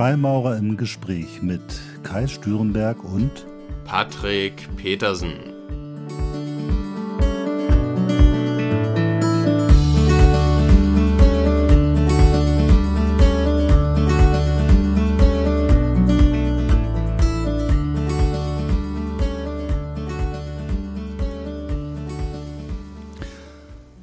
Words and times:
Freimaurer 0.00 0.56
im 0.56 0.78
Gespräch 0.78 1.42
mit 1.42 1.60
Kai 2.04 2.26
Stürenberg 2.26 3.04
und 3.04 3.44
Patrick 3.84 4.66
Petersen. 4.78 5.34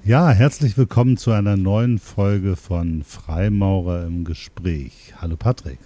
Ja, 0.08 0.30
herzlich 0.30 0.78
willkommen 0.78 1.18
zu 1.18 1.32
einer 1.32 1.58
neuen 1.58 2.00
Folge 2.00 2.56
von 2.56 3.04
Freimaurer 3.04 4.06
im 4.06 4.24
Gespräch. 4.24 5.14
Hallo 5.20 5.36
Patrick. 5.36 5.80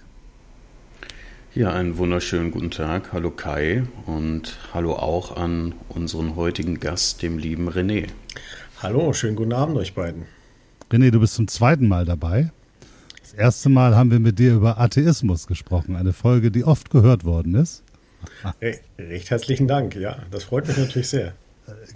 Ja, 1.54 1.70
einen 1.70 1.98
wunderschönen 1.98 2.50
guten 2.50 2.70
Tag. 2.70 3.12
Hallo 3.12 3.30
Kai 3.30 3.82
und 4.06 4.56
hallo 4.72 4.94
auch 4.94 5.36
an 5.36 5.74
unseren 5.90 6.34
heutigen 6.34 6.80
Gast, 6.80 7.20
dem 7.20 7.36
lieben 7.36 7.68
René. 7.68 8.08
Hallo, 8.82 9.12
schönen 9.12 9.36
guten 9.36 9.52
Abend 9.52 9.76
euch 9.76 9.92
beiden. 9.92 10.22
René, 10.90 11.10
du 11.10 11.20
bist 11.20 11.34
zum 11.34 11.48
zweiten 11.48 11.88
Mal 11.88 12.06
dabei. 12.06 12.50
Das 13.20 13.34
erste 13.34 13.68
Mal 13.68 13.94
haben 13.94 14.10
wir 14.10 14.18
mit 14.18 14.38
dir 14.38 14.54
über 14.54 14.80
Atheismus 14.80 15.46
gesprochen, 15.46 15.94
eine 15.94 16.14
Folge, 16.14 16.50
die 16.50 16.64
oft 16.64 16.88
gehört 16.88 17.24
worden 17.26 17.54
ist. 17.54 17.82
Recht 18.98 19.28
herzlichen 19.28 19.68
Dank, 19.68 19.94
ja, 19.94 20.20
das 20.30 20.44
freut 20.44 20.66
mich 20.66 20.78
natürlich 20.78 21.10
sehr. 21.10 21.34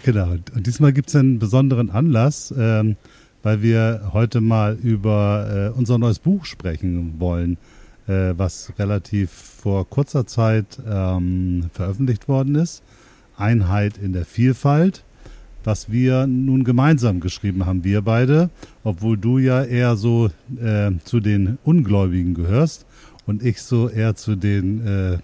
Genau. 0.03 0.35
Und 0.53 0.67
diesmal 0.67 0.93
gibt 0.93 1.09
es 1.09 1.15
einen 1.15 1.39
besonderen 1.39 1.89
Anlass, 1.89 2.53
ähm, 2.55 2.95
weil 3.41 3.63
wir 3.63 4.11
heute 4.13 4.39
mal 4.39 4.75
über 4.75 5.71
äh, 5.73 5.75
unser 5.75 5.97
neues 5.97 6.19
Buch 6.19 6.45
sprechen 6.45 7.15
wollen, 7.17 7.53
äh, 7.53 7.76
was 8.07 8.73
relativ 8.79 9.31
vor 9.31 9.89
kurzer 9.89 10.25
Zeit 10.25 10.79
ähm, 10.89 11.69
veröffentlicht 11.73 12.27
worden 12.27 12.55
ist. 12.55 12.83
Einheit 13.37 13.97
in 13.97 14.13
der 14.13 14.25
Vielfalt, 14.25 15.03
was 15.63 15.91
wir 15.91 16.27
nun 16.27 16.63
gemeinsam 16.63 17.19
geschrieben 17.19 17.65
haben, 17.65 17.83
wir 17.83 18.01
beide, 18.01 18.49
obwohl 18.83 19.17
du 19.17 19.37
ja 19.37 19.63
eher 19.63 19.95
so 19.97 20.29
äh, 20.59 20.91
zu 21.03 21.19
den 21.19 21.57
Ungläubigen 21.63 22.33
gehörst 22.33 22.85
und 23.25 23.43
ich 23.43 23.61
so 23.61 23.89
eher 23.89 24.15
zu 24.15 24.35
den 24.35 24.87
äh, 24.87 25.17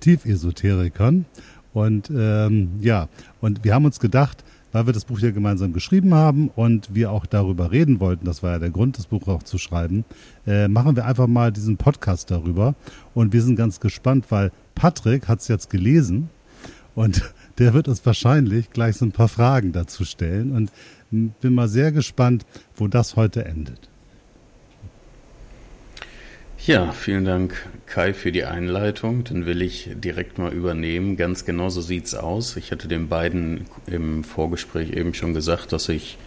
Tiefersoterikern. 0.00 1.26
Und 1.74 2.10
ähm, 2.14 2.70
ja, 2.80 3.08
und 3.40 3.64
wir 3.64 3.74
haben 3.74 3.84
uns 3.84 4.00
gedacht, 4.00 4.44
weil 4.72 4.86
wir 4.86 4.92
das 4.92 5.04
Buch 5.04 5.18
ja 5.20 5.30
gemeinsam 5.30 5.72
geschrieben 5.72 6.14
haben 6.14 6.48
und 6.54 6.94
wir 6.94 7.10
auch 7.10 7.26
darüber 7.26 7.70
reden 7.72 8.00
wollten, 8.00 8.24
das 8.24 8.42
war 8.42 8.52
ja 8.52 8.58
der 8.58 8.70
Grund, 8.70 8.98
das 8.98 9.06
Buch 9.06 9.26
auch 9.28 9.42
zu 9.42 9.58
schreiben, 9.58 10.04
äh, 10.46 10.68
machen 10.68 10.96
wir 10.96 11.06
einfach 11.06 11.26
mal 11.26 11.52
diesen 11.52 11.76
Podcast 11.76 12.30
darüber. 12.30 12.74
Und 13.14 13.32
wir 13.32 13.42
sind 13.42 13.56
ganz 13.56 13.80
gespannt, 13.80 14.26
weil 14.30 14.52
Patrick 14.74 15.28
hat 15.28 15.40
es 15.40 15.48
jetzt 15.48 15.70
gelesen 15.70 16.30
und 16.94 17.22
der 17.58 17.74
wird 17.74 17.88
uns 17.88 18.04
wahrscheinlich 18.04 18.70
gleich 18.70 18.96
so 18.96 19.04
ein 19.04 19.12
paar 19.12 19.28
Fragen 19.28 19.72
dazu 19.72 20.04
stellen. 20.04 20.52
Und 20.52 20.70
bin 21.10 21.54
mal 21.54 21.68
sehr 21.68 21.92
gespannt, 21.92 22.44
wo 22.76 22.88
das 22.88 23.16
heute 23.16 23.44
endet. 23.44 23.87
Ja, 26.68 26.92
vielen 26.92 27.24
Dank, 27.24 27.66
Kai, 27.86 28.12
für 28.12 28.30
die 28.30 28.44
Einleitung. 28.44 29.24
Dann 29.24 29.46
will 29.46 29.62
ich 29.62 29.88
direkt 29.94 30.36
mal 30.36 30.52
übernehmen. 30.52 31.16
Ganz 31.16 31.46
genau 31.46 31.70
so 31.70 31.80
sieht's 31.80 32.14
aus. 32.14 32.58
Ich 32.58 32.72
hatte 32.72 32.88
den 32.88 33.08
beiden 33.08 33.64
im 33.86 34.22
Vorgespräch 34.22 34.90
eben 34.90 35.14
schon 35.14 35.32
gesagt, 35.32 35.72
dass 35.72 35.88
ich 35.88 36.18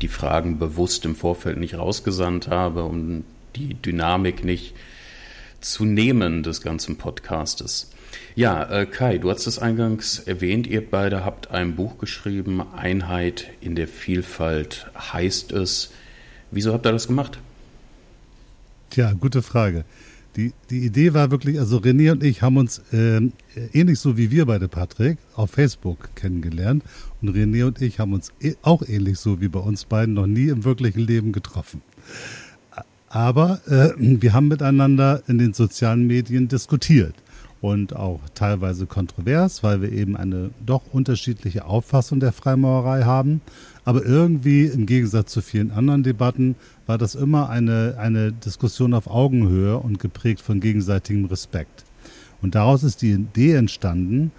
die 0.00 0.08
Fragen 0.08 0.58
bewusst 0.58 1.04
im 1.04 1.14
Vorfeld 1.14 1.58
nicht 1.58 1.76
rausgesandt 1.76 2.48
habe, 2.48 2.84
um 2.84 3.24
die 3.56 3.74
Dynamik 3.74 4.42
nicht 4.42 4.74
zu 5.60 5.84
nehmen 5.84 6.42
des 6.42 6.62
ganzen 6.62 6.96
Podcastes. 6.96 7.90
Ja, 8.34 8.64
äh, 8.64 8.86
Kai, 8.86 9.18
du 9.18 9.30
hast 9.30 9.46
es 9.46 9.58
eingangs 9.58 10.18
erwähnt, 10.18 10.66
ihr 10.66 10.88
beide 10.88 11.26
habt 11.26 11.50
ein 11.50 11.76
Buch 11.76 11.98
geschrieben, 11.98 12.62
Einheit 12.74 13.50
in 13.60 13.76
der 13.76 13.88
Vielfalt 13.88 14.90
heißt 14.96 15.52
es. 15.52 15.92
Wieso 16.50 16.72
habt 16.72 16.86
ihr 16.86 16.92
das 16.92 17.06
gemacht? 17.06 17.38
Tja, 18.94 19.12
gute 19.12 19.42
Frage. 19.42 19.84
Die, 20.36 20.52
die 20.70 20.84
Idee 20.84 21.14
war 21.14 21.32
wirklich, 21.32 21.58
also 21.58 21.78
René 21.78 22.12
und 22.12 22.22
ich 22.22 22.42
haben 22.42 22.56
uns 22.56 22.80
äh, 22.92 23.22
ähnlich 23.72 23.98
so 23.98 24.16
wie 24.16 24.30
wir 24.30 24.46
beide, 24.46 24.68
Patrick, 24.68 25.18
auf 25.34 25.50
Facebook 25.50 26.14
kennengelernt. 26.14 26.84
Und 27.20 27.30
René 27.30 27.66
und 27.66 27.82
ich 27.82 27.98
haben 27.98 28.12
uns 28.12 28.32
e 28.40 28.54
auch 28.62 28.82
ähnlich 28.86 29.18
so 29.18 29.40
wie 29.40 29.48
bei 29.48 29.58
uns 29.58 29.84
beiden 29.84 30.14
noch 30.14 30.28
nie 30.28 30.46
im 30.46 30.62
wirklichen 30.62 31.00
Leben 31.00 31.32
getroffen. 31.32 31.82
Aber 33.08 33.60
äh, 33.66 33.94
wir 33.98 34.32
haben 34.32 34.46
miteinander 34.46 35.24
in 35.26 35.38
den 35.38 35.54
sozialen 35.54 36.06
Medien 36.06 36.46
diskutiert 36.46 37.16
und 37.60 37.96
auch 37.96 38.20
teilweise 38.34 38.86
kontrovers, 38.86 39.64
weil 39.64 39.82
wir 39.82 39.90
eben 39.90 40.16
eine 40.16 40.50
doch 40.64 40.82
unterschiedliche 40.92 41.64
Auffassung 41.64 42.20
der 42.20 42.30
Freimaurerei 42.30 43.02
haben. 43.02 43.40
Aber 43.84 44.04
irgendwie 44.04 44.64
im 44.64 44.86
Gegensatz 44.86 45.32
zu 45.32 45.42
vielen 45.42 45.70
anderen 45.70 46.02
Debatten 46.02 46.56
war 46.86 46.96
das 46.96 47.14
immer 47.14 47.50
eine, 47.50 47.96
eine 47.98 48.32
Diskussion 48.32 48.94
auf 48.94 49.06
Augenhöhe 49.06 49.78
und 49.78 49.98
geprägt 49.98 50.40
von 50.40 50.60
gegenseitigem 50.60 51.26
Respekt. 51.26 51.84
Und 52.40 52.54
daraus 52.54 52.82
ist 52.82 53.02
die 53.02 53.12
Idee 53.12 53.54
entstanden, 53.54 54.32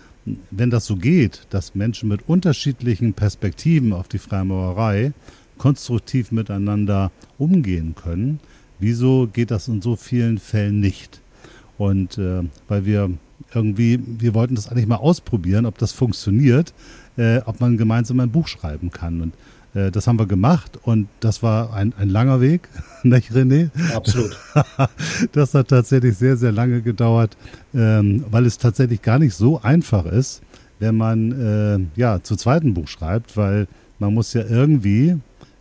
wenn 0.49 0.71
das 0.71 0.85
so 0.85 0.95
geht, 0.95 1.45
dass 1.51 1.75
Menschen 1.75 2.09
mit 2.09 2.27
unterschiedlichen 2.27 3.13
Perspektiven 3.13 3.93
auf 3.93 4.07
die 4.07 4.17
Freimaurerei 4.17 5.13
konstruktiv 5.57 6.31
miteinander 6.31 7.11
umgehen 7.37 7.95
können, 7.95 8.39
wieso 8.79 9.27
geht 9.31 9.51
das 9.51 9.67
in 9.67 9.81
so 9.81 9.95
vielen 9.95 10.39
Fällen 10.39 10.79
nicht? 10.79 11.21
Und 11.77 12.17
äh, 12.17 12.43
weil 12.67 12.85
wir 12.85 13.11
irgendwie, 13.53 13.99
wir 14.05 14.33
wollten 14.33 14.55
das 14.55 14.69
eigentlich 14.69 14.87
mal 14.87 14.95
ausprobieren, 14.95 15.65
ob 15.65 15.77
das 15.77 15.91
funktioniert, 15.91 16.73
äh, 17.17 17.39
ob 17.45 17.59
man 17.59 17.77
gemeinsam 17.77 18.19
ein 18.19 18.31
Buch 18.31 18.47
schreiben 18.47 18.91
kann. 18.91 19.21
Und 19.21 19.33
äh, 19.75 19.91
das 19.91 20.07
haben 20.07 20.17
wir 20.17 20.25
gemacht 20.25 20.79
und 20.83 21.07
das 21.19 21.43
war 21.43 21.73
ein, 21.73 21.93
ein 21.97 22.09
langer 22.09 22.41
Weg, 22.41 22.67
nicht 23.03 23.31
René? 23.31 23.69
Absolut. 23.93 24.37
das 25.33 25.53
hat 25.53 25.67
tatsächlich 25.67 26.17
sehr, 26.17 26.37
sehr 26.37 26.51
lange 26.51 26.81
gedauert, 26.81 27.37
ähm, 27.73 28.23
weil 28.31 28.45
es 28.45 28.57
tatsächlich 28.57 29.01
gar 29.01 29.19
nicht 29.19 29.35
so 29.35 29.61
einfach 29.61 30.05
ist, 30.05 30.41
wenn 30.79 30.95
man 30.95 31.31
äh, 31.95 31.99
ja 31.99 32.21
zu 32.23 32.35
zweiten 32.35 32.73
Buch 32.73 32.87
schreibt, 32.87 33.37
weil 33.37 33.67
man 33.99 34.13
muss 34.13 34.33
ja 34.33 34.43
irgendwie 34.43 35.17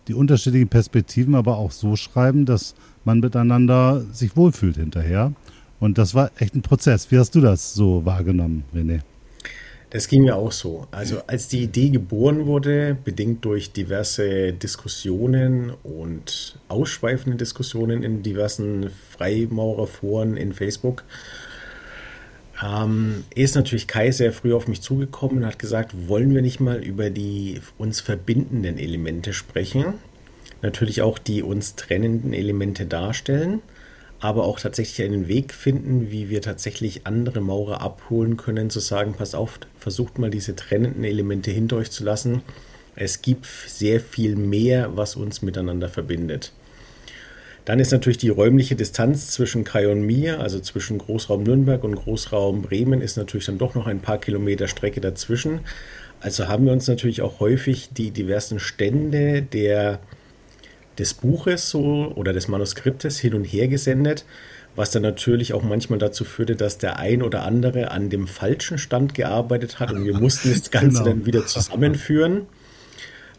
die 0.08 0.14
unterschiedlichen 0.14 0.68
Perspektiven 0.68 1.34
aber 1.34 1.56
auch 1.56 1.70
so 1.70 1.96
schreiben, 1.96 2.46
dass 2.46 2.74
man 3.04 3.20
miteinander 3.20 4.02
sich 4.12 4.36
wohlfühlt 4.36 4.76
hinterher. 4.76 5.32
Und 5.80 5.98
das 5.98 6.14
war 6.14 6.30
echt 6.38 6.54
ein 6.54 6.62
Prozess. 6.62 7.10
Wie 7.10 7.18
hast 7.18 7.34
du 7.34 7.40
das 7.40 7.74
so 7.74 8.04
wahrgenommen, 8.04 8.64
René? 8.74 9.00
Das 9.94 10.08
ging 10.08 10.22
mir 10.22 10.34
auch 10.34 10.50
so. 10.50 10.88
Also 10.90 11.20
als 11.28 11.46
die 11.46 11.62
Idee 11.62 11.90
geboren 11.90 12.46
wurde, 12.46 12.96
bedingt 13.04 13.44
durch 13.44 13.70
diverse 13.70 14.52
Diskussionen 14.52 15.72
und 15.84 16.58
ausschweifende 16.66 17.36
Diskussionen 17.36 18.02
in 18.02 18.24
diversen 18.24 18.90
Freimaurerforen 19.12 20.36
in 20.36 20.52
Facebook, 20.52 21.04
ähm, 22.60 23.22
ist 23.36 23.54
natürlich 23.54 23.86
Kai 23.86 24.10
sehr 24.10 24.32
früh 24.32 24.52
auf 24.52 24.66
mich 24.66 24.80
zugekommen 24.80 25.38
und 25.38 25.46
hat 25.46 25.60
gesagt, 25.60 26.08
wollen 26.08 26.34
wir 26.34 26.42
nicht 26.42 26.58
mal 26.58 26.82
über 26.82 27.10
die 27.10 27.60
uns 27.78 28.00
verbindenden 28.00 28.78
Elemente 28.78 29.32
sprechen? 29.32 29.94
Natürlich 30.60 31.02
auch 31.02 31.20
die 31.20 31.44
uns 31.44 31.76
trennenden 31.76 32.32
Elemente 32.32 32.86
darstellen 32.86 33.62
aber 34.24 34.44
auch 34.44 34.58
tatsächlich 34.58 35.06
einen 35.06 35.28
Weg 35.28 35.52
finden, 35.52 36.10
wie 36.10 36.30
wir 36.30 36.40
tatsächlich 36.40 37.06
andere 37.06 37.42
Maurer 37.42 37.82
abholen 37.82 38.38
können, 38.38 38.70
zu 38.70 38.80
sagen, 38.80 39.12
pass 39.12 39.34
auf, 39.34 39.60
versucht 39.78 40.18
mal 40.18 40.30
diese 40.30 40.56
trennenden 40.56 41.04
Elemente 41.04 41.50
hinter 41.50 41.76
euch 41.76 41.90
zu 41.90 42.04
lassen. 42.04 42.40
Es 42.96 43.20
gibt 43.20 43.44
sehr 43.44 44.00
viel 44.00 44.34
mehr, 44.34 44.96
was 44.96 45.14
uns 45.14 45.42
miteinander 45.42 45.90
verbindet. 45.90 46.52
Dann 47.66 47.80
ist 47.80 47.92
natürlich 47.92 48.16
die 48.16 48.30
räumliche 48.30 48.76
Distanz 48.76 49.30
zwischen 49.30 49.62
Kai 49.62 49.88
und 49.88 50.00
mir, 50.00 50.40
also 50.40 50.58
zwischen 50.58 50.96
Großraum 50.96 51.42
Nürnberg 51.42 51.84
und 51.84 51.94
Großraum 51.94 52.62
Bremen, 52.62 53.02
ist 53.02 53.18
natürlich 53.18 53.44
dann 53.44 53.58
doch 53.58 53.74
noch 53.74 53.86
ein 53.86 54.00
paar 54.00 54.16
Kilometer 54.16 54.68
Strecke 54.68 55.02
dazwischen. 55.02 55.60
Also 56.20 56.48
haben 56.48 56.64
wir 56.64 56.72
uns 56.72 56.88
natürlich 56.88 57.20
auch 57.20 57.40
häufig 57.40 57.90
die 57.92 58.10
diversen 58.10 58.58
Stände 58.58 59.42
der 59.42 60.00
des 60.98 61.14
Buches 61.14 61.70
so 61.70 62.12
oder 62.14 62.32
des 62.32 62.48
Manuskriptes 62.48 63.18
hin 63.18 63.34
und 63.34 63.44
her 63.44 63.68
gesendet, 63.68 64.24
was 64.76 64.90
dann 64.90 65.02
natürlich 65.02 65.52
auch 65.52 65.62
manchmal 65.62 65.98
dazu 65.98 66.24
führte, 66.24 66.56
dass 66.56 66.78
der 66.78 66.98
ein 66.98 67.22
oder 67.22 67.42
andere 67.42 67.90
an 67.90 68.10
dem 68.10 68.26
falschen 68.26 68.78
Stand 68.78 69.14
gearbeitet 69.14 69.80
hat 69.80 69.92
und 69.92 70.04
wir 70.04 70.18
mussten 70.18 70.50
das 70.50 70.70
Ganze 70.70 70.98
genau. 70.98 71.04
dann 71.04 71.26
wieder 71.26 71.46
zusammenführen. 71.46 72.46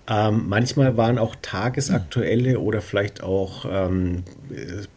Ähm, 0.07 0.46
manchmal 0.48 0.98
waren 0.98 1.18
auch 1.18 1.36
tagesaktuelle 1.42 2.60
oder 2.60 2.81
vielleicht 2.81 3.24
auch 3.24 3.66
ähm, 3.68 4.24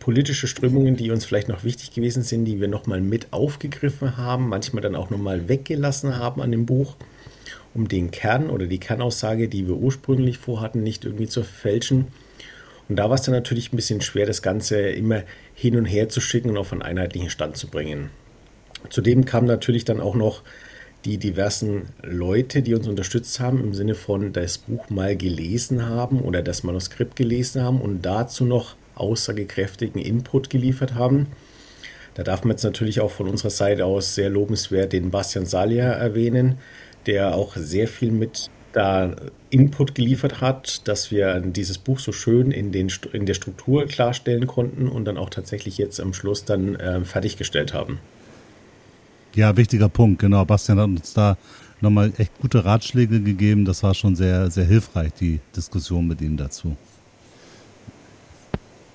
politische 0.00 0.46
Strömungen, 0.46 0.96
die 0.96 1.10
uns 1.10 1.24
vielleicht 1.24 1.48
noch 1.48 1.64
wichtig 1.64 1.92
gewesen 1.92 2.22
sind, 2.22 2.44
die 2.44 2.60
wir 2.60 2.68
nochmal 2.68 3.00
mit 3.00 3.28
aufgegriffen 3.32 4.18
haben, 4.18 4.48
manchmal 4.50 4.82
dann 4.82 4.94
auch 4.94 5.08
nochmal 5.08 5.48
weggelassen 5.48 6.18
haben 6.18 6.42
an 6.42 6.50
dem 6.50 6.66
Buch, 6.66 6.96
um 7.72 7.88
den 7.88 8.10
Kern 8.10 8.50
oder 8.50 8.66
die 8.66 8.80
Kernaussage, 8.80 9.48
die 9.48 9.66
wir 9.66 9.76
ursprünglich 9.76 10.36
vorhatten, 10.36 10.82
nicht 10.82 11.06
irgendwie 11.06 11.28
zu 11.28 11.42
verfälschen. 11.42 12.08
Und 12.88 12.96
da 12.96 13.08
war 13.08 13.16
es 13.16 13.22
dann 13.22 13.34
natürlich 13.34 13.72
ein 13.72 13.76
bisschen 13.76 14.00
schwer, 14.00 14.26
das 14.26 14.42
Ganze 14.42 14.80
immer 14.80 15.22
hin 15.54 15.76
und 15.76 15.84
her 15.84 16.08
zu 16.08 16.20
schicken 16.20 16.50
und 16.50 16.56
auf 16.56 16.72
einen 16.72 16.82
einheitlichen 16.82 17.30
Stand 17.30 17.56
zu 17.56 17.68
bringen. 17.68 18.10
Zudem 18.90 19.24
kamen 19.24 19.46
natürlich 19.46 19.84
dann 19.84 20.00
auch 20.00 20.14
noch 20.14 20.42
die 21.04 21.18
diversen 21.18 21.90
Leute, 22.02 22.62
die 22.62 22.74
uns 22.74 22.88
unterstützt 22.88 23.38
haben, 23.40 23.60
im 23.60 23.74
Sinne 23.74 23.94
von 23.94 24.32
das 24.32 24.58
Buch 24.58 24.90
mal 24.90 25.16
gelesen 25.16 25.86
haben 25.86 26.20
oder 26.20 26.42
das 26.42 26.64
Manuskript 26.64 27.16
gelesen 27.16 27.62
haben 27.62 27.80
und 27.80 28.02
dazu 28.02 28.44
noch 28.44 28.74
aussagekräftigen 28.94 30.00
Input 30.00 30.50
geliefert 30.50 30.94
haben. 30.94 31.28
Da 32.14 32.24
darf 32.24 32.42
man 32.42 32.52
jetzt 32.52 32.64
natürlich 32.64 33.00
auch 33.00 33.12
von 33.12 33.28
unserer 33.28 33.50
Seite 33.50 33.84
aus 33.84 34.16
sehr 34.16 34.28
lobenswert 34.28 34.92
den 34.92 35.10
Bastian 35.10 35.46
Salia 35.46 35.92
erwähnen, 35.92 36.58
der 37.06 37.34
auch 37.36 37.54
sehr 37.54 37.86
viel 37.86 38.10
mit 38.10 38.50
da 38.72 39.14
Input 39.50 39.94
geliefert 39.94 40.40
hat, 40.40 40.86
dass 40.88 41.10
wir 41.10 41.40
dieses 41.40 41.78
Buch 41.78 41.98
so 41.98 42.12
schön 42.12 42.50
in, 42.50 42.70
den, 42.72 42.92
in 43.12 43.26
der 43.26 43.34
Struktur 43.34 43.86
klarstellen 43.86 44.46
konnten 44.46 44.88
und 44.88 45.04
dann 45.06 45.16
auch 45.16 45.30
tatsächlich 45.30 45.78
jetzt 45.78 46.00
am 46.00 46.12
Schluss 46.12 46.44
dann 46.44 46.76
äh, 46.76 47.00
fertiggestellt 47.04 47.72
haben. 47.72 47.98
Ja, 49.34 49.56
wichtiger 49.56 49.88
Punkt, 49.88 50.20
genau. 50.20 50.44
Bastian 50.44 50.78
hat 50.78 50.86
uns 50.86 51.14
da 51.14 51.36
nochmal 51.80 52.12
echt 52.18 52.32
gute 52.40 52.64
Ratschläge 52.64 53.20
gegeben. 53.20 53.64
Das 53.64 53.82
war 53.82 53.94
schon 53.94 54.16
sehr, 54.16 54.50
sehr 54.50 54.64
hilfreich, 54.64 55.12
die 55.14 55.40
Diskussion 55.54 56.06
mit 56.06 56.20
ihm 56.20 56.36
dazu. 56.36 56.76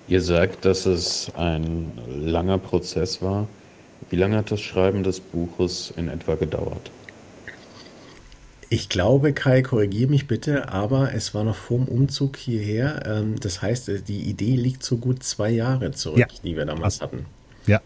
Ihr 0.07 0.21
sagt, 0.21 0.65
dass 0.65 0.85
es 0.85 1.31
ein 1.35 1.91
langer 2.07 2.57
Prozess 2.57 3.21
war. 3.21 3.47
Wie 4.09 4.17
lange 4.17 4.37
hat 4.37 4.51
das 4.51 4.61
Schreiben 4.61 5.03
des 5.03 5.19
Buches 5.19 5.93
in 5.95 6.09
etwa 6.09 6.35
gedauert? 6.35 6.91
Ich 8.73 8.89
glaube, 8.89 9.33
Kai, 9.33 9.61
korrigiere 9.61 10.09
mich 10.09 10.25
bitte, 10.25 10.69
aber 10.69 11.13
es 11.13 11.35
war 11.35 11.43
noch 11.43 11.55
vor 11.55 11.77
dem 11.77 11.87
Umzug 11.87 12.37
hierher. 12.37 13.03
Ähm, 13.05 13.39
das 13.39 13.61
heißt, 13.61 13.87
die 14.07 14.21
Idee 14.21 14.55
liegt 14.55 14.81
so 14.81 14.97
gut 14.97 15.21
zwei 15.21 15.51
Jahre 15.51 15.91
zurück, 15.91 16.17
ja. 16.17 16.25
die 16.43 16.55
wir 16.55 16.65
damals 16.65 16.99
hatten. 16.99 17.27
Ja. 17.67 17.81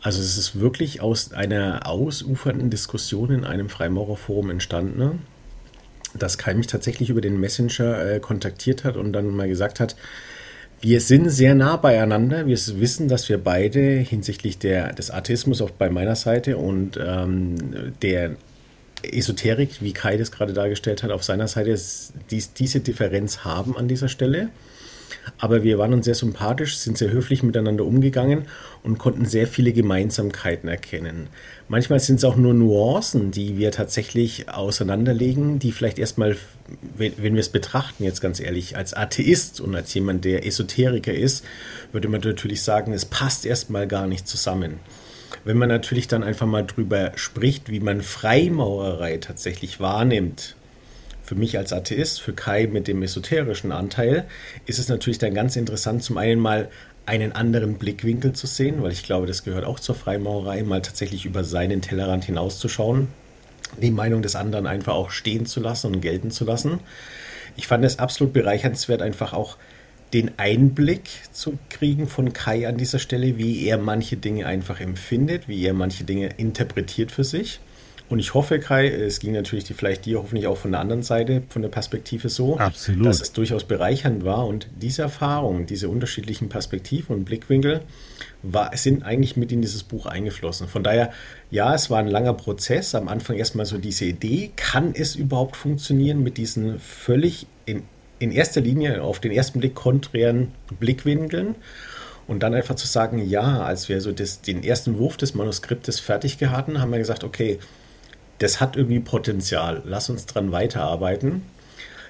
Also 0.00 0.22
es 0.22 0.38
ist 0.38 0.58
wirklich 0.58 1.02
aus 1.02 1.34
einer 1.34 1.86
ausufernden 1.86 2.70
Diskussion 2.70 3.30
in 3.30 3.44
einem 3.44 3.68
Freimaurerforum 3.68 4.48
entstanden, 4.48 4.98
ne? 4.98 5.18
dass 6.18 6.38
Kai 6.38 6.54
mich 6.54 6.66
tatsächlich 6.66 7.10
über 7.10 7.20
den 7.20 7.38
Messenger 7.38 8.02
äh, 8.02 8.20
kontaktiert 8.20 8.84
hat 8.84 8.96
und 8.96 9.12
dann 9.12 9.28
mal 9.36 9.48
gesagt 9.48 9.80
hat, 9.80 9.96
wir 10.80 11.02
sind 11.02 11.28
sehr 11.28 11.54
nah 11.54 11.76
beieinander. 11.76 12.46
Wir 12.46 12.56
wissen, 12.56 13.08
dass 13.08 13.28
wir 13.28 13.36
beide 13.36 13.98
hinsichtlich 13.98 14.56
der, 14.56 14.94
des 14.94 15.10
Atheismus 15.10 15.60
auf 15.60 15.72
bei 15.72 15.90
meiner 15.90 16.16
Seite 16.16 16.56
und 16.56 16.98
ähm, 16.98 17.92
der 18.00 18.36
Esoterik, 19.02 19.80
wie 19.80 19.92
Kai 19.92 20.16
das 20.16 20.32
gerade 20.32 20.52
dargestellt 20.52 21.02
hat, 21.02 21.10
auf 21.10 21.24
seiner 21.24 21.48
Seite 21.48 21.78
dies, 22.30 22.52
diese 22.52 22.80
Differenz 22.80 23.44
haben 23.44 23.76
an 23.76 23.88
dieser 23.88 24.08
Stelle. 24.08 24.50
Aber 25.38 25.62
wir 25.62 25.78
waren 25.78 25.92
uns 25.92 26.04
sehr 26.04 26.14
sympathisch, 26.14 26.78
sind 26.78 26.98
sehr 26.98 27.10
höflich 27.10 27.42
miteinander 27.42 27.84
umgegangen 27.84 28.46
und 28.82 28.98
konnten 28.98 29.26
sehr 29.26 29.46
viele 29.46 29.72
Gemeinsamkeiten 29.72 30.68
erkennen. 30.68 31.28
Manchmal 31.68 32.00
sind 32.00 32.16
es 32.16 32.24
auch 32.24 32.36
nur 32.36 32.54
Nuancen, 32.54 33.30
die 33.30 33.58
wir 33.58 33.70
tatsächlich 33.70 34.48
auseinanderlegen, 34.48 35.58
die 35.58 35.72
vielleicht 35.72 35.98
erstmal, 35.98 36.36
wenn, 36.96 37.12
wenn 37.18 37.34
wir 37.34 37.40
es 37.40 37.48
betrachten, 37.48 38.04
jetzt 38.04 38.20
ganz 38.20 38.40
ehrlich, 38.40 38.76
als 38.76 38.94
Atheist 38.94 39.60
und 39.60 39.74
als 39.74 39.92
jemand, 39.94 40.24
der 40.24 40.46
Esoteriker 40.46 41.14
ist, 41.14 41.44
würde 41.92 42.08
man 42.08 42.20
natürlich 42.20 42.62
sagen, 42.62 42.92
es 42.92 43.04
passt 43.04 43.46
erstmal 43.46 43.86
gar 43.86 44.06
nicht 44.06 44.26
zusammen. 44.26 44.80
Wenn 45.44 45.56
man 45.56 45.68
natürlich 45.68 46.08
dann 46.08 46.22
einfach 46.22 46.46
mal 46.46 46.64
drüber 46.66 47.12
spricht, 47.16 47.70
wie 47.70 47.80
man 47.80 48.02
Freimaurerei 48.02 49.18
tatsächlich 49.18 49.80
wahrnimmt, 49.80 50.56
für 51.22 51.34
mich 51.34 51.56
als 51.56 51.72
Atheist, 51.72 52.20
für 52.20 52.32
Kai 52.32 52.66
mit 52.66 52.88
dem 52.88 53.02
esoterischen 53.02 53.72
Anteil, 53.72 54.26
ist 54.66 54.78
es 54.78 54.88
natürlich 54.88 55.18
dann 55.18 55.32
ganz 55.32 55.56
interessant, 55.56 56.02
zum 56.02 56.18
einen 56.18 56.40
mal 56.40 56.68
einen 57.06 57.32
anderen 57.32 57.74
Blickwinkel 57.74 58.32
zu 58.32 58.46
sehen, 58.46 58.82
weil 58.82 58.92
ich 58.92 59.04
glaube, 59.04 59.26
das 59.26 59.44
gehört 59.44 59.64
auch 59.64 59.80
zur 59.80 59.94
Freimaurerei, 59.94 60.62
mal 60.62 60.82
tatsächlich 60.82 61.24
über 61.24 61.44
seinen 61.44 61.82
Tellerrand 61.82 62.24
hinauszuschauen, 62.24 63.08
die 63.80 63.90
Meinung 63.90 64.22
des 64.22 64.36
anderen 64.36 64.66
einfach 64.66 64.94
auch 64.94 65.10
stehen 65.10 65.46
zu 65.46 65.60
lassen 65.60 65.94
und 65.94 66.00
gelten 66.00 66.30
zu 66.30 66.44
lassen. 66.44 66.80
Ich 67.56 67.66
fand 67.66 67.84
es 67.84 67.98
absolut 67.98 68.32
bereichernswert, 68.32 69.00
einfach 69.00 69.32
auch 69.32 69.56
den 70.12 70.32
Einblick 70.38 71.02
zu 71.32 71.58
kriegen 71.68 72.08
von 72.08 72.32
Kai 72.32 72.66
an 72.68 72.76
dieser 72.76 72.98
Stelle, 72.98 73.38
wie 73.38 73.66
er 73.66 73.78
manche 73.78 74.16
Dinge 74.16 74.46
einfach 74.46 74.80
empfindet, 74.80 75.48
wie 75.48 75.64
er 75.64 75.74
manche 75.74 76.04
Dinge 76.04 76.30
interpretiert 76.36 77.12
für 77.12 77.24
sich. 77.24 77.60
Und 78.10 78.18
ich 78.18 78.34
hoffe, 78.34 78.58
Kai, 78.58 78.88
es 78.88 79.20
ging 79.20 79.32
natürlich 79.32 79.62
die, 79.62 79.72
vielleicht 79.72 80.04
dir 80.04 80.18
hoffentlich 80.18 80.48
auch 80.48 80.56
von 80.56 80.72
der 80.72 80.80
anderen 80.80 81.04
Seite, 81.04 81.44
von 81.48 81.62
der 81.62 81.68
Perspektive 81.68 82.28
so, 82.28 82.58
Absolut. 82.58 83.06
dass 83.06 83.20
es 83.20 83.32
durchaus 83.32 83.62
bereichernd 83.62 84.24
war. 84.24 84.48
Und 84.48 84.66
diese 84.82 85.02
Erfahrungen, 85.02 85.66
diese 85.66 85.88
unterschiedlichen 85.88 86.48
Perspektiven 86.48 87.14
und 87.14 87.24
Blickwinkel 87.24 87.82
war, 88.42 88.76
sind 88.76 89.04
eigentlich 89.04 89.36
mit 89.36 89.52
in 89.52 89.62
dieses 89.62 89.84
Buch 89.84 90.06
eingeflossen. 90.06 90.66
Von 90.66 90.82
daher, 90.82 91.12
ja, 91.52 91.72
es 91.72 91.88
war 91.88 92.00
ein 92.00 92.08
langer 92.08 92.34
Prozess. 92.34 92.96
Am 92.96 93.06
Anfang 93.06 93.36
erstmal 93.36 93.64
so 93.64 93.78
diese 93.78 94.06
Idee, 94.06 94.50
kann 94.56 94.92
es 94.92 95.14
überhaupt 95.14 95.54
funktionieren 95.54 96.20
mit 96.20 96.36
diesen 96.36 96.80
völlig 96.80 97.46
in, 97.64 97.84
in 98.20 98.30
erster 98.30 98.60
Linie 98.60 99.02
auf 99.02 99.18
den 99.18 99.32
ersten 99.32 99.58
Blick 99.58 99.74
konträren 99.74 100.52
Blickwinkeln? 100.78 101.56
Und 102.28 102.44
dann 102.44 102.54
einfach 102.54 102.76
zu 102.76 102.86
sagen, 102.86 103.28
ja, 103.28 103.64
als 103.64 103.88
wir 103.88 104.00
so 104.00 104.12
das, 104.12 104.40
den 104.40 104.62
ersten 104.62 104.98
Wurf 104.98 105.16
des 105.16 105.34
Manuskriptes 105.34 105.98
fertig 105.98 106.38
hatten, 106.40 106.80
haben 106.80 106.92
wir 106.92 106.98
gesagt, 106.98 107.24
okay, 107.24 107.58
das 108.38 108.60
hat 108.60 108.76
irgendwie 108.76 109.00
Potenzial. 109.00 109.82
Lass 109.84 110.10
uns 110.10 110.26
dran 110.26 110.52
weiterarbeiten. 110.52 111.42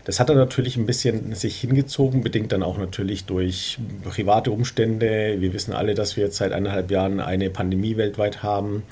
Das 0.04 0.18
hat 0.18 0.30
er 0.30 0.36
natürlich 0.36 0.76
ein 0.76 0.86
bisschen 0.86 1.34
sich 1.34 1.60
hingezogen, 1.60 2.22
bedingt 2.22 2.52
dann 2.52 2.62
auch 2.62 2.78
natürlich 2.78 3.24
durch 3.24 3.78
private 4.02 4.50
Umstände. 4.50 5.36
Wir 5.38 5.52
wissen 5.52 5.72
alle, 5.72 5.94
dass 5.94 6.16
wir 6.16 6.24
jetzt 6.24 6.36
seit 6.36 6.52
eineinhalb 6.52 6.90
Jahren 6.90 7.20
eine 7.20 7.50
Pandemie 7.50 7.96
weltweit 7.96 8.42
haben, 8.42 8.82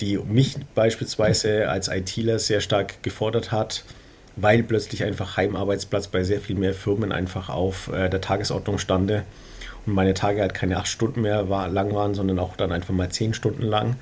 die 0.00 0.18
mich 0.18 0.56
beispielsweise 0.74 1.68
als 1.68 1.88
ITler 1.88 2.38
sehr 2.38 2.60
stark 2.60 3.02
gefordert 3.02 3.52
hat, 3.52 3.84
weil 4.36 4.62
plötzlich 4.62 5.02
einfach 5.02 5.36
Heimarbeitsplatz 5.36 6.08
bei 6.08 6.22
sehr 6.22 6.40
viel 6.40 6.56
mehr 6.56 6.74
Firmen 6.74 7.10
einfach 7.10 7.48
auf 7.48 7.88
äh, 7.88 8.08
der 8.08 8.20
Tagesordnung 8.20 8.78
stande 8.78 9.24
und 9.86 9.94
meine 9.94 10.14
Tage 10.14 10.40
halt 10.40 10.54
keine 10.54 10.76
acht 10.76 10.88
Stunden 10.88 11.22
mehr 11.22 11.48
war, 11.48 11.68
lang 11.68 11.94
waren, 11.94 12.14
sondern 12.14 12.38
auch 12.38 12.56
dann 12.56 12.72
einfach 12.72 12.94
mal 12.94 13.08
zehn 13.10 13.34
Stunden 13.34 13.62
lang. 13.62 13.96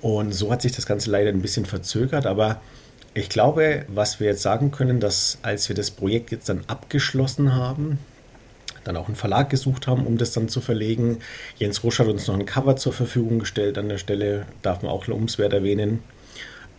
Und 0.00 0.32
so 0.32 0.52
hat 0.52 0.62
sich 0.62 0.72
das 0.72 0.86
Ganze 0.86 1.10
leider 1.10 1.30
ein 1.30 1.42
bisschen 1.42 1.66
verzögert, 1.66 2.26
aber 2.26 2.60
ich 3.14 3.28
glaube, 3.28 3.84
was 3.88 4.20
wir 4.20 4.28
jetzt 4.28 4.42
sagen 4.42 4.70
können, 4.70 5.00
dass 5.00 5.38
als 5.42 5.68
wir 5.68 5.76
das 5.76 5.90
Projekt 5.90 6.30
jetzt 6.30 6.48
dann 6.48 6.64
abgeschlossen 6.66 7.54
haben, 7.54 7.98
dann 8.84 8.96
auch 8.96 9.06
einen 9.06 9.16
Verlag 9.16 9.50
gesucht 9.50 9.86
haben, 9.86 10.06
um 10.06 10.18
das 10.18 10.32
dann 10.32 10.48
zu 10.48 10.60
verlegen. 10.60 11.18
Jens 11.56 11.82
Rusch 11.82 11.98
hat 11.98 12.06
uns 12.06 12.26
noch 12.26 12.34
ein 12.34 12.46
Cover 12.46 12.76
zur 12.76 12.92
Verfügung 12.92 13.40
gestellt 13.40 13.76
an 13.76 13.88
der 13.88 13.98
Stelle, 13.98 14.46
darf 14.62 14.82
man 14.82 14.90
auch 14.90 15.06
lobenswert 15.08 15.52
erwähnen. 15.52 16.02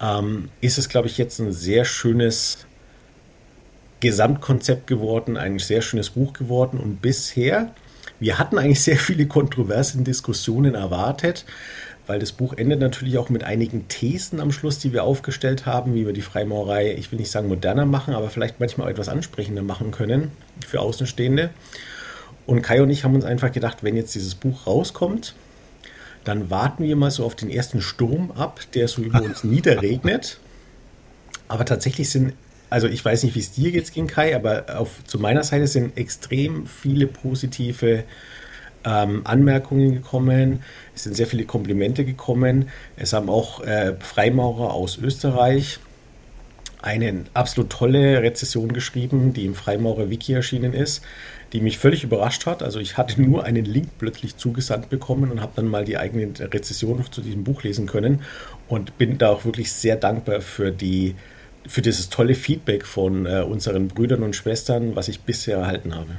Ähm, 0.02 0.50
ist 0.62 0.78
es, 0.78 0.88
glaube 0.88 1.08
ich, 1.08 1.18
jetzt 1.18 1.40
ein 1.40 1.52
sehr 1.52 1.84
schönes 1.84 2.66
Gesamtkonzept 4.00 4.88
geworden, 4.88 5.38
ein 5.38 5.60
sehr 5.60 5.82
schönes 5.82 6.12
Buch 6.12 6.34
geworden 6.34 6.80
und 6.80 7.02
bisher, 7.02 7.74
wir 8.20 8.38
hatten 8.38 8.58
eigentlich 8.58 8.82
sehr 8.82 8.98
viele 8.98 9.28
kontroverse 9.28 9.98
Diskussionen 10.00 10.76
erwartet, 10.76 11.46
weil 12.08 12.20
das 12.20 12.32
Buch 12.32 12.54
endet 12.54 12.80
natürlich 12.80 13.18
auch 13.18 13.30
mit 13.30 13.44
einigen 13.44 13.88
Thesen 13.88 14.40
am 14.40 14.52
Schluss, 14.52 14.80
die 14.80 14.94
wir 14.94 15.04
aufgestellt 15.04 15.66
haben, 15.66 15.94
wie 15.94 16.06
wir 16.06 16.14
die 16.14 16.22
Freimaurerei, 16.22 16.96
ich 16.98 17.12
will 17.12 17.20
nicht 17.20 17.30
sagen 17.30 17.48
moderner 17.48 17.86
machen, 17.86 18.16
aber 18.16 18.30
vielleicht 18.30 18.60
manchmal 18.60 18.88
auch 18.88 18.92
etwas 18.92 19.10
ansprechender 19.10 19.62
machen 19.62 19.92
können 19.92 20.32
für 20.66 20.80
Außenstehende. 20.80 21.52
Und 22.48 22.64
Kai 22.64 22.82
und 22.82 22.90
ich 22.90 23.04
haben 23.04 23.14
uns 23.14 23.26
einfach 23.26 23.52
gedacht, 23.52 23.84
wenn 23.84 23.96
jetzt 23.96 24.16
dieses 24.16 24.34
Buch 24.34 24.66
rauskommt, 24.66 25.36
dann 26.24 26.50
warten 26.50 26.84
wir 26.84 26.96
mal 26.96 27.12
so 27.12 27.26
auf 27.26 27.36
den 27.36 27.50
ersten 27.50 27.80
Sturm 27.80 28.32
ab, 28.32 28.60
der 28.74 28.88
so 28.88 29.04
über 29.04 29.22
uns 29.22 29.44
niederregnet. 29.44 30.40
Aber 31.48 31.64
tatsächlich 31.64 32.10
sind, 32.10 32.34
also 32.70 32.88
ich 32.88 33.04
weiß 33.04 33.24
nicht, 33.24 33.36
wie 33.36 33.40
es 33.40 33.52
dir 33.52 33.70
jetzt 33.72 33.94
ging, 33.94 34.08
Kai, 34.08 34.36
aber 34.36 34.80
auf, 34.80 35.04
zu 35.06 35.20
meiner 35.20 35.44
Seite 35.44 35.68
sind 35.68 35.98
extrem 35.98 36.68
viele 36.68 37.08
positive 37.08 38.04
ähm, 38.86 39.22
Anmerkungen 39.26 39.94
gekommen, 39.96 40.64
es 40.96 41.04
sind 41.04 41.16
sehr 41.16 41.28
viele 41.28 41.46
Komplimente 41.46 42.06
gekommen. 42.06 42.70
Es 42.96 43.14
haben 43.14 43.30
auch 43.30 43.62
äh, 43.62 43.96
Freimaurer 44.00 44.74
aus 44.74 44.98
Österreich 44.98 45.80
eine 46.82 47.26
absolut 47.34 47.72
tolle 47.72 48.22
Rezession 48.22 48.72
geschrieben, 48.72 49.34
die 49.34 49.46
im 49.46 49.56
Freimaurer 49.56 50.10
Wiki 50.10 50.34
erschienen 50.34 50.74
ist, 50.74 51.04
die 51.52 51.60
mich 51.60 51.78
völlig 51.78 52.04
überrascht 52.04 52.46
hat. 52.46 52.64
Also 52.64 52.80
ich 52.80 52.96
hatte 52.96 53.22
nur 53.22 53.44
einen 53.44 53.66
Link 53.66 53.90
plötzlich 53.98 54.38
zugesandt 54.38 54.90
bekommen 54.90 55.32
und 55.32 55.42
habe 55.42 55.54
dann 55.56 55.68
mal 55.68 55.84
die 55.84 55.98
eigene 55.98 56.32
Rezession 56.40 57.04
zu 57.12 57.22
diesem 57.22 57.44
Buch 57.44 57.64
lesen 57.64 57.86
können 57.86 58.22
und 58.70 58.98
bin 58.98 59.18
da 59.18 59.30
auch 59.30 59.44
wirklich 59.44 59.74
sehr 59.74 59.98
dankbar 59.98 60.40
für 60.40 60.72
die 60.72 61.16
für 61.68 61.82
dieses 61.82 62.10
tolle 62.10 62.36
Feedback 62.36 62.86
von 62.86 63.26
äh, 63.26 63.42
unseren 63.42 63.88
Brüdern 63.88 64.24
und 64.24 64.36
Schwestern, 64.36 64.96
was 64.96 65.08
ich 65.08 65.22
bisher 65.22 65.58
erhalten 65.58 65.96
habe. 65.96 66.18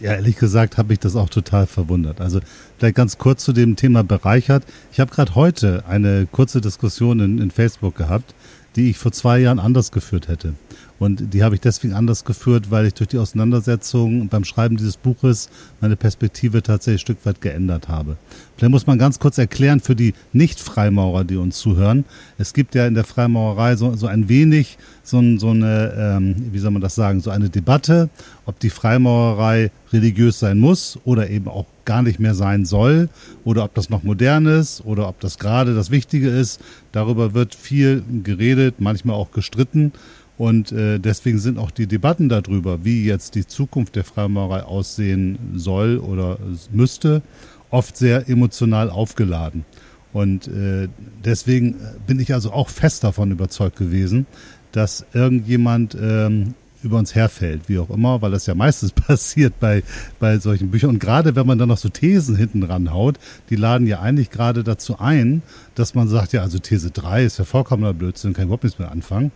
Ja, 0.00 0.12
ehrlich 0.12 0.36
gesagt 0.36 0.76
habe 0.76 0.92
ich 0.92 0.98
das 0.98 1.16
auch 1.16 1.30
total 1.30 1.66
verwundert. 1.66 2.20
Also 2.20 2.40
vielleicht 2.78 2.96
ganz 2.96 3.16
kurz 3.16 3.44
zu 3.44 3.52
dem 3.52 3.76
Thema 3.76 4.04
bereichert. 4.04 4.64
Ich 4.92 5.00
habe 5.00 5.10
gerade 5.10 5.34
heute 5.34 5.84
eine 5.88 6.26
kurze 6.30 6.60
Diskussion 6.60 7.20
in, 7.20 7.38
in 7.38 7.50
Facebook 7.50 7.96
gehabt, 7.96 8.34
die 8.76 8.90
ich 8.90 8.98
vor 8.98 9.12
zwei 9.12 9.38
Jahren 9.38 9.58
anders 9.58 9.92
geführt 9.92 10.28
hätte. 10.28 10.52
Und 10.98 11.34
die 11.34 11.42
habe 11.42 11.54
ich 11.54 11.60
deswegen 11.60 11.94
anders 11.94 12.24
geführt, 12.24 12.70
weil 12.70 12.86
ich 12.86 12.94
durch 12.94 13.08
die 13.08 13.18
Auseinandersetzung 13.18 14.28
beim 14.28 14.44
Schreiben 14.44 14.76
dieses 14.76 14.96
Buches 14.96 15.50
meine 15.80 15.96
Perspektive 15.96 16.62
tatsächlich 16.62 17.02
ein 17.02 17.04
Stück 17.04 17.26
weit 17.26 17.40
geändert 17.40 17.88
habe. 17.88 18.16
Vielleicht 18.56 18.70
muss 18.70 18.86
man 18.86 18.98
ganz 18.98 19.18
kurz 19.18 19.36
erklären 19.36 19.80
für 19.80 19.94
die 19.94 20.14
Nicht-Freimaurer, 20.32 21.24
die 21.24 21.36
uns 21.36 21.58
zuhören. 21.58 22.04
Es 22.38 22.54
gibt 22.54 22.74
ja 22.74 22.86
in 22.86 22.94
der 22.94 23.04
Freimaurerei 23.04 23.76
so, 23.76 23.94
so 23.94 24.06
ein 24.06 24.28
wenig 24.28 24.78
so, 25.02 25.22
so 25.38 25.50
eine, 25.50 25.92
ähm, 25.96 26.34
wie 26.52 26.58
soll 26.58 26.70
man 26.70 26.82
das 26.82 26.94
sagen, 26.94 27.20
so 27.20 27.30
eine 27.30 27.50
Debatte, 27.50 28.08
ob 28.44 28.58
die 28.58 28.70
Freimaurerei 28.70 29.70
religiös 29.92 30.38
sein 30.38 30.58
muss 30.58 30.98
oder 31.04 31.30
eben 31.30 31.48
auch 31.48 31.66
gar 31.84 32.02
nicht 32.02 32.18
mehr 32.18 32.34
sein 32.34 32.64
soll 32.64 33.08
oder 33.44 33.64
ob 33.64 33.74
das 33.74 33.90
noch 33.90 34.02
modern 34.02 34.46
ist 34.46 34.84
oder 34.84 35.08
ob 35.08 35.20
das 35.20 35.38
gerade 35.38 35.74
das 35.74 35.90
Wichtige 35.90 36.28
ist. 36.28 36.60
Darüber 36.92 37.34
wird 37.34 37.54
viel 37.54 38.02
geredet, 38.24 38.76
manchmal 38.78 39.16
auch 39.16 39.30
gestritten. 39.30 39.92
Und 40.38 40.70
äh, 40.72 40.98
deswegen 40.98 41.38
sind 41.38 41.58
auch 41.58 41.70
die 41.70 41.86
Debatten 41.86 42.28
darüber, 42.28 42.84
wie 42.84 43.04
jetzt 43.04 43.34
die 43.34 43.46
Zukunft 43.46 43.96
der 43.96 44.04
Freimaurerei 44.04 44.64
aussehen 44.64 45.38
soll 45.54 45.98
oder 45.98 46.38
müsste, 46.70 47.22
oft 47.70 47.96
sehr 47.96 48.28
emotional 48.28 48.90
aufgeladen. 48.90 49.64
Und 50.12 50.48
äh, 50.48 50.88
deswegen 51.24 51.76
bin 52.06 52.20
ich 52.20 52.32
also 52.32 52.52
auch 52.52 52.68
fest 52.68 53.04
davon 53.04 53.30
überzeugt 53.30 53.76
gewesen, 53.76 54.26
dass 54.72 55.04
irgendjemand 55.12 55.96
ähm, 56.00 56.54
über 56.82 56.98
uns 56.98 57.14
herfällt, 57.14 57.68
wie 57.68 57.78
auch 57.78 57.90
immer, 57.90 58.22
weil 58.22 58.30
das 58.30 58.46
ja 58.46 58.54
meistens 58.54 58.92
passiert 58.92 59.58
bei, 59.60 59.82
bei 60.18 60.38
solchen 60.38 60.70
Büchern. 60.70 60.90
Und 60.90 61.00
gerade 61.00 61.36
wenn 61.36 61.46
man 61.46 61.58
dann 61.58 61.68
noch 61.68 61.78
so 61.78 61.88
Thesen 61.88 62.36
hinten 62.36 62.62
ranhaut, 62.62 63.18
die 63.50 63.56
laden 63.56 63.86
ja 63.86 64.00
eigentlich 64.00 64.30
gerade 64.30 64.64
dazu 64.64 64.98
ein, 64.98 65.42
dass 65.74 65.94
man 65.94 66.08
sagt, 66.08 66.32
ja, 66.32 66.42
also 66.42 66.58
These 66.58 66.90
3 66.90 67.24
ist 67.24 67.38
ja 67.38 67.44
vollkommener 67.44 67.92
Blödsinn, 67.92 68.32
kann 68.32 68.44
überhaupt 68.44 68.64
nichts 68.64 68.78
mehr 68.78 68.90
anfangen. 68.90 69.32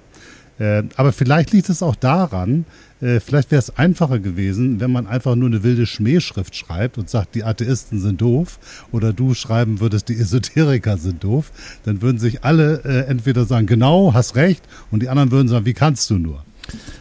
Äh, 0.61 0.83
aber 0.97 1.13
vielleicht 1.13 1.53
liegt 1.53 1.71
es 1.71 1.83
auch 1.83 1.97
daran, 1.97 2.67
äh, 3.01 3.19
vielleicht 3.19 3.51
wäre 3.51 3.59
es 3.59 3.79
einfacher 3.79 4.19
gewesen, 4.19 4.79
wenn 4.79 4.93
man 4.93 5.07
einfach 5.07 5.35
nur 5.35 5.49
eine 5.49 5.63
wilde 5.63 5.87
Schmähschrift 5.87 6.55
schreibt 6.55 6.99
und 6.99 7.09
sagt, 7.09 7.35
die 7.35 7.45
Atheisten 7.45 7.99
sind 7.99 8.21
doof, 8.21 8.59
oder 8.93 9.15
du 9.15 9.33
schreiben 9.33 9.81
würdest, 9.81 10.11
die 10.11 10.19
Esoteriker 10.19 10.99
sind 10.99 11.25
doof, 11.25 11.51
dann 11.85 12.03
würden 12.03 12.19
sich 12.19 12.45
alle 12.45 12.85
äh, 12.85 13.07
entweder 13.07 13.47
sagen, 13.47 13.67
genau, 13.67 14.13
hast 14.13 14.37
recht, 14.37 14.63
und 14.91 15.03
die 15.03 15.09
anderen 15.09 15.31
würden 15.31 15.49
sagen, 15.49 15.65
wie 15.65 15.73
kannst 15.73 16.11
du 16.11 16.19
nur? 16.19 16.45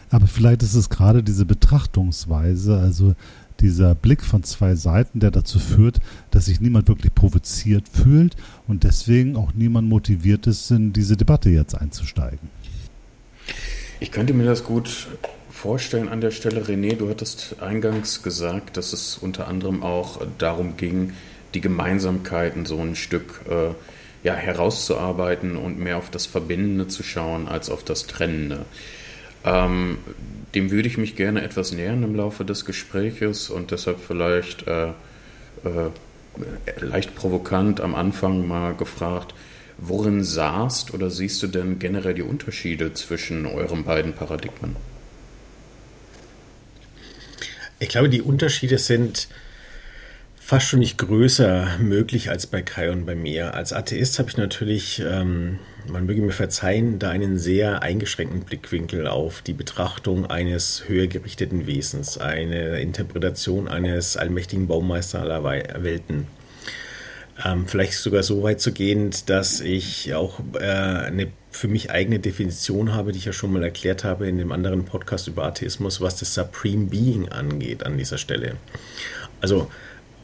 Aber 0.08 0.26
vielleicht 0.26 0.62
ist 0.62 0.74
es 0.74 0.88
gerade 0.88 1.22
diese 1.22 1.44
Betrachtungsweise, 1.44 2.78
also 2.78 3.14
dieser 3.60 3.94
Blick 3.94 4.24
von 4.24 4.42
zwei 4.42 4.74
Seiten, 4.74 5.20
der 5.20 5.30
dazu 5.30 5.58
führt, 5.58 6.00
dass 6.30 6.46
sich 6.46 6.62
niemand 6.62 6.88
wirklich 6.88 7.14
provoziert 7.14 7.84
fühlt 7.92 8.36
und 8.66 8.84
deswegen 8.84 9.36
auch 9.36 9.52
niemand 9.52 9.86
motiviert 9.86 10.46
ist, 10.46 10.70
in 10.70 10.94
diese 10.94 11.18
Debatte 11.18 11.50
jetzt 11.50 11.74
einzusteigen. 11.74 12.48
Ich 14.00 14.10
könnte 14.10 14.32
mir 14.32 14.44
das 14.44 14.64
gut 14.64 15.08
vorstellen 15.50 16.08
an 16.08 16.20
der 16.20 16.30
Stelle, 16.30 16.62
René. 16.62 16.96
Du 16.96 17.08
hattest 17.10 17.56
eingangs 17.60 18.22
gesagt, 18.22 18.76
dass 18.76 18.92
es 18.92 19.18
unter 19.18 19.46
anderem 19.46 19.82
auch 19.82 20.20
darum 20.38 20.76
ging, 20.76 21.12
die 21.54 21.60
Gemeinsamkeiten 21.60 22.64
so 22.64 22.78
ein 22.80 22.96
Stück 22.96 23.40
äh, 23.48 23.74
ja, 24.22 24.34
herauszuarbeiten 24.34 25.56
und 25.56 25.78
mehr 25.78 25.96
auf 25.96 26.10
das 26.10 26.26
Verbindende 26.26 26.88
zu 26.88 27.02
schauen 27.02 27.48
als 27.48 27.70
auf 27.70 27.84
das 27.84 28.06
Trennende. 28.06 28.64
Ähm, 29.44 29.98
dem 30.54 30.70
würde 30.70 30.88
ich 30.88 30.98
mich 30.98 31.16
gerne 31.16 31.42
etwas 31.42 31.72
nähern 31.72 32.02
im 32.02 32.14
Laufe 32.14 32.44
des 32.44 32.64
Gespräches 32.64 33.50
und 33.50 33.70
deshalb 33.70 33.98
vielleicht 34.00 34.66
äh, 34.66 34.88
äh, 34.88 35.90
leicht 36.80 37.14
provokant 37.14 37.80
am 37.80 37.94
Anfang 37.94 38.46
mal 38.46 38.74
gefragt, 38.74 39.34
worin 39.80 40.22
sahst 40.24 40.92
oder 40.94 41.10
siehst 41.10 41.42
du 41.42 41.46
denn 41.46 41.78
generell 41.78 42.14
die 42.14 42.22
Unterschiede 42.22 42.92
zwischen 42.94 43.46
euren 43.46 43.84
beiden 43.84 44.12
Paradigmen? 44.12 44.76
Ich 47.78 47.88
glaube, 47.88 48.10
die 48.10 48.22
Unterschiede 48.22 48.76
sind 48.78 49.28
fast 50.38 50.66
schon 50.66 50.80
nicht 50.80 50.98
größer 50.98 51.78
möglich 51.78 52.28
als 52.28 52.46
bei 52.46 52.60
Kai 52.60 52.90
und 52.90 53.06
bei 53.06 53.14
mir. 53.14 53.54
Als 53.54 53.72
Atheist 53.72 54.18
habe 54.18 54.28
ich 54.28 54.36
natürlich, 54.36 55.00
ähm, 55.00 55.60
man 55.86 56.04
möge 56.06 56.20
mir 56.20 56.32
verzeihen, 56.32 56.98
da 56.98 57.08
einen 57.10 57.38
sehr 57.38 57.82
eingeschränkten 57.82 58.40
Blickwinkel 58.40 59.06
auf 59.06 59.42
die 59.42 59.52
Betrachtung 59.52 60.26
eines 60.26 60.88
höher 60.88 61.06
gerichteten 61.06 61.66
Wesens, 61.66 62.18
eine 62.18 62.80
Interpretation 62.80 63.68
eines 63.68 64.16
allmächtigen 64.16 64.66
Baumeister 64.66 65.20
aller 65.20 65.44
Welten. 65.44 66.26
Ähm, 67.44 67.66
vielleicht 67.66 67.94
sogar 67.94 68.22
so 68.22 68.42
weit 68.42 68.60
zu 68.60 68.72
gehen, 68.72 69.10
dass 69.26 69.60
ich 69.60 70.14
auch 70.14 70.40
äh, 70.54 70.64
eine 70.64 71.28
für 71.50 71.68
mich 71.68 71.90
eigene 71.90 72.20
Definition 72.20 72.94
habe, 72.94 73.12
die 73.12 73.18
ich 73.18 73.24
ja 73.24 73.32
schon 73.32 73.52
mal 73.52 73.62
erklärt 73.62 74.04
habe 74.04 74.28
in 74.28 74.38
dem 74.38 74.52
anderen 74.52 74.84
Podcast 74.84 75.26
über 75.26 75.44
Atheismus, 75.44 76.00
was 76.00 76.16
das 76.16 76.34
Supreme 76.34 76.86
Being 76.86 77.28
angeht 77.28 77.84
an 77.84 77.98
dieser 77.98 78.18
Stelle. 78.18 78.56
Also 79.40 79.68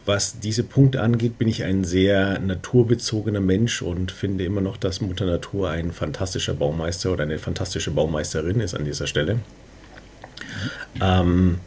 was 0.05 0.39
diese 0.39 0.63
Punkte 0.63 1.03
angeht, 1.03 1.37
bin 1.37 1.49
ich 1.49 1.65
ein 1.65 1.83
sehr 1.83 2.39
naturbezogener 2.39 3.41
Mensch 3.41 3.83
und 3.83 4.13
finde 4.13 4.45
immer 4.45 4.61
noch, 4.61 4.77
dass 4.77 5.01
Mutter 5.01 5.27
Natur 5.27 5.71
ein 5.71 5.91
fantastischer 5.91 6.55
Baumeister 6.55 7.13
oder 7.13 7.25
eine 7.25 7.39
fantastische 7.39 7.91
Baumeisterin 7.91 8.61
ist 8.61 8.75
an 8.75 8.85
dieser 8.85 9.09
Stelle. 9.09 9.41
Ähm, 11.01 11.59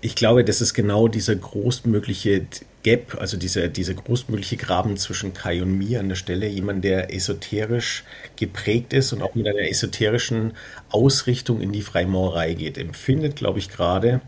ich 0.00 0.14
glaube, 0.14 0.42
das 0.42 0.62
ist 0.62 0.72
genau 0.72 1.06
dieser 1.06 1.36
großmögliche 1.36 2.46
Gap, 2.82 3.16
also 3.20 3.36
dieser, 3.36 3.68
dieser 3.68 3.94
großmögliche 3.94 4.56
Graben 4.56 4.96
zwischen 4.96 5.34
Kai 5.34 5.62
und 5.62 5.78
mir 5.78 6.00
an 6.00 6.08
der 6.08 6.16
Stelle. 6.16 6.48
Jemand, 6.48 6.84
der 6.84 7.14
esoterisch 7.14 8.04
geprägt 8.36 8.92
ist 8.92 9.12
und 9.12 9.22
auch 9.22 9.34
mit 9.34 9.46
einer 9.46 9.68
esoterischen 9.68 10.54
Ausrichtung 10.90 11.60
in 11.60 11.72
die 11.72 11.82
Freimaurerei 11.82 12.54
geht, 12.54 12.78
empfindet, 12.78 13.36
glaube 13.36 13.60
ich, 13.60 13.68
gerade 13.68 14.20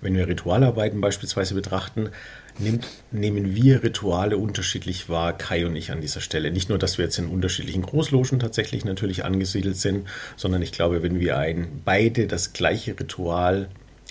wenn 0.00 0.14
wir 0.14 0.28
Ritualarbeiten 0.28 1.00
beispielsweise 1.00 1.54
betrachten, 1.54 2.10
nimmt, 2.58 2.86
nehmen 3.10 3.54
wir 3.54 3.82
Rituale 3.82 4.36
unterschiedlich 4.36 5.08
wahr, 5.08 5.36
Kai 5.36 5.66
und 5.66 5.76
ich 5.76 5.90
an 5.90 6.00
dieser 6.00 6.20
Stelle. 6.20 6.50
Nicht 6.50 6.68
nur, 6.68 6.78
dass 6.78 6.98
wir 6.98 7.04
jetzt 7.04 7.18
in 7.18 7.28
unterschiedlichen 7.28 7.82
Großlogen 7.82 8.38
tatsächlich 8.38 8.84
natürlich 8.84 9.24
angesiedelt 9.24 9.76
sind, 9.76 10.06
sondern 10.36 10.62
ich 10.62 10.72
glaube, 10.72 11.02
wenn 11.02 11.20
wir 11.20 11.38
ein, 11.38 11.82
beide 11.84 12.26
das 12.26 12.52
gleiche 12.52 12.98
Ritual 12.98 13.68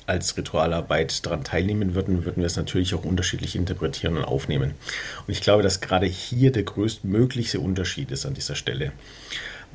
als 0.07 0.37
Ritualarbeit 0.37 1.25
daran 1.25 1.43
teilnehmen 1.43 1.95
würden, 1.95 2.25
würden 2.25 2.41
wir 2.41 2.47
es 2.47 2.57
natürlich 2.57 2.93
auch 2.93 3.03
unterschiedlich 3.03 3.55
interpretieren 3.55 4.17
und 4.17 4.25
aufnehmen. 4.25 4.73
Und 5.27 5.31
ich 5.31 5.41
glaube, 5.41 5.63
dass 5.63 5.81
gerade 5.81 6.05
hier 6.05 6.51
der 6.51 6.63
größtmögliche 6.63 7.59
Unterschied 7.59 8.11
ist 8.11 8.25
an 8.25 8.33
dieser 8.33 8.55
Stelle 8.55 8.91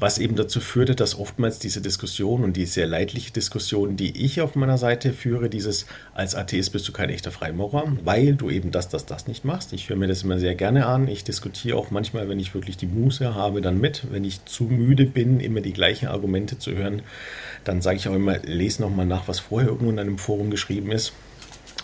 was 0.00 0.18
eben 0.18 0.34
dazu 0.34 0.60
führte, 0.60 0.94
dass 0.96 1.18
oftmals 1.18 1.58
diese 1.58 1.82
Diskussion 1.82 2.42
und 2.42 2.56
die 2.56 2.64
sehr 2.64 2.86
leidliche 2.86 3.32
Diskussion, 3.32 3.96
die 3.96 4.24
ich 4.24 4.40
auf 4.40 4.54
meiner 4.54 4.78
Seite 4.78 5.12
führe, 5.12 5.50
dieses 5.50 5.86
als 6.14 6.34
Atheist 6.34 6.72
bist 6.72 6.88
du 6.88 6.92
kein 6.92 7.10
echter 7.10 7.30
Freimaurer, 7.30 7.92
weil 8.02 8.34
du 8.34 8.50
eben 8.50 8.70
das, 8.70 8.88
das, 8.88 9.04
das 9.04 9.28
nicht 9.28 9.44
machst. 9.44 9.74
Ich 9.74 9.90
höre 9.90 9.96
mir 9.96 10.08
das 10.08 10.22
immer 10.22 10.38
sehr 10.38 10.54
gerne 10.54 10.86
an. 10.86 11.06
Ich 11.06 11.22
diskutiere 11.22 11.76
auch 11.76 11.90
manchmal, 11.90 12.28
wenn 12.30 12.40
ich 12.40 12.54
wirklich 12.54 12.78
die 12.78 12.86
Muße 12.86 13.34
habe, 13.34 13.60
dann 13.60 13.78
mit. 13.78 14.10
Wenn 14.10 14.24
ich 14.24 14.44
zu 14.46 14.64
müde 14.64 15.04
bin, 15.04 15.38
immer 15.38 15.60
die 15.60 15.74
gleichen 15.74 16.08
Argumente 16.08 16.58
zu 16.58 16.72
hören, 16.74 17.02
dann 17.64 17.82
sage 17.82 17.98
ich 17.98 18.08
auch 18.08 18.14
immer, 18.14 18.38
lese 18.38 18.80
nochmal 18.80 19.06
nach, 19.06 19.28
was 19.28 19.38
vorher 19.38 19.68
irgendwo 19.68 19.90
in 19.90 19.98
einem 19.98 20.18
Forum 20.18 20.50
geschrieben 20.50 20.90
ist 20.90 21.12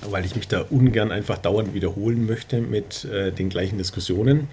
weil 0.03 0.27
ich 0.27 0.37
mich 0.37 0.47
da 0.47 0.61
ungern 0.61 1.11
einfach 1.11 1.39
dauernd 1.39 1.73
wiederholen 1.73 2.27
möchte 2.27 2.61
mit 2.61 3.07
äh, 3.07 3.33
den 3.33 3.49
gleichen 3.49 3.79
Diskussionen. 3.79 4.49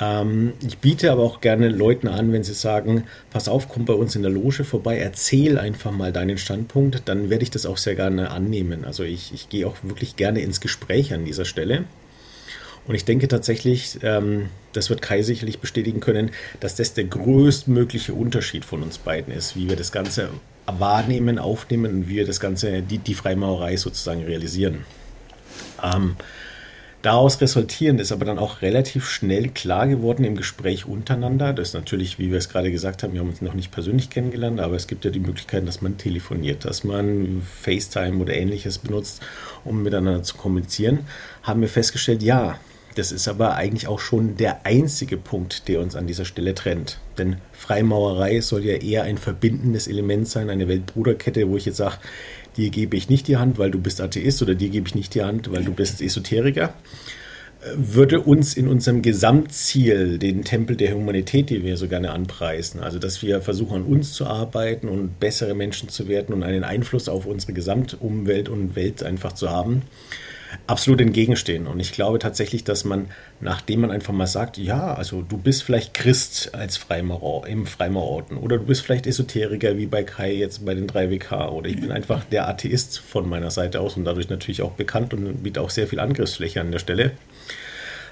Ähm, 0.00 0.52
ich 0.66 0.78
biete 0.78 1.10
aber 1.10 1.22
auch 1.22 1.40
gerne 1.40 1.68
Leuten 1.68 2.08
an, 2.08 2.32
wenn 2.32 2.44
sie 2.44 2.54
sagen, 2.54 3.04
pass 3.30 3.48
auf, 3.48 3.68
komm 3.68 3.84
bei 3.84 3.94
uns 3.94 4.14
in 4.16 4.22
der 4.22 4.30
Loge 4.30 4.64
vorbei, 4.64 4.98
erzähl 4.98 5.58
einfach 5.58 5.92
mal 5.92 6.12
deinen 6.12 6.38
Standpunkt, 6.38 7.02
dann 7.06 7.30
werde 7.30 7.42
ich 7.42 7.50
das 7.50 7.66
auch 7.66 7.76
sehr 7.76 7.94
gerne 7.94 8.30
annehmen. 8.30 8.84
Also 8.84 9.02
ich, 9.02 9.32
ich 9.34 9.48
gehe 9.48 9.66
auch 9.66 9.76
wirklich 9.82 10.16
gerne 10.16 10.40
ins 10.40 10.60
Gespräch 10.60 11.12
an 11.12 11.24
dieser 11.24 11.44
Stelle. 11.44 11.84
Und 12.86 12.94
ich 12.94 13.04
denke 13.04 13.28
tatsächlich, 13.28 13.98
ähm, 14.02 14.48
das 14.72 14.88
wird 14.88 15.02
Kai 15.02 15.20
sicherlich 15.20 15.58
bestätigen 15.58 16.00
können, 16.00 16.30
dass 16.60 16.74
das 16.74 16.94
der 16.94 17.04
größtmögliche 17.04 18.14
Unterschied 18.14 18.64
von 18.64 18.82
uns 18.82 18.96
beiden 18.96 19.32
ist, 19.32 19.56
wie 19.56 19.68
wir 19.68 19.76
das 19.76 19.92
Ganze 19.92 20.30
wahrnehmen, 20.66 21.38
aufnehmen 21.38 21.92
und 21.92 22.08
wie 22.08 22.16
wir 22.16 22.26
das 22.26 22.40
Ganze, 22.40 22.82
die, 22.82 22.98
die 22.98 23.14
Freimaurerei 23.14 23.76
sozusagen 23.76 24.24
realisieren. 24.24 24.84
Ähm, 25.82 26.16
Daraus 27.08 27.40
resultierend 27.40 28.02
ist 28.02 28.12
aber 28.12 28.26
dann 28.26 28.38
auch 28.38 28.60
relativ 28.60 29.08
schnell 29.08 29.48
klar 29.48 29.88
geworden 29.88 30.24
im 30.24 30.36
Gespräch 30.36 30.84
untereinander. 30.84 31.54
Das 31.54 31.68
ist 31.68 31.74
natürlich, 31.74 32.18
wie 32.18 32.30
wir 32.30 32.36
es 32.36 32.50
gerade 32.50 32.70
gesagt 32.70 33.02
haben, 33.02 33.14
wir 33.14 33.20
haben 33.20 33.30
uns 33.30 33.40
noch 33.40 33.54
nicht 33.54 33.70
persönlich 33.70 34.10
kennengelernt, 34.10 34.60
aber 34.60 34.76
es 34.76 34.86
gibt 34.86 35.06
ja 35.06 35.10
die 35.10 35.18
Möglichkeit, 35.18 35.66
dass 35.66 35.80
man 35.80 35.96
telefoniert, 35.96 36.66
dass 36.66 36.84
man 36.84 37.40
FaceTime 37.62 38.18
oder 38.18 38.34
ähnliches 38.34 38.76
benutzt, 38.76 39.22
um 39.64 39.82
miteinander 39.82 40.22
zu 40.22 40.36
kommunizieren. 40.36 41.06
Haben 41.42 41.62
wir 41.62 41.70
festgestellt, 41.70 42.22
ja, 42.22 42.58
das 42.94 43.10
ist 43.10 43.26
aber 43.26 43.54
eigentlich 43.54 43.86
auch 43.86 44.00
schon 44.00 44.36
der 44.36 44.66
einzige 44.66 45.16
Punkt, 45.16 45.66
der 45.68 45.80
uns 45.80 45.96
an 45.96 46.06
dieser 46.06 46.26
Stelle 46.26 46.54
trennt. 46.54 46.98
Denn 47.16 47.36
Freimaurerei 47.52 48.42
soll 48.42 48.64
ja 48.64 48.74
eher 48.74 49.04
ein 49.04 49.16
verbindendes 49.16 49.88
Element 49.88 50.28
sein, 50.28 50.50
eine 50.50 50.68
Weltbruderkette, 50.68 51.48
wo 51.48 51.56
ich 51.56 51.64
jetzt 51.64 51.78
sage, 51.78 51.96
dir 52.58 52.68
gebe 52.70 52.96
ich 52.96 53.08
nicht 53.08 53.28
die 53.28 53.38
Hand, 53.38 53.58
weil 53.58 53.70
du 53.70 53.78
bist 53.78 54.00
Atheist 54.00 54.42
oder 54.42 54.54
dir 54.54 54.68
gebe 54.68 54.86
ich 54.86 54.94
nicht 54.94 55.14
die 55.14 55.22
Hand, 55.22 55.50
weil 55.50 55.64
du 55.64 55.72
bist 55.72 56.02
Esoteriker. 56.02 56.74
würde 57.74 58.20
uns 58.20 58.54
in 58.54 58.68
unserem 58.68 59.02
Gesamtziel, 59.02 60.18
den 60.18 60.44
Tempel 60.44 60.76
der 60.76 60.94
Humanität, 60.94 61.50
den 61.50 61.64
wir 61.64 61.76
so 61.76 61.88
gerne 61.88 62.12
anpreisen, 62.12 62.80
also 62.80 62.98
dass 62.98 63.20
wir 63.22 63.40
versuchen 63.40 63.76
an 63.76 63.82
uns 63.82 64.12
zu 64.12 64.26
arbeiten 64.26 64.88
und 64.88 65.18
bessere 65.18 65.54
Menschen 65.54 65.88
zu 65.88 66.06
werden 66.06 66.32
und 66.34 66.44
einen 66.44 66.62
Einfluss 66.62 67.08
auf 67.08 67.26
unsere 67.26 67.54
Gesamtumwelt 67.54 68.48
und 68.48 68.76
Welt 68.76 69.02
einfach 69.02 69.32
zu 69.32 69.50
haben, 69.50 69.82
absolut 70.66 71.00
entgegenstehen. 71.00 71.66
Und 71.66 71.80
ich 71.80 71.92
glaube 71.92 72.18
tatsächlich, 72.18 72.64
dass 72.64 72.84
man, 72.84 73.06
nachdem 73.40 73.80
man 73.80 73.90
einfach 73.90 74.12
mal 74.12 74.26
sagt, 74.26 74.58
ja, 74.58 74.94
also 74.94 75.22
du 75.22 75.36
bist 75.36 75.62
vielleicht 75.62 75.94
Christ 75.94 76.54
als 76.54 76.76
Freimaurer 76.76 77.46
im 77.46 77.66
Freimaurorden 77.66 78.36
oder 78.36 78.58
du 78.58 78.64
bist 78.64 78.82
vielleicht 78.82 79.06
Esoteriker 79.06 79.76
wie 79.76 79.86
bei 79.86 80.02
Kai 80.02 80.32
jetzt 80.32 80.64
bei 80.64 80.74
den 80.74 80.86
3WK 80.86 81.50
oder 81.50 81.68
ich 81.68 81.80
bin 81.80 81.92
einfach 81.92 82.24
der 82.24 82.48
Atheist 82.48 82.98
von 82.98 83.28
meiner 83.28 83.50
Seite 83.50 83.80
aus 83.80 83.96
und 83.96 84.04
dadurch 84.04 84.28
natürlich 84.28 84.62
auch 84.62 84.72
bekannt 84.72 85.14
und 85.14 85.42
bietet 85.42 85.62
auch 85.62 85.70
sehr 85.70 85.86
viel 85.86 86.00
Angriffsfläche 86.00 86.60
an 86.60 86.72
der 86.72 86.78
Stelle. 86.78 87.12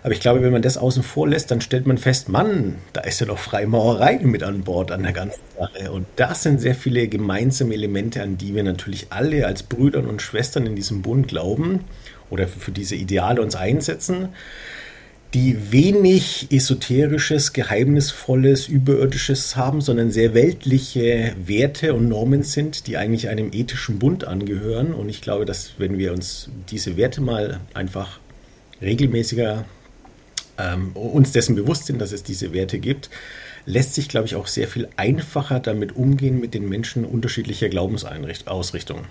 Aber 0.02 0.12
ich 0.12 0.20
glaube, 0.20 0.40
wenn 0.42 0.52
man 0.52 0.62
das 0.62 0.78
außen 0.78 1.02
vor 1.02 1.26
lässt, 1.26 1.50
dann 1.50 1.60
stellt 1.60 1.86
man 1.86 1.98
fest, 1.98 2.28
Mann, 2.28 2.76
da 2.92 3.00
ist 3.00 3.20
ja 3.20 3.26
noch 3.26 3.38
Freimaurerei 3.38 4.20
mit 4.22 4.44
an 4.44 4.62
Bord 4.62 4.92
an 4.92 5.02
der 5.02 5.12
ganzen 5.12 5.40
Sache. 5.58 5.90
Und 5.90 6.06
das 6.14 6.44
sind 6.44 6.60
sehr 6.60 6.76
viele 6.76 7.08
gemeinsame 7.08 7.74
Elemente, 7.74 8.22
an 8.22 8.38
die 8.38 8.54
wir 8.54 8.62
natürlich 8.62 9.08
alle 9.10 9.46
als 9.46 9.64
Brüder 9.64 10.08
und 10.08 10.22
Schwestern 10.22 10.64
in 10.66 10.76
diesem 10.76 11.02
Bund 11.02 11.26
glauben 11.26 11.80
oder 12.30 12.48
für 12.48 12.72
diese 12.72 12.96
Ideale 12.96 13.42
uns 13.42 13.54
einsetzen, 13.54 14.28
die 15.34 15.72
wenig 15.72 16.46
esoterisches, 16.50 17.52
geheimnisvolles, 17.52 18.68
überirdisches 18.68 19.56
haben, 19.56 19.80
sondern 19.80 20.10
sehr 20.10 20.34
weltliche 20.34 21.34
Werte 21.44 21.94
und 21.94 22.08
Normen 22.08 22.42
sind, 22.42 22.86
die 22.86 22.96
eigentlich 22.96 23.28
einem 23.28 23.52
ethischen 23.52 23.98
Bund 23.98 24.24
angehören. 24.24 24.94
Und 24.94 25.08
ich 25.08 25.20
glaube, 25.20 25.44
dass 25.44 25.72
wenn 25.78 25.98
wir 25.98 26.12
uns 26.12 26.48
diese 26.70 26.96
Werte 26.96 27.20
mal 27.20 27.60
einfach 27.74 28.20
regelmäßiger 28.80 29.64
ähm, 30.58 30.92
uns 30.92 31.32
dessen 31.32 31.54
bewusst 31.54 31.86
sind, 31.86 32.00
dass 32.00 32.12
es 32.12 32.22
diese 32.22 32.54
Werte 32.54 32.78
gibt, 32.78 33.10
lässt 33.66 33.94
sich, 33.94 34.08
glaube 34.08 34.26
ich, 34.26 34.36
auch 34.36 34.46
sehr 34.46 34.68
viel 34.68 34.88
einfacher 34.96 35.60
damit 35.60 35.96
umgehen 35.96 36.40
mit 36.40 36.54
den 36.54 36.68
Menschen 36.68 37.04
unterschiedlicher 37.04 37.68
Glaubensausrichtungen. 37.68 39.04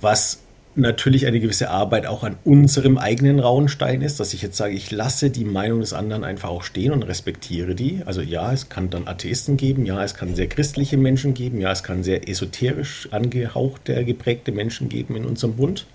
Was 0.00 0.43
natürlich 0.76 1.26
eine 1.26 1.40
gewisse 1.40 1.70
Arbeit 1.70 2.06
auch 2.06 2.24
an 2.24 2.36
unserem 2.44 2.98
eigenen 2.98 3.38
Rauenstein 3.40 4.02
ist, 4.02 4.20
dass 4.20 4.34
ich 4.34 4.42
jetzt 4.42 4.56
sage, 4.56 4.74
ich 4.74 4.90
lasse 4.90 5.30
die 5.30 5.44
Meinung 5.44 5.80
des 5.80 5.92
anderen 5.92 6.24
einfach 6.24 6.48
auch 6.48 6.62
stehen 6.62 6.92
und 6.92 7.02
respektiere 7.02 7.74
die. 7.74 8.02
Also 8.06 8.20
ja, 8.20 8.52
es 8.52 8.68
kann 8.68 8.90
dann 8.90 9.06
Atheisten 9.06 9.56
geben, 9.56 9.86
ja, 9.86 10.02
es 10.02 10.14
kann 10.14 10.34
sehr 10.34 10.48
christliche 10.48 10.96
Menschen 10.96 11.34
geben, 11.34 11.60
ja, 11.60 11.70
es 11.70 11.82
kann 11.82 12.02
sehr 12.02 12.28
esoterisch 12.28 13.08
angehauchte, 13.12 14.04
geprägte 14.04 14.52
Menschen 14.52 14.88
geben 14.88 15.16
in 15.16 15.24
unserem 15.24 15.54
Bund. 15.54 15.86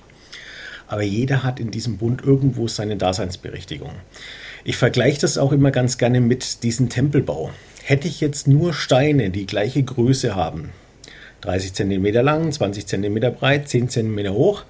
Aber 0.88 1.04
jeder 1.04 1.44
hat 1.44 1.60
in 1.60 1.72
diesem 1.72 1.98
Bund 1.98 2.24
irgendwo 2.24 2.68
seine 2.68 2.98
Daseinsberechtigung. 2.98 3.92
Ich 4.64 4.78
vergleiche 4.78 5.22
das 5.22 5.38
auch 5.38 5.52
immer 5.52 5.72
ganz 5.72 5.98
gerne 5.98 6.20
mit 6.20 6.64
diesem 6.64 6.90
Tempelbau. 6.90 7.52
Hätte 7.84 8.08
ich 8.08 8.22
jetzt 8.22 8.48
nur 8.48 8.74
Steine, 8.74 9.30
die 9.30 9.46
gleiche 9.46 9.84
Größe 9.84 10.36
haben, 10.36 10.72
30 11.42 11.74
cm 11.74 12.06
lang, 12.24 12.52
20 12.52 12.86
cm 12.86 13.20
breit, 13.34 13.70
10 13.70 13.90
cm 13.90 14.30
hoch, 14.30 14.64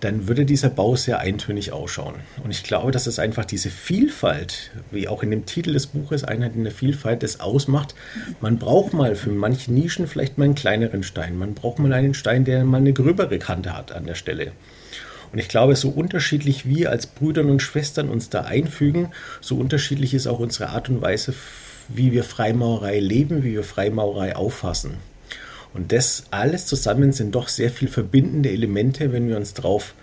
dann 0.00 0.28
würde 0.28 0.44
dieser 0.44 0.68
Bau 0.68 0.94
sehr 0.94 1.20
eintönig 1.20 1.72
ausschauen. 1.72 2.16
Und 2.44 2.50
ich 2.50 2.62
glaube, 2.62 2.92
dass 2.92 3.06
es 3.06 3.18
einfach 3.18 3.44
diese 3.44 3.70
Vielfalt, 3.70 4.70
wie 4.90 5.08
auch 5.08 5.22
in 5.22 5.30
dem 5.30 5.46
Titel 5.46 5.72
des 5.72 5.86
Buches 5.86 6.22
Einheit 6.22 6.54
in 6.54 6.64
der 6.64 6.72
Vielfalt, 6.72 7.22
das 7.22 7.40
ausmacht. 7.40 7.94
Man 8.40 8.58
braucht 8.58 8.92
mal 8.92 9.16
für 9.16 9.30
manche 9.30 9.72
Nischen 9.72 10.06
vielleicht 10.06 10.36
mal 10.36 10.44
einen 10.44 10.54
kleineren 10.54 11.02
Stein. 11.02 11.38
Man 11.38 11.54
braucht 11.54 11.78
mal 11.78 11.92
einen 11.92 12.14
Stein, 12.14 12.44
der 12.44 12.64
mal 12.64 12.78
eine 12.78 12.92
gröbere 12.92 13.38
Kante 13.38 13.76
hat 13.76 13.92
an 13.92 14.04
der 14.04 14.14
Stelle. 14.14 14.52
Und 15.32 15.38
ich 15.38 15.48
glaube, 15.48 15.74
so 15.76 15.88
unterschiedlich 15.88 16.66
wir 16.66 16.90
als 16.90 17.06
Brüder 17.06 17.42
und 17.42 17.60
Schwestern 17.60 18.08
uns 18.08 18.30
da 18.30 18.42
einfügen, 18.42 19.10
so 19.40 19.56
unterschiedlich 19.56 20.14
ist 20.14 20.26
auch 20.26 20.38
unsere 20.38 20.70
Art 20.70 20.88
und 20.88 21.02
Weise, 21.02 21.34
wie 21.88 22.12
wir 22.12 22.24
Freimaurerei 22.24 23.00
leben, 23.00 23.44
wie 23.44 23.52
wir 23.52 23.64
Freimaurerei 23.64 24.36
auffassen. 24.36 24.98
Und 25.76 25.92
das 25.92 26.24
alles 26.30 26.66
zusammen 26.66 27.12
sind 27.12 27.34
doch 27.34 27.48
sehr 27.48 27.70
viel 27.70 27.88
verbindende 27.88 28.50
Elemente, 28.50 29.12
wenn 29.12 29.28
wir 29.28 29.36
uns 29.36 29.54
drauf 29.54 29.94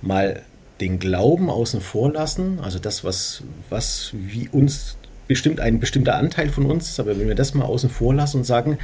mal 0.00 0.42
den 0.80 0.98
Glauben 0.98 1.48
außen 1.48 1.80
vor 1.80 2.12
lassen, 2.12 2.58
also 2.60 2.78
das, 2.78 3.04
was, 3.04 3.42
was 3.70 4.10
wie 4.14 4.48
uns 4.48 4.96
bestimmt 5.28 5.60
ein 5.60 5.80
bestimmter 5.80 6.16
Anteil 6.16 6.50
von 6.50 6.66
uns 6.66 6.88
ist, 6.88 7.00
aber 7.00 7.18
wenn 7.18 7.28
wir 7.28 7.34
das 7.34 7.54
mal 7.54 7.64
außen 7.64 7.88
vor 7.88 8.14
lassen 8.14 8.38
und 8.38 8.44
sagen, 8.44 8.78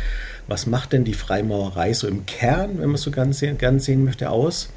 was 0.47 0.67
macht 0.67 0.93
denn 0.93 1.05
die 1.05 1.15
Freimaurerei 1.15 1.93
so 1.93 2.07
im 2.07 2.25
Kern, 2.25 2.79
wenn 2.79 2.87
man 2.87 2.95
es 2.95 3.03
so 3.03 3.11
ganz, 3.11 3.45
ganz 3.59 3.85
sehen 3.85 4.05
möchte, 4.05 4.31
aus? 4.31 4.69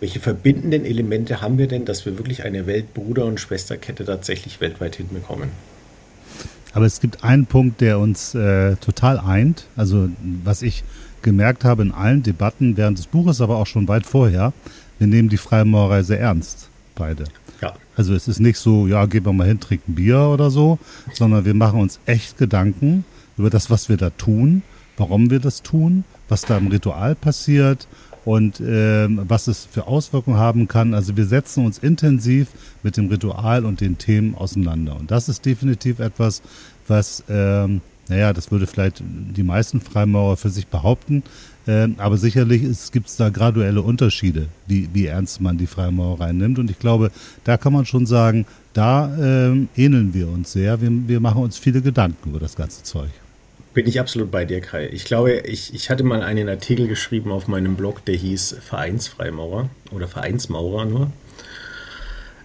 welche 0.00 0.18
verbindenden 0.18 0.84
Elemente 0.84 1.40
haben 1.40 1.58
wir 1.58 1.68
denn, 1.68 1.84
dass 1.84 2.06
wir 2.06 2.18
wirklich 2.18 2.44
eine 2.44 2.66
Weltbruder- 2.66 3.26
und 3.26 3.38
Schwesterkette 3.38 4.04
tatsächlich 4.04 4.60
weltweit 4.60 4.96
hinbekommen? 4.96 5.50
Aber 6.72 6.86
es 6.86 7.00
gibt 7.00 7.22
einen 7.22 7.46
Punkt, 7.46 7.80
der 7.80 7.98
uns 7.98 8.34
äh, 8.34 8.76
total 8.76 9.18
eint. 9.18 9.66
Also 9.76 10.08
was 10.44 10.62
ich 10.62 10.84
gemerkt 11.22 11.64
habe 11.64 11.82
in 11.82 11.92
allen 11.92 12.22
Debatten 12.22 12.76
während 12.76 12.98
des 12.98 13.06
Buches, 13.06 13.40
aber 13.40 13.56
auch 13.56 13.66
schon 13.66 13.88
weit 13.88 14.06
vorher, 14.06 14.52
wir 14.98 15.06
nehmen 15.06 15.28
die 15.28 15.36
Freimaurerei 15.36 16.02
sehr 16.02 16.20
ernst, 16.20 16.68
beide. 16.94 17.24
Ja. 17.60 17.74
Also 17.96 18.14
es 18.14 18.28
ist 18.28 18.40
nicht 18.40 18.58
so, 18.58 18.86
ja, 18.86 19.06
gehen 19.06 19.24
wir 19.24 19.32
mal 19.32 19.46
hin, 19.46 19.60
trinken 19.60 19.94
Bier 19.94 20.20
oder 20.20 20.50
so, 20.50 20.78
sondern 21.12 21.44
wir 21.44 21.54
machen 21.54 21.80
uns 21.80 22.00
echt 22.06 22.38
Gedanken 22.38 23.04
über 23.36 23.50
das, 23.50 23.70
was 23.70 23.88
wir 23.88 23.96
da 23.96 24.10
tun, 24.10 24.62
warum 24.96 25.30
wir 25.30 25.40
das 25.40 25.62
tun, 25.62 26.04
was 26.28 26.42
da 26.42 26.58
im 26.58 26.68
Ritual 26.68 27.14
passiert 27.14 27.88
und 28.24 28.60
äh, 28.60 29.06
was 29.08 29.46
es 29.46 29.66
für 29.70 29.86
Auswirkungen 29.86 30.38
haben 30.38 30.68
kann. 30.68 30.94
Also 30.94 31.16
wir 31.16 31.26
setzen 31.26 31.64
uns 31.64 31.78
intensiv 31.78 32.48
mit 32.82 32.96
dem 32.96 33.08
Ritual 33.08 33.64
und 33.64 33.80
den 33.80 33.98
Themen 33.98 34.34
auseinander. 34.34 34.96
Und 34.96 35.10
das 35.10 35.28
ist 35.28 35.46
definitiv 35.46 35.98
etwas, 35.98 36.42
was, 36.86 37.24
ähm, 37.28 37.80
naja, 38.10 38.32
das 38.32 38.50
würde 38.50 38.66
vielleicht 38.66 39.02
die 39.02 39.42
meisten 39.44 39.80
Freimaurer 39.80 40.36
für 40.36 40.50
sich 40.50 40.66
behaupten, 40.66 41.22
äh, 41.66 41.88
aber 41.96 42.16
sicherlich 42.16 42.62
gibt 42.90 43.06
es 43.06 43.16
da 43.16 43.28
graduelle 43.28 43.82
Unterschiede, 43.82 44.48
wie, 44.66 44.88
wie 44.92 45.06
ernst 45.06 45.40
man 45.40 45.58
die 45.58 45.68
Freimaurerei 45.68 46.32
nimmt. 46.32 46.58
Und 46.58 46.70
ich 46.70 46.78
glaube, 46.78 47.12
da 47.44 47.56
kann 47.56 47.72
man 47.72 47.86
schon 47.86 48.06
sagen, 48.06 48.46
da 48.72 49.14
äh, 49.16 49.66
ähneln 49.76 50.12
wir 50.12 50.28
uns 50.28 50.52
sehr. 50.52 50.80
Wir, 50.80 50.90
wir 50.90 51.20
machen 51.20 51.42
uns 51.42 51.56
viele 51.56 51.82
Gedanken 51.82 52.30
über 52.30 52.40
das 52.40 52.56
ganze 52.56 52.82
Zeug. 52.82 53.10
Bin 53.74 53.86
ich 53.86 54.00
absolut 54.00 54.32
bei 54.32 54.44
dir, 54.44 54.60
Kai. 54.60 54.88
Ich 54.92 55.04
glaube, 55.04 55.32
ich, 55.44 55.72
ich 55.72 55.90
hatte 55.90 56.02
mal 56.02 56.22
einen 56.22 56.48
Artikel 56.48 56.88
geschrieben 56.88 57.30
auf 57.30 57.46
meinem 57.46 57.76
Blog, 57.76 58.04
der 58.04 58.16
hieß 58.16 58.56
Vereinsfreimaurer 58.60 59.70
oder 59.92 60.08
Vereinsmaurer 60.08 60.86
nur. 60.86 61.12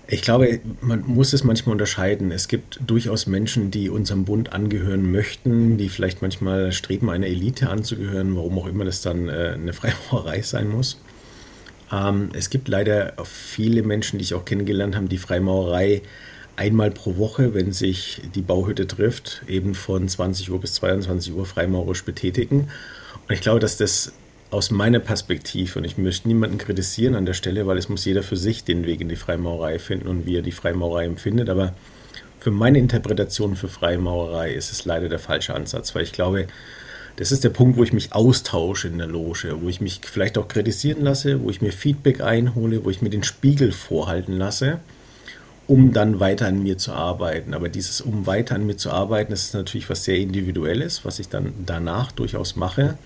Ich 0.08 0.22
glaube, 0.22 0.60
man 0.82 1.04
muss 1.08 1.34
es 1.34 1.44
manchmal 1.44 1.74
unterscheiden. 1.74 2.32
Es 2.32 2.48
gibt 2.48 2.80
durchaus 2.86 3.26
Menschen, 3.26 3.72
die 3.72 3.90
unserem 3.90 4.26
Bund 4.26 4.54
angehören 4.54 5.12
möchten, 5.12 5.78
die 5.78 5.90
vielleicht 5.90 6.22
manchmal 6.22 6.72
streben, 6.72 7.10
einer 7.10 7.26
Elite 7.26 7.70
anzugehören, 7.70 8.36
warum 8.36 8.60
auch 8.60 8.68
immer 8.68 8.86
das 8.86 9.02
dann 9.02 9.30
äh, 9.30 9.54
eine 9.56 9.74
Freimaurerei 9.74 10.42
sein 10.42 10.70
muss. 10.70 11.00
Ähm, 11.92 12.30
es 12.34 12.50
gibt 12.50 12.68
leider 12.68 13.14
viele 13.24 13.82
Menschen, 13.82 14.20
die 14.20 14.24
ich 14.24 14.36
auch 14.36 14.46
kennengelernt 14.46 14.96
habe, 14.96 15.08
die 15.08 15.18
Freimaurerei 15.18 16.04
einmal 16.56 16.92
pro 16.92 17.18
Woche, 17.18 17.54
wenn 17.54 17.72
sich 17.72 18.22
die 18.34 18.42
Bauhütte 18.42 18.88
trifft, 18.88 19.42
eben 19.48 19.76
von 19.76 20.08
20 20.08 20.52
Uhr 20.52 20.62
bis 20.62 20.76
22 20.76 21.34
Uhr 21.34 21.46
freimaurisch 21.46 22.04
betätigen. 22.06 22.70
Und 23.28 23.34
ich 23.34 23.42
glaube, 23.42 23.60
dass 23.60 23.78
das 23.78 24.14
aus 24.56 24.72
meiner 24.72 25.00
Perspektive, 25.00 25.80
und 25.80 25.86
ich 25.86 25.98
möchte 25.98 26.28
niemanden 26.28 26.58
kritisieren 26.58 27.16
an 27.16 27.26
der 27.26 27.34
Stelle, 27.34 27.68
weil 27.68 27.78
es 27.78 27.90
muss 27.90 28.06
jeder 28.06 28.24
für 28.24 28.38
sich 28.38 28.64
den 28.64 28.86
Weg 28.86 29.02
in 29.02 29.10
die 29.10 29.16
Freimaurerei 29.16 29.80
finden 29.80 30.08
und 30.08 30.26
wie 30.26 30.38
er 30.38 30.42
die 30.42 30.52
Freimaurerei 30.52 31.06
empfindet, 31.06 31.50
aber 31.50 31.74
für 32.40 32.52
meine 32.52 32.80
Interpretation 32.80 33.56
für 33.56 33.68
Freimaurerei 33.68 34.54
ist 34.54 34.72
es 34.72 34.86
leider 34.86 35.10
der 35.10 35.20
falsche 35.20 35.54
Ansatz, 35.54 35.94
weil 35.94 36.04
ich 36.04 36.12
glaube, 36.12 36.48
das 37.18 37.32
ist 37.32 37.44
der 37.44 37.50
Punkt, 37.50 37.78
wo 37.78 37.84
ich 37.84 37.94
mich 37.94 38.14
austausche 38.14 38.88
in 38.88 38.98
der 38.98 39.08
Loge, 39.08 39.62
wo 39.62 39.70
ich 39.70 39.82
mich 39.82 40.02
vielleicht 40.04 40.38
auch 40.38 40.48
kritisieren 40.48 41.04
lasse, 41.04 41.42
wo 41.44 41.50
ich 41.50 41.62
mir 41.62 41.72
Feedback 41.72 42.22
einhole, 42.22 42.84
wo 42.86 42.90
ich 42.90 43.02
mir 43.02 43.10
den 43.10 43.24
Spiegel 43.24 43.72
vorhalten 43.72 44.34
lasse 44.34 44.80
um 45.68 45.94
dann 45.94 46.20
weiter 46.20 46.48
an 46.48 46.62
mir 46.62 46.78
zu 46.78 46.94
arbeiten. 46.94 47.54
Aber 47.54 47.70
dieses 47.70 48.02
um 48.02 48.28
weiter 48.28 48.56
an 48.56 48.66
mir 48.66 48.78
zu 48.78 48.92
arbeiten, 48.92 49.32
das 49.32 49.46
ist 49.46 49.54
natürlich 49.54 49.90
was 49.90 50.04
sehr 50.04 50.18
Individuelles, 50.18 51.06
was 51.06 51.20
ich 51.20 51.30
dann 51.30 51.54
danach 51.66 52.12
durchaus 52.12 52.56
mache. 52.56 52.98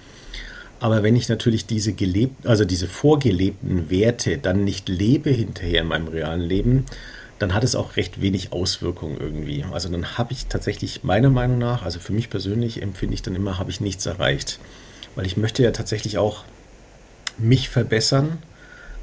Aber 0.79 1.03
wenn 1.03 1.15
ich 1.15 1.27
natürlich 1.27 1.65
diese 1.65 1.93
gelebt, 1.93 2.45
also 2.45 2.63
diese 2.65 2.87
vorgelebten 2.87 3.89
Werte 3.89 4.37
dann 4.37 4.63
nicht 4.63 4.87
lebe 4.87 5.29
hinterher 5.29 5.81
in 5.81 5.87
meinem 5.87 6.07
realen 6.07 6.41
Leben, 6.41 6.85
dann 7.37 7.53
hat 7.53 7.63
es 7.63 7.75
auch 7.75 7.95
recht 7.95 8.21
wenig 8.21 8.51
Auswirkungen 8.51 9.17
irgendwie. 9.19 9.65
Also 9.71 9.89
dann 9.89 10.17
habe 10.17 10.33
ich 10.33 10.47
tatsächlich 10.47 11.03
meiner 11.03 11.29
Meinung 11.29 11.57
nach, 11.57 11.83
also 11.83 11.99
für 11.99 12.13
mich 12.13 12.29
persönlich 12.29 12.81
empfinde 12.81 13.13
ich 13.13 13.21
dann 13.21 13.35
immer, 13.35 13.57
habe 13.57 13.71
ich 13.71 13.81
nichts 13.81 14.05
erreicht. 14.05 14.59
Weil 15.15 15.25
ich 15.25 15.37
möchte 15.37 15.63
ja 15.63 15.71
tatsächlich 15.71 16.17
auch 16.17 16.43
mich 17.37 17.69
verbessern 17.69 18.37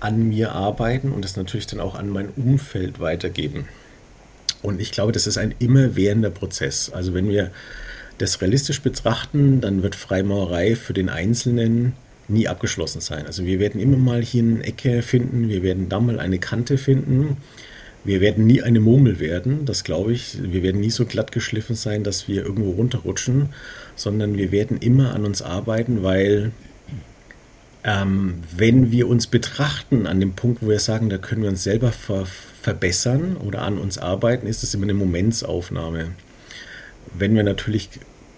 an 0.00 0.28
mir 0.28 0.52
arbeiten 0.52 1.12
und 1.12 1.24
das 1.24 1.36
natürlich 1.36 1.66
dann 1.66 1.80
auch 1.80 1.94
an 1.94 2.10
mein 2.10 2.28
Umfeld 2.36 3.00
weitergeben. 3.00 3.66
Und 4.62 4.80
ich 4.80 4.92
glaube, 4.92 5.12
das 5.12 5.26
ist 5.26 5.38
ein 5.38 5.54
immerwährender 5.58 6.30
Prozess. 6.30 6.90
Also 6.90 7.14
wenn 7.14 7.28
wir 7.28 7.50
das 8.18 8.40
realistisch 8.40 8.80
betrachten, 8.80 9.60
dann 9.60 9.82
wird 9.82 9.94
Freimaurerei 9.94 10.76
für 10.76 10.92
den 10.92 11.08
Einzelnen 11.08 11.92
nie 12.28 12.48
abgeschlossen 12.48 13.00
sein. 13.00 13.26
Also 13.26 13.44
wir 13.44 13.60
werden 13.60 13.80
immer 13.80 13.98
mal 13.98 14.22
hier 14.22 14.42
eine 14.42 14.64
Ecke 14.64 15.02
finden, 15.02 15.48
wir 15.48 15.62
werden 15.62 15.88
da 15.88 16.00
mal 16.00 16.18
eine 16.18 16.38
Kante 16.38 16.78
finden. 16.78 17.36
Wir 18.04 18.20
werden 18.20 18.46
nie 18.46 18.62
eine 18.62 18.78
Murmel 18.78 19.18
werden, 19.18 19.64
das 19.64 19.82
glaube 19.82 20.12
ich. 20.12 20.38
Wir 20.40 20.62
werden 20.62 20.80
nie 20.80 20.90
so 20.90 21.06
glatt 21.06 21.32
geschliffen 21.32 21.74
sein, 21.74 22.04
dass 22.04 22.28
wir 22.28 22.44
irgendwo 22.44 22.70
runterrutschen, 22.70 23.48
sondern 23.96 24.36
wir 24.36 24.52
werden 24.52 24.78
immer 24.78 25.12
an 25.12 25.24
uns 25.24 25.42
arbeiten, 25.42 26.04
weil 26.04 26.52
ähm, 27.82 28.42
wenn 28.56 28.92
wir 28.92 29.08
uns 29.08 29.26
betrachten 29.26 30.06
an 30.06 30.20
dem 30.20 30.34
Punkt, 30.34 30.62
wo 30.62 30.68
wir 30.68 30.78
sagen, 30.78 31.08
da 31.08 31.18
können 31.18 31.42
wir 31.42 31.50
uns 31.50 31.64
selber 31.64 31.92
ver 31.92 32.26
verbessern 32.62 33.36
oder 33.36 33.62
an 33.62 33.78
uns 33.78 33.96
arbeiten, 33.96 34.48
ist 34.48 34.64
es 34.64 34.74
immer 34.74 34.84
eine 34.84 34.94
Momentsaufnahme. 34.94 36.08
Wenn 37.14 37.34
wir 37.34 37.42
natürlich 37.42 37.88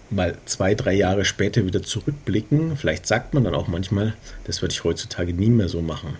mal 0.09 0.37
zwei, 0.45 0.75
drei 0.75 0.93
Jahre 0.93 1.25
später 1.25 1.65
wieder 1.65 1.83
zurückblicken, 1.83 2.77
vielleicht 2.77 3.07
sagt 3.07 3.33
man 3.33 3.43
dann 3.43 3.55
auch 3.55 3.67
manchmal, 3.67 4.13
das 4.45 4.61
würde 4.61 4.73
ich 4.73 4.83
heutzutage 4.83 5.33
nie 5.33 5.49
mehr 5.49 5.69
so 5.69 5.81
machen. 5.81 6.17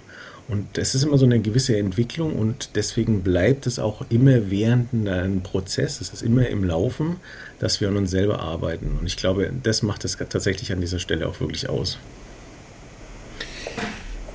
Und 0.47 0.79
es 0.79 0.95
ist 0.95 1.03
immer 1.03 1.19
so 1.19 1.25
eine 1.25 1.39
gewisse 1.39 1.77
Entwicklung 1.77 2.33
und 2.33 2.71
deswegen 2.75 3.21
bleibt 3.21 3.67
es 3.67 3.77
auch 3.77 4.03
immer 4.09 4.49
während 4.49 4.91
einem 5.07 5.41
Prozess, 5.41 6.01
es 6.01 6.09
ist 6.09 6.23
immer 6.23 6.47
im 6.47 6.63
Laufen, 6.63 7.17
dass 7.59 7.81
wir 7.81 7.87
an 7.87 7.97
uns 7.97 8.09
selber 8.09 8.39
arbeiten. 8.39 8.97
Und 8.99 9.05
ich 9.05 9.15
glaube, 9.15 9.51
das 9.61 9.83
macht 9.83 10.05
es 10.05 10.17
tatsächlich 10.17 10.71
an 10.71 10.81
dieser 10.81 10.97
Stelle 10.97 11.27
auch 11.27 11.39
wirklich 11.39 11.69
aus. 11.69 11.99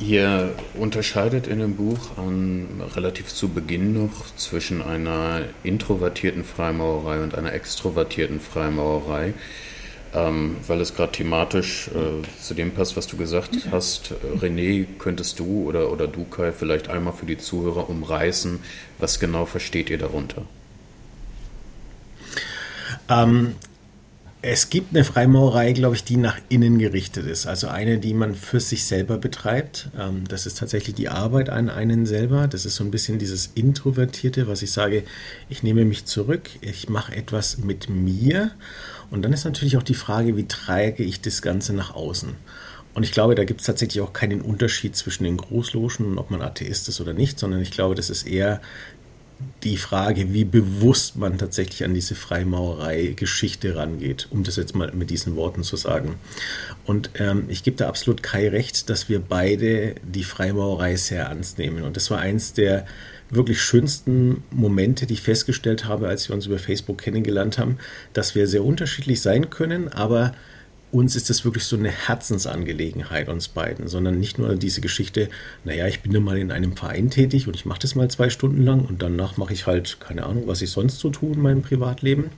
Ihr 0.00 0.54
unterscheidet 0.74 1.46
in 1.46 1.60
dem 1.60 1.76
Buch 1.76 2.18
an, 2.18 2.82
relativ 2.94 3.28
zu 3.28 3.48
Beginn 3.48 3.94
noch 3.94 4.34
zwischen 4.36 4.82
einer 4.82 5.42
introvertierten 5.62 6.44
Freimaurerei 6.44 7.22
und 7.22 7.34
einer 7.34 7.52
extrovertierten 7.52 8.40
Freimaurerei 8.40 9.34
ähm, 10.14 10.56
weil 10.66 10.80
es 10.80 10.94
gerade 10.94 11.12
thematisch 11.12 11.88
äh, 11.88 12.40
zu 12.40 12.54
dem 12.54 12.70
passt, 12.70 12.96
was 12.96 13.06
du 13.06 13.16
gesagt 13.16 13.52
mhm. 13.52 13.72
hast. 13.72 14.12
Äh, 14.12 14.38
René, 14.38 14.86
könntest 14.98 15.40
du 15.40 15.64
oder, 15.64 15.90
oder 15.90 16.06
du, 16.06 16.24
Kai, 16.24 16.52
vielleicht 16.52 16.88
einmal 16.88 17.12
für 17.12 17.26
die 17.26 17.38
Zuhörer 17.38 17.90
umreißen, 17.90 18.60
was 18.98 19.18
genau 19.18 19.44
versteht 19.44 19.90
ihr 19.90 19.98
darunter? 19.98 20.42
Ähm, 23.08 23.56
es 24.46 24.68
gibt 24.68 24.94
eine 24.94 25.04
Freimaurerei, 25.04 25.72
glaube 25.72 25.96
ich, 25.96 26.04
die 26.04 26.18
nach 26.18 26.38
innen 26.50 26.78
gerichtet 26.78 27.26
ist. 27.26 27.46
Also 27.46 27.68
eine, 27.68 27.96
die 27.96 28.12
man 28.12 28.34
für 28.34 28.60
sich 28.60 28.84
selber 28.84 29.16
betreibt. 29.16 29.88
Ähm, 29.98 30.24
das 30.28 30.44
ist 30.44 30.58
tatsächlich 30.58 30.94
die 30.94 31.08
Arbeit 31.08 31.48
an 31.48 31.70
einen 31.70 32.04
selber. 32.04 32.46
Das 32.46 32.66
ist 32.66 32.76
so 32.76 32.84
ein 32.84 32.90
bisschen 32.90 33.18
dieses 33.18 33.52
Introvertierte, 33.54 34.46
was 34.46 34.60
ich 34.60 34.70
sage, 34.70 35.04
ich 35.48 35.62
nehme 35.62 35.86
mich 35.86 36.04
zurück, 36.04 36.50
ich 36.60 36.90
mache 36.90 37.16
etwas 37.16 37.56
mit 37.56 37.88
mir 37.88 38.50
und 39.10 39.22
dann 39.22 39.32
ist 39.32 39.44
natürlich 39.44 39.78
auch 39.78 39.82
die 39.82 39.94
Frage, 39.94 40.36
wie 40.36 40.46
trage 40.46 41.04
ich 41.04 41.22
das 41.22 41.40
Ganze 41.40 41.72
nach 41.72 41.94
außen? 41.94 42.34
Und 42.92 43.02
ich 43.02 43.12
glaube, 43.12 43.34
da 43.34 43.44
gibt 43.44 43.62
es 43.62 43.66
tatsächlich 43.66 44.02
auch 44.02 44.12
keinen 44.12 44.42
Unterschied 44.42 44.94
zwischen 44.94 45.24
den 45.24 45.38
Großlogen 45.38 46.04
und 46.04 46.18
ob 46.18 46.30
man 46.30 46.42
Atheist 46.42 46.88
ist 46.88 47.00
oder 47.00 47.14
nicht, 47.14 47.38
sondern 47.38 47.62
ich 47.62 47.70
glaube, 47.70 47.94
das 47.94 48.10
ist 48.10 48.26
eher 48.26 48.60
die 49.62 49.76
Frage, 49.76 50.32
wie 50.32 50.44
bewusst 50.44 51.16
man 51.16 51.38
tatsächlich 51.38 51.84
an 51.84 51.94
diese 51.94 52.14
Freimaurerei-Geschichte 52.14 53.76
rangeht, 53.76 54.28
um 54.30 54.44
das 54.44 54.56
jetzt 54.56 54.74
mal 54.74 54.92
mit 54.92 55.10
diesen 55.10 55.36
Worten 55.36 55.62
zu 55.62 55.76
sagen. 55.76 56.16
Und 56.84 57.10
ähm, 57.14 57.44
ich 57.48 57.62
gebe 57.62 57.76
da 57.76 57.88
absolut 57.88 58.22
Kai 58.22 58.48
recht, 58.48 58.90
dass 58.90 59.08
wir 59.08 59.20
beide 59.20 59.94
die 60.02 60.24
Freimaurerei 60.24 60.96
sehr 60.96 61.24
ernst 61.24 61.58
nehmen. 61.58 61.82
Und 61.82 61.96
das 61.96 62.10
war 62.10 62.18
eins 62.18 62.52
der 62.52 62.86
wirklich 63.30 63.60
schönsten 63.62 64.44
Momente, 64.50 65.06
die 65.06 65.14
ich 65.14 65.22
festgestellt 65.22 65.86
habe, 65.86 66.08
als 66.08 66.28
wir 66.28 66.34
uns 66.34 66.46
über 66.46 66.58
Facebook 66.58 66.98
kennengelernt 66.98 67.58
haben, 67.58 67.78
dass 68.12 68.34
wir 68.34 68.46
sehr 68.46 68.64
unterschiedlich 68.64 69.22
sein 69.22 69.50
können, 69.50 69.88
aber 69.88 70.32
uns 70.94 71.16
ist 71.16 71.28
das 71.28 71.44
wirklich 71.44 71.64
so 71.64 71.76
eine 71.76 71.90
Herzensangelegenheit, 71.90 73.28
uns 73.28 73.48
beiden, 73.48 73.88
sondern 73.88 74.20
nicht 74.20 74.38
nur 74.38 74.54
diese 74.54 74.80
Geschichte, 74.80 75.28
naja, 75.64 75.88
ich 75.88 76.00
bin 76.00 76.12
ja 76.12 76.20
mal 76.20 76.38
in 76.38 76.52
einem 76.52 76.76
Verein 76.76 77.10
tätig 77.10 77.48
und 77.48 77.56
ich 77.56 77.66
mache 77.66 77.80
das 77.80 77.96
mal 77.96 78.08
zwei 78.08 78.30
Stunden 78.30 78.62
lang 78.62 78.84
und 78.84 79.02
danach 79.02 79.36
mache 79.36 79.52
ich 79.52 79.66
halt 79.66 79.98
keine 79.98 80.24
Ahnung, 80.24 80.44
was 80.46 80.62
ich 80.62 80.70
sonst 80.70 81.00
so 81.00 81.10
tue 81.10 81.32
in 81.34 81.42
meinem 81.42 81.62
Privatleben, 81.62 82.30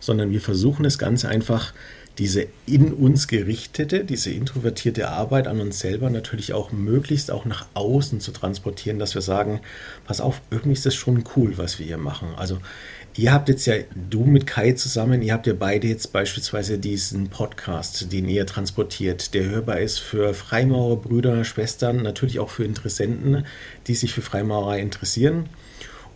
sondern 0.00 0.30
wir 0.30 0.40
versuchen 0.40 0.84
das 0.84 0.98
Ganze 0.98 1.28
einfach 1.28 1.74
diese 2.18 2.46
in 2.66 2.92
uns 2.92 3.26
gerichtete, 3.26 4.04
diese 4.04 4.30
introvertierte 4.30 5.08
Arbeit 5.08 5.46
an 5.46 5.60
uns 5.60 5.78
selber 5.78 6.10
natürlich 6.10 6.52
auch 6.52 6.72
möglichst 6.72 7.30
auch 7.30 7.44
nach 7.44 7.66
außen 7.74 8.20
zu 8.20 8.32
transportieren, 8.32 8.98
dass 8.98 9.14
wir 9.14 9.22
sagen, 9.22 9.60
pass 10.04 10.20
auf, 10.20 10.40
irgendwie 10.50 10.74
ist 10.74 10.84
das 10.84 10.94
schon 10.94 11.24
cool, 11.36 11.56
was 11.56 11.78
wir 11.78 11.86
hier 11.86 11.98
machen. 11.98 12.28
Also 12.36 12.58
ihr 13.16 13.32
habt 13.32 13.48
jetzt 13.48 13.66
ja, 13.66 13.74
du 14.10 14.24
mit 14.24 14.46
Kai 14.46 14.72
zusammen, 14.72 15.22
ihr 15.22 15.32
habt 15.32 15.46
ja 15.46 15.54
beide 15.54 15.86
jetzt 15.86 16.12
beispielsweise 16.12 16.78
diesen 16.78 17.28
Podcast, 17.28 18.12
den 18.12 18.28
ihr 18.28 18.46
transportiert, 18.46 19.34
der 19.34 19.44
hörbar 19.44 19.80
ist 19.80 19.98
für 19.98 20.34
Freimaurer, 20.34 20.96
Brüder, 20.96 21.44
Schwestern, 21.44 22.02
natürlich 22.02 22.38
auch 22.40 22.50
für 22.50 22.64
Interessenten, 22.64 23.44
die 23.86 23.94
sich 23.94 24.12
für 24.12 24.22
Freimaurerei 24.22 24.80
interessieren. 24.80 25.48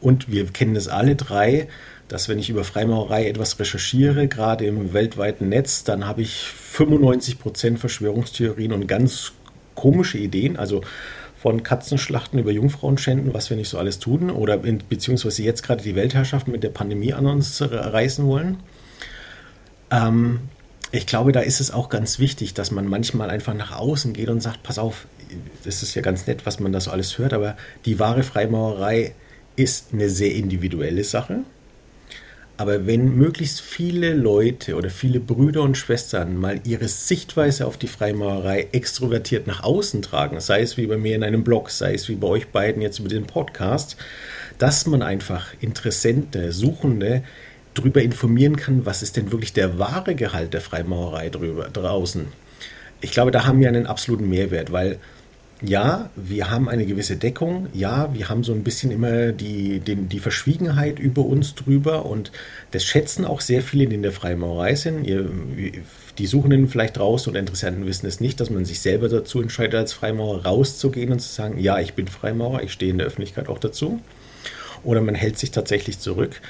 Und 0.00 0.30
wir 0.30 0.46
kennen 0.46 0.74
das 0.74 0.88
alle 0.88 1.16
drei 1.16 1.68
dass 2.08 2.28
wenn 2.28 2.38
ich 2.38 2.50
über 2.50 2.64
Freimaurerei 2.64 3.28
etwas 3.28 3.58
recherchiere, 3.58 4.28
gerade 4.28 4.66
im 4.66 4.92
weltweiten 4.92 5.48
Netz, 5.48 5.84
dann 5.84 6.06
habe 6.06 6.22
ich 6.22 6.46
95% 6.72 7.78
Verschwörungstheorien 7.78 8.72
und 8.72 8.86
ganz 8.86 9.32
komische 9.74 10.18
Ideen, 10.18 10.56
also 10.56 10.82
von 11.46 11.62
Katzenschlachten 11.62 12.40
über 12.40 12.50
Jungfrauenschänden, 12.50 13.32
was 13.32 13.50
wir 13.50 13.56
nicht 13.56 13.68
so 13.68 13.78
alles 13.78 14.00
tun, 14.00 14.30
oder 14.30 14.64
in, 14.64 14.82
beziehungsweise 14.88 15.44
jetzt 15.44 15.62
gerade 15.62 15.80
die 15.80 15.94
Weltherrschaft 15.94 16.48
mit 16.48 16.64
der 16.64 16.70
Pandemie 16.70 17.12
an 17.12 17.24
uns 17.24 17.62
reißen 17.62 18.26
wollen. 18.26 18.56
Ähm, 19.92 20.40
ich 20.90 21.06
glaube, 21.06 21.30
da 21.30 21.38
ist 21.38 21.60
es 21.60 21.70
auch 21.70 21.88
ganz 21.88 22.18
wichtig, 22.18 22.54
dass 22.54 22.72
man 22.72 22.88
manchmal 22.88 23.30
einfach 23.30 23.54
nach 23.54 23.78
außen 23.78 24.12
geht 24.12 24.28
und 24.28 24.40
sagt, 24.40 24.64
pass 24.64 24.80
auf, 24.80 25.06
das 25.62 25.84
ist 25.84 25.94
ja 25.94 26.02
ganz 26.02 26.26
nett, 26.26 26.46
was 26.46 26.58
man 26.58 26.72
da 26.72 26.80
so 26.80 26.90
alles 26.90 27.16
hört, 27.16 27.32
aber 27.32 27.56
die 27.84 28.00
wahre 28.00 28.24
Freimaurerei 28.24 29.14
ist 29.54 29.92
eine 29.92 30.10
sehr 30.10 30.34
individuelle 30.34 31.04
Sache. 31.04 31.44
Aber 32.58 32.86
wenn 32.86 33.16
möglichst 33.16 33.60
viele 33.60 34.14
Leute 34.14 34.76
oder 34.76 34.88
viele 34.88 35.20
Brüder 35.20 35.62
und 35.62 35.76
Schwestern 35.76 36.38
mal 36.38 36.60
ihre 36.64 36.88
Sichtweise 36.88 37.66
auf 37.66 37.76
die 37.76 37.86
Freimaurerei 37.86 38.68
extrovertiert 38.72 39.46
nach 39.46 39.62
außen 39.62 40.00
tragen, 40.00 40.40
sei 40.40 40.62
es 40.62 40.78
wie 40.78 40.86
bei 40.86 40.96
mir 40.96 41.16
in 41.16 41.22
einem 41.22 41.44
Blog, 41.44 41.68
sei 41.68 41.92
es 41.92 42.08
wie 42.08 42.14
bei 42.14 42.28
euch 42.28 42.48
beiden 42.48 42.80
jetzt 42.80 42.98
über 42.98 43.10
den 43.10 43.26
Podcast, 43.26 43.96
dass 44.56 44.86
man 44.86 45.02
einfach 45.02 45.52
Interessente, 45.60 46.50
Suchende 46.52 47.22
darüber 47.74 48.00
informieren 48.00 48.56
kann, 48.56 48.86
was 48.86 49.02
ist 49.02 49.18
denn 49.18 49.32
wirklich 49.32 49.52
der 49.52 49.78
wahre 49.78 50.14
Gehalt 50.14 50.54
der 50.54 50.62
Freimaurerei 50.62 51.28
drüber, 51.28 51.68
draußen. 51.68 52.26
Ich 53.02 53.10
glaube, 53.10 53.32
da 53.32 53.44
haben 53.44 53.60
wir 53.60 53.68
einen 53.68 53.86
absoluten 53.86 54.30
Mehrwert, 54.30 54.72
weil 54.72 54.98
ja, 55.62 56.10
wir 56.16 56.50
haben 56.50 56.68
eine 56.68 56.84
gewisse 56.84 57.16
Deckung, 57.16 57.68
ja, 57.72 58.12
wir 58.12 58.28
haben 58.28 58.44
so 58.44 58.52
ein 58.52 58.62
bisschen 58.62 58.90
immer 58.90 59.32
die, 59.32 59.80
den, 59.80 60.08
die 60.08 60.18
Verschwiegenheit 60.18 60.98
über 60.98 61.24
uns 61.24 61.54
drüber 61.54 62.04
und 62.04 62.30
das 62.72 62.84
schätzen 62.84 63.24
auch 63.24 63.40
sehr 63.40 63.62
viele, 63.62 63.86
die 63.86 63.94
in 63.94 64.02
der 64.02 64.12
Freimaurerei 64.12 64.74
sind. 64.74 65.04
Ihr, 65.04 65.30
die 66.18 66.26
Suchenden 66.26 66.68
vielleicht 66.68 67.00
raus 67.00 67.26
und 67.26 67.36
Interessenten 67.36 67.86
wissen 67.86 68.06
es 68.06 68.20
nicht, 68.20 68.38
dass 68.40 68.50
man 68.50 68.66
sich 68.66 68.80
selber 68.80 69.08
dazu 69.08 69.40
entscheidet, 69.40 69.74
als 69.76 69.94
Freimaurer 69.94 70.44
rauszugehen 70.44 71.10
und 71.10 71.20
zu 71.20 71.28
sagen, 71.28 71.58
ja, 71.58 71.78
ich 71.78 71.94
bin 71.94 72.06
Freimaurer, 72.06 72.62
ich 72.62 72.72
stehe 72.72 72.90
in 72.90 72.98
der 72.98 73.06
Öffentlichkeit 73.06 73.48
auch 73.48 73.58
dazu. 73.58 74.00
Oder 74.84 75.00
man 75.00 75.14
hält 75.14 75.38
sich 75.38 75.52
tatsächlich 75.52 75.98
zurück. 75.98 76.40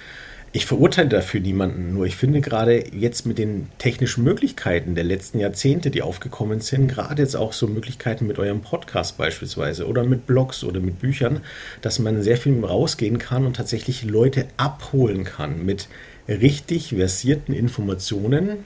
Ich 0.56 0.64
verurteile 0.64 1.10
dafür 1.10 1.40
niemanden, 1.40 1.92
nur 1.92 2.06
ich 2.06 2.16
finde 2.16 2.40
gerade 2.40 2.82
jetzt 2.94 3.26
mit 3.26 3.36
den 3.36 3.68
technischen 3.76 4.24
Möglichkeiten 4.24 4.94
der 4.94 5.04
letzten 5.04 5.38
Jahrzehnte, 5.38 5.90
die 5.90 6.00
aufgekommen 6.00 6.60
sind, 6.60 6.88
gerade 6.88 7.20
jetzt 7.20 7.36
auch 7.36 7.52
so 7.52 7.66
Möglichkeiten 7.66 8.26
mit 8.26 8.38
eurem 8.38 8.62
Podcast 8.62 9.18
beispielsweise 9.18 9.86
oder 9.86 10.02
mit 10.02 10.26
Blogs 10.26 10.64
oder 10.64 10.80
mit 10.80 10.98
Büchern, 10.98 11.42
dass 11.82 11.98
man 11.98 12.22
sehr 12.22 12.38
viel 12.38 12.64
rausgehen 12.64 13.18
kann 13.18 13.44
und 13.44 13.56
tatsächlich 13.56 14.04
Leute 14.04 14.46
abholen 14.56 15.24
kann 15.24 15.66
mit 15.66 15.88
richtig 16.26 16.88
versierten 16.88 17.52
Informationen, 17.52 18.64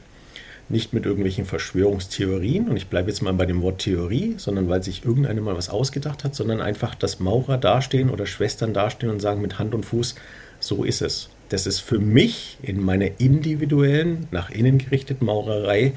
nicht 0.69 0.93
mit 0.93 1.07
irgendwelchen 1.07 1.45
Verschwörungstheorien, 1.45 2.69
und 2.69 2.77
ich 2.77 2.87
bleibe 2.87 3.11
jetzt 3.11 3.21
mal 3.21 3.35
bei 3.35 3.47
dem 3.47 3.63
Wort 3.63 3.81
Theorie, 3.81 4.35
sondern 4.37 4.69
weil 4.69 4.85
sich 4.85 5.05
irgendeiner 5.05 5.41
mal 5.41 5.57
was 5.57 5.71
ausgedacht 5.71 6.23
hat, 6.23 6.37
sondern 6.37 6.61
einfach, 6.61 6.95
dass 6.95 7.19
Maurer 7.19 7.59
dastehen 7.59 8.11
oder 8.11 8.27
Schwestern 8.27 8.75
dastehen 8.75 9.11
und 9.11 9.19
sagen 9.19 9.43
mit 9.43 9.59
Hand 9.59 9.75
und 9.75 9.85
Fuß, 9.85 10.15
so 10.61 10.85
ist 10.85 11.03
es. 11.03 11.31
Das 11.51 11.67
ist 11.67 11.81
für 11.81 11.99
mich 11.99 12.57
in 12.63 12.81
meiner 12.83 13.21
individuellen, 13.21 14.29
nach 14.31 14.51
innen 14.51 14.79
gerichteten 14.79 15.27
Maurerei 15.27 15.93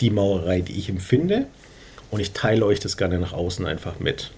die 0.00 0.10
Maurerei, 0.10 0.60
die 0.60 0.78
ich 0.78 0.88
empfinde. 0.88 1.46
Und 2.10 2.20
ich 2.20 2.32
teile 2.32 2.64
euch 2.64 2.80
das 2.80 2.96
gerne 2.96 3.18
nach 3.18 3.32
außen 3.32 3.66
einfach 3.66 3.98
mit. 3.98 4.30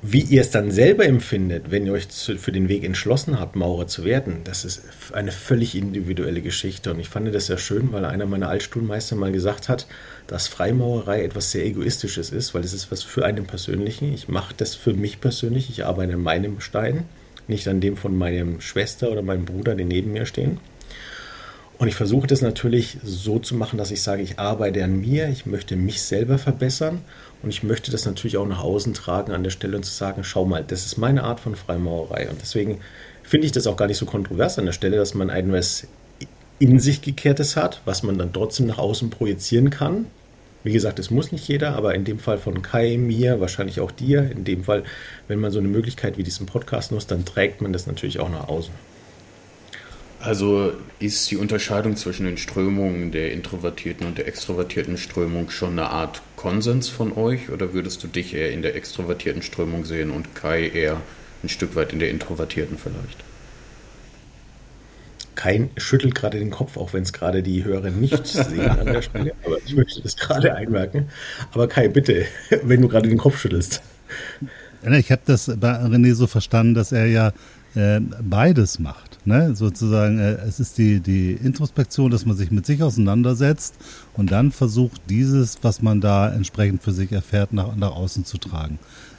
Wie 0.00 0.22
ihr 0.22 0.40
es 0.40 0.50
dann 0.50 0.72
selber 0.72 1.04
empfindet, 1.04 1.70
wenn 1.70 1.86
ihr 1.86 1.92
euch 1.92 2.08
für 2.08 2.50
den 2.50 2.68
Weg 2.68 2.82
entschlossen 2.82 3.38
habt, 3.38 3.54
Maurer 3.54 3.86
zu 3.86 4.04
werden, 4.04 4.40
das 4.42 4.64
ist 4.64 4.82
eine 5.12 5.30
völlig 5.30 5.76
individuelle 5.76 6.40
Geschichte. 6.40 6.90
Und 6.90 6.98
ich 6.98 7.08
fand 7.08 7.32
das 7.32 7.46
sehr 7.46 7.58
schön, 7.58 7.92
weil 7.92 8.04
einer 8.04 8.26
meiner 8.26 8.48
Altstuhlmeister 8.48 9.16
mal 9.16 9.30
gesagt 9.30 9.68
hat, 9.68 9.86
dass 10.26 10.48
Freimaurerei 10.48 11.24
etwas 11.24 11.52
sehr 11.52 11.64
Egoistisches 11.64 12.30
ist, 12.30 12.52
weil 12.54 12.64
es 12.64 12.72
ist 12.72 12.90
was 12.90 13.02
für 13.02 13.24
einen 13.24 13.46
Persönlichen. 13.46 14.12
Ich 14.12 14.28
mache 14.28 14.54
das 14.56 14.74
für 14.74 14.94
mich 14.94 15.20
persönlich, 15.20 15.70
ich 15.70 15.84
arbeite 15.84 16.14
an 16.14 16.22
meinem 16.22 16.60
Stein 16.60 17.04
nicht 17.48 17.68
an 17.68 17.80
dem 17.80 17.96
von 17.96 18.16
meinem 18.16 18.60
Schwester 18.60 19.10
oder 19.10 19.22
meinem 19.22 19.44
Bruder, 19.44 19.74
die 19.74 19.84
neben 19.84 20.12
mir 20.12 20.26
stehen. 20.26 20.58
Und 21.78 21.88
ich 21.88 21.94
versuche 21.96 22.28
das 22.28 22.42
natürlich 22.42 22.98
so 23.02 23.40
zu 23.40 23.56
machen, 23.56 23.76
dass 23.76 23.90
ich 23.90 24.02
sage, 24.02 24.22
ich 24.22 24.38
arbeite 24.38 24.84
an 24.84 25.00
mir, 25.00 25.28
ich 25.28 25.46
möchte 25.46 25.74
mich 25.74 26.02
selber 26.02 26.38
verbessern 26.38 27.00
und 27.42 27.50
ich 27.50 27.64
möchte 27.64 27.90
das 27.90 28.06
natürlich 28.06 28.36
auch 28.36 28.46
nach 28.46 28.62
außen 28.62 28.94
tragen 28.94 29.32
an 29.32 29.42
der 29.42 29.50
Stelle 29.50 29.76
und 29.76 29.82
zu 29.82 29.92
sagen, 29.92 30.22
schau 30.22 30.44
mal, 30.44 30.62
das 30.64 30.86
ist 30.86 30.96
meine 30.96 31.24
Art 31.24 31.40
von 31.40 31.56
Freimaurerei. 31.56 32.30
Und 32.30 32.40
deswegen 32.40 32.78
finde 33.24 33.46
ich 33.46 33.52
das 33.52 33.66
auch 33.66 33.76
gar 33.76 33.88
nicht 33.88 33.96
so 33.96 34.06
kontrovers 34.06 34.58
an 34.60 34.66
der 34.66 34.72
Stelle, 34.72 34.96
dass 34.96 35.14
man 35.14 35.28
etwas 35.28 35.88
in 36.60 36.78
sich 36.78 37.02
gekehrtes 37.02 37.56
hat, 37.56 37.80
was 37.84 38.04
man 38.04 38.16
dann 38.16 38.32
trotzdem 38.32 38.66
nach 38.66 38.78
außen 38.78 39.10
projizieren 39.10 39.70
kann. 39.70 40.06
Wie 40.64 40.72
gesagt, 40.72 40.98
es 40.98 41.10
muss 41.10 41.32
nicht 41.32 41.48
jeder, 41.48 41.74
aber 41.74 41.94
in 41.94 42.04
dem 42.04 42.18
Fall 42.18 42.38
von 42.38 42.62
Kai, 42.62 42.96
mir, 42.96 43.40
wahrscheinlich 43.40 43.80
auch 43.80 43.90
dir, 43.90 44.30
in 44.30 44.44
dem 44.44 44.64
Fall, 44.64 44.84
wenn 45.26 45.40
man 45.40 45.50
so 45.50 45.58
eine 45.58 45.68
Möglichkeit 45.68 46.18
wie 46.18 46.22
diesen 46.22 46.46
Podcast 46.46 46.92
nutzt, 46.92 47.10
dann 47.10 47.24
trägt 47.24 47.60
man 47.60 47.72
das 47.72 47.86
natürlich 47.86 48.20
auch 48.20 48.30
nach 48.30 48.48
außen. 48.48 48.72
Also 50.20 50.72
ist 51.00 51.28
die 51.32 51.36
Unterscheidung 51.36 51.96
zwischen 51.96 52.26
den 52.26 52.36
Strömungen 52.36 53.10
der 53.10 53.32
introvertierten 53.32 54.06
und 54.06 54.18
der 54.18 54.28
extrovertierten 54.28 54.96
Strömung 54.96 55.50
schon 55.50 55.72
eine 55.72 55.90
Art 55.90 56.22
Konsens 56.36 56.88
von 56.88 57.12
euch 57.16 57.50
oder 57.50 57.72
würdest 57.74 58.04
du 58.04 58.06
dich 58.06 58.32
eher 58.32 58.52
in 58.52 58.62
der 58.62 58.76
extrovertierten 58.76 59.42
Strömung 59.42 59.84
sehen 59.84 60.12
und 60.12 60.36
Kai 60.36 60.68
eher 60.68 61.00
ein 61.42 61.48
Stück 61.48 61.74
weit 61.74 61.92
in 61.92 61.98
der 61.98 62.10
introvertierten 62.10 62.78
vielleicht? 62.78 63.24
Kai 65.34 65.68
schüttelt 65.76 66.14
gerade 66.14 66.38
den 66.38 66.50
Kopf, 66.50 66.76
auch 66.76 66.92
wenn 66.92 67.02
es 67.02 67.12
gerade 67.12 67.42
die 67.42 67.64
Hörer 67.64 67.90
nicht 67.90 68.26
sehen 68.26 68.68
an 68.68 68.86
der 68.86 69.02
Stelle. 69.02 69.32
Aber 69.44 69.56
ich 69.64 69.74
möchte 69.74 70.02
das 70.02 70.16
gerade 70.16 70.54
einmerken. 70.54 71.08
Aber 71.52 71.68
Kai, 71.68 71.88
bitte, 71.88 72.26
wenn 72.62 72.82
du 72.82 72.88
gerade 72.88 73.08
den 73.08 73.18
Kopf 73.18 73.38
schüttelst. 73.38 73.82
Ich 74.90 75.12
habe 75.12 75.22
das 75.24 75.50
bei 75.58 75.72
René 75.72 76.14
so 76.14 76.26
verstanden, 76.26 76.74
dass 76.74 76.92
er 76.92 77.06
ja 77.06 77.32
äh, 77.74 78.00
beides 78.00 78.78
macht. 78.78 79.18
Ne? 79.24 79.54
Sozusagen, 79.54 80.18
äh, 80.18 80.32
es 80.46 80.60
ist 80.60 80.76
die, 80.78 81.00
die 81.00 81.32
Introspektion, 81.32 82.10
dass 82.10 82.26
man 82.26 82.36
sich 82.36 82.50
mit 82.50 82.66
sich 82.66 82.82
auseinandersetzt 82.82 83.76
und 84.14 84.32
dann 84.32 84.50
versucht, 84.50 85.00
dieses, 85.08 85.58
was 85.62 85.82
man 85.82 86.00
da 86.00 86.32
entsprechend 86.32 86.82
für 86.82 86.92
sich 86.92 87.12
erfährt, 87.12 87.52
nach, 87.52 87.76
nach 87.76 87.94
außen 87.94 88.24
zu 88.24 88.38
tragen. 88.38 88.78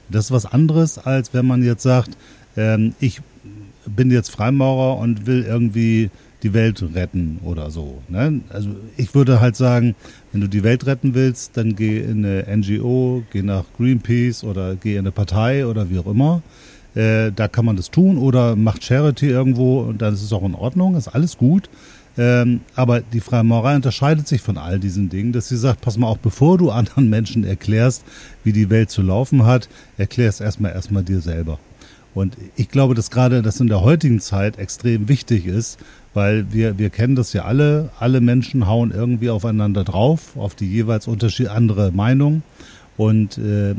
Das 0.09 0.25
ist 0.25 0.31
was 0.31 0.45
anderes, 0.45 0.97
als 0.97 1.33
wenn 1.33 1.47
man 1.47 1.63
jetzt 1.63 1.83
sagt, 1.83 2.11
ähm, 2.57 2.93
ich 2.99 3.21
bin 3.85 4.11
jetzt 4.11 4.29
Freimaurer 4.29 4.97
und 4.97 5.25
will 5.25 5.43
irgendwie 5.43 6.09
die 6.43 6.53
Welt 6.53 6.83
retten 6.93 7.39
oder 7.43 7.71
so. 7.71 8.01
Ne? 8.09 8.41
Also 8.49 8.69
ich 8.97 9.15
würde 9.15 9.39
halt 9.39 9.55
sagen, 9.55 9.95
wenn 10.31 10.41
du 10.41 10.47
die 10.47 10.63
Welt 10.63 10.85
retten 10.85 11.13
willst, 11.13 11.55
dann 11.55 11.75
geh 11.75 11.99
in 11.99 12.25
eine 12.25 12.57
NGO, 12.57 13.23
geh 13.31 13.41
nach 13.41 13.63
Greenpeace 13.77 14.43
oder 14.43 14.75
geh 14.75 14.93
in 14.93 14.99
eine 14.99 15.11
Partei 15.11 15.65
oder 15.65 15.89
wie 15.89 15.99
auch 15.99 16.07
immer. 16.07 16.41
Äh, 16.95 17.31
da 17.31 17.47
kann 17.47 17.65
man 17.65 17.77
das 17.77 17.89
tun 17.89 18.17
oder 18.17 18.55
macht 18.55 18.83
Charity 18.83 19.27
irgendwo 19.27 19.81
und 19.81 20.01
dann 20.01 20.13
ist 20.13 20.21
es 20.21 20.33
auch 20.33 20.43
in 20.43 20.53
Ordnung, 20.53 20.95
ist 20.95 21.07
alles 21.07 21.37
gut. 21.37 21.69
Ähm, 22.15 22.61
aber 22.75 23.01
die 23.01 23.21
Freimaurerei 23.21 23.75
unterscheidet 23.75 24.27
sich 24.27 24.41
von 24.41 24.57
all 24.57 24.79
diesen 24.79 25.09
Dingen, 25.09 25.31
dass 25.31 25.49
sie 25.49 25.57
sagt, 25.57 25.81
pass 25.81 25.97
mal 25.97 26.07
auch 26.07 26.17
bevor 26.17 26.57
du 26.57 26.69
anderen 26.69 27.09
Menschen 27.09 27.43
erklärst, 27.43 28.03
wie 28.43 28.53
die 28.53 28.69
Welt 28.69 28.91
zu 28.91 29.01
laufen 29.01 29.45
hat, 29.45 29.69
erklär 29.97 30.29
es 30.29 30.39
erstmal 30.39 30.73
erstmal 30.73 31.03
dir 31.03 31.21
selber. 31.21 31.57
Und 32.13 32.37
ich 32.55 32.69
glaube, 32.69 32.93
dass 32.93 33.09
gerade 33.09 33.41
das 33.41 33.59
in 33.59 33.67
der 33.67 33.81
heutigen 33.81 34.19
Zeit 34.19 34.59
extrem 34.59 35.07
wichtig 35.09 35.45
ist, 35.45 35.79
weil 36.13 36.51
wir, 36.53 36.77
wir 36.77 36.89
kennen 36.89 37.15
das 37.15 37.33
ja 37.33 37.45
alle, 37.45 37.89
alle 37.99 38.21
Menschen 38.21 38.67
hauen 38.67 38.91
irgendwie 38.91 39.29
aufeinander 39.29 39.83
drauf, 39.83 40.37
auf 40.37 40.53
die 40.53 40.69
jeweils 40.69 41.07
unterschied 41.07 41.47
andere 41.47 41.91
Meinungen. 41.91 42.43
Und 42.95 43.39
äh, 43.39 43.73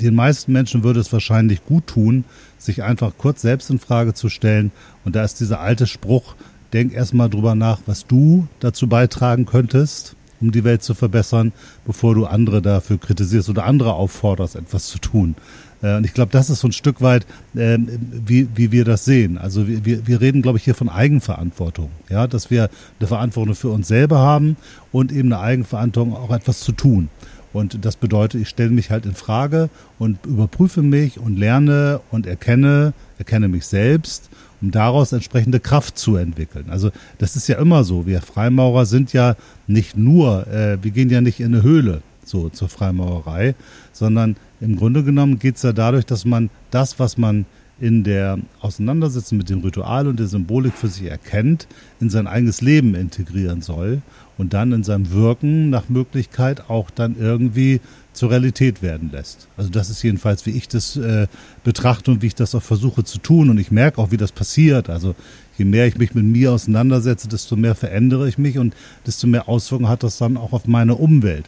den 0.00 0.14
meisten 0.14 0.52
Menschen 0.52 0.84
würde 0.84 1.00
es 1.00 1.12
wahrscheinlich 1.12 1.64
gut 1.64 1.86
tun, 1.86 2.24
sich 2.58 2.82
einfach 2.82 3.12
kurz 3.16 3.40
selbst 3.40 3.70
in 3.70 3.78
Frage 3.78 4.12
zu 4.12 4.28
stellen. 4.28 4.70
Und 5.04 5.16
da 5.16 5.24
ist 5.24 5.40
dieser 5.40 5.60
alte 5.60 5.86
Spruch, 5.86 6.34
denk 6.74 6.92
erstmal 6.92 7.30
drüber 7.30 7.54
nach, 7.54 7.80
was 7.86 8.06
du 8.06 8.46
dazu 8.60 8.86
beitragen 8.86 9.46
könntest, 9.46 10.16
um 10.40 10.52
die 10.52 10.64
Welt 10.64 10.82
zu 10.82 10.92
verbessern, 10.92 11.52
bevor 11.86 12.14
du 12.14 12.26
andere 12.26 12.60
dafür 12.60 12.98
kritisierst 12.98 13.48
oder 13.48 13.64
andere 13.64 13.94
aufforderst, 13.94 14.56
etwas 14.56 14.88
zu 14.88 14.98
tun. 14.98 15.36
Äh, 15.84 15.96
und 15.96 16.04
ich 16.04 16.14
glaube, 16.14 16.32
das 16.32 16.50
ist 16.50 16.60
so 16.60 16.68
ein 16.68 16.72
Stück 16.72 17.02
weit, 17.02 17.26
äh, 17.54 17.78
wie, 17.78 18.48
wie 18.54 18.72
wir 18.72 18.84
das 18.84 19.04
sehen. 19.04 19.38
Also 19.38 19.68
wir, 19.68 20.06
wir 20.06 20.20
reden, 20.20 20.42
glaube 20.42 20.58
ich, 20.58 20.64
hier 20.64 20.74
von 20.74 20.88
Eigenverantwortung. 20.88 21.90
Ja, 22.08 22.26
dass 22.26 22.50
wir 22.50 22.70
eine 22.98 23.06
Verantwortung 23.06 23.54
für 23.54 23.68
uns 23.68 23.88
selber 23.88 24.18
haben 24.18 24.56
und 24.90 25.12
eben 25.12 25.32
eine 25.32 25.42
Eigenverantwortung 25.42 26.16
auch 26.16 26.34
etwas 26.34 26.60
zu 26.60 26.72
tun. 26.72 27.10
Und 27.52 27.84
das 27.84 27.94
bedeutet, 27.94 28.40
ich 28.40 28.48
stelle 28.48 28.70
mich 28.70 28.90
halt 28.90 29.06
in 29.06 29.14
Frage 29.14 29.70
und 30.00 30.26
überprüfe 30.26 30.82
mich 30.82 31.20
und 31.20 31.38
lerne 31.38 32.00
und 32.10 32.26
erkenne, 32.26 32.94
erkenne 33.18 33.46
mich 33.46 33.66
selbst, 33.66 34.28
um 34.60 34.72
daraus 34.72 35.12
entsprechende 35.12 35.60
Kraft 35.60 35.96
zu 35.96 36.16
entwickeln. 36.16 36.64
Also 36.68 36.90
das 37.18 37.36
ist 37.36 37.46
ja 37.46 37.58
immer 37.58 37.84
so. 37.84 38.06
Wir 38.06 38.22
Freimaurer 38.22 38.86
sind 38.86 39.12
ja 39.12 39.36
nicht 39.68 39.96
nur, 39.96 40.48
äh, 40.48 40.82
wir 40.82 40.90
gehen 40.90 41.10
ja 41.10 41.20
nicht 41.20 41.38
in 41.38 41.54
eine 41.54 41.62
Höhle 41.62 42.02
so 42.24 42.48
zur 42.48 42.68
Freimaurerei, 42.68 43.54
sondern 43.92 44.36
im 44.64 44.76
Grunde 44.76 45.04
genommen 45.04 45.38
geht 45.38 45.56
es 45.56 45.62
ja 45.62 45.72
dadurch, 45.72 46.06
dass 46.06 46.24
man 46.24 46.50
das, 46.70 46.98
was 46.98 47.18
man 47.18 47.46
in 47.80 48.04
der 48.04 48.38
Auseinandersetzung 48.60 49.38
mit 49.38 49.50
dem 49.50 49.60
Ritual 49.60 50.06
und 50.06 50.18
der 50.20 50.28
Symbolik 50.28 50.74
für 50.74 50.88
sich 50.88 51.10
erkennt, 51.10 51.66
in 52.00 52.08
sein 52.08 52.26
eigenes 52.26 52.60
Leben 52.60 52.94
integrieren 52.94 53.62
soll 53.62 54.00
und 54.38 54.54
dann 54.54 54.72
in 54.72 54.84
seinem 54.84 55.10
Wirken 55.10 55.70
nach 55.70 55.88
Möglichkeit 55.88 56.70
auch 56.70 56.90
dann 56.90 57.16
irgendwie 57.18 57.80
zur 58.12 58.30
Realität 58.30 58.80
werden 58.80 59.10
lässt. 59.12 59.48
Also 59.56 59.70
das 59.70 59.90
ist 59.90 60.02
jedenfalls, 60.04 60.46
wie 60.46 60.50
ich 60.50 60.68
das 60.68 60.96
äh, 60.96 61.26
betrachte 61.64 62.12
und 62.12 62.22
wie 62.22 62.28
ich 62.28 62.34
das 62.36 62.54
auch 62.54 62.62
versuche 62.62 63.02
zu 63.02 63.18
tun. 63.18 63.50
Und 63.50 63.58
ich 63.58 63.72
merke 63.72 63.98
auch, 64.00 64.12
wie 64.12 64.16
das 64.16 64.30
passiert. 64.30 64.88
Also 64.88 65.16
je 65.58 65.64
mehr 65.64 65.88
ich 65.88 65.98
mich 65.98 66.14
mit 66.14 66.24
mir 66.24 66.52
auseinandersetze, 66.52 67.28
desto 67.28 67.56
mehr 67.56 67.74
verändere 67.74 68.28
ich 68.28 68.38
mich 68.38 68.56
und 68.56 68.74
desto 69.04 69.26
mehr 69.26 69.48
Auswirkungen 69.48 69.90
hat 69.90 70.04
das 70.04 70.18
dann 70.18 70.36
auch 70.36 70.52
auf 70.52 70.68
meine 70.68 70.94
Umwelt. 70.94 71.46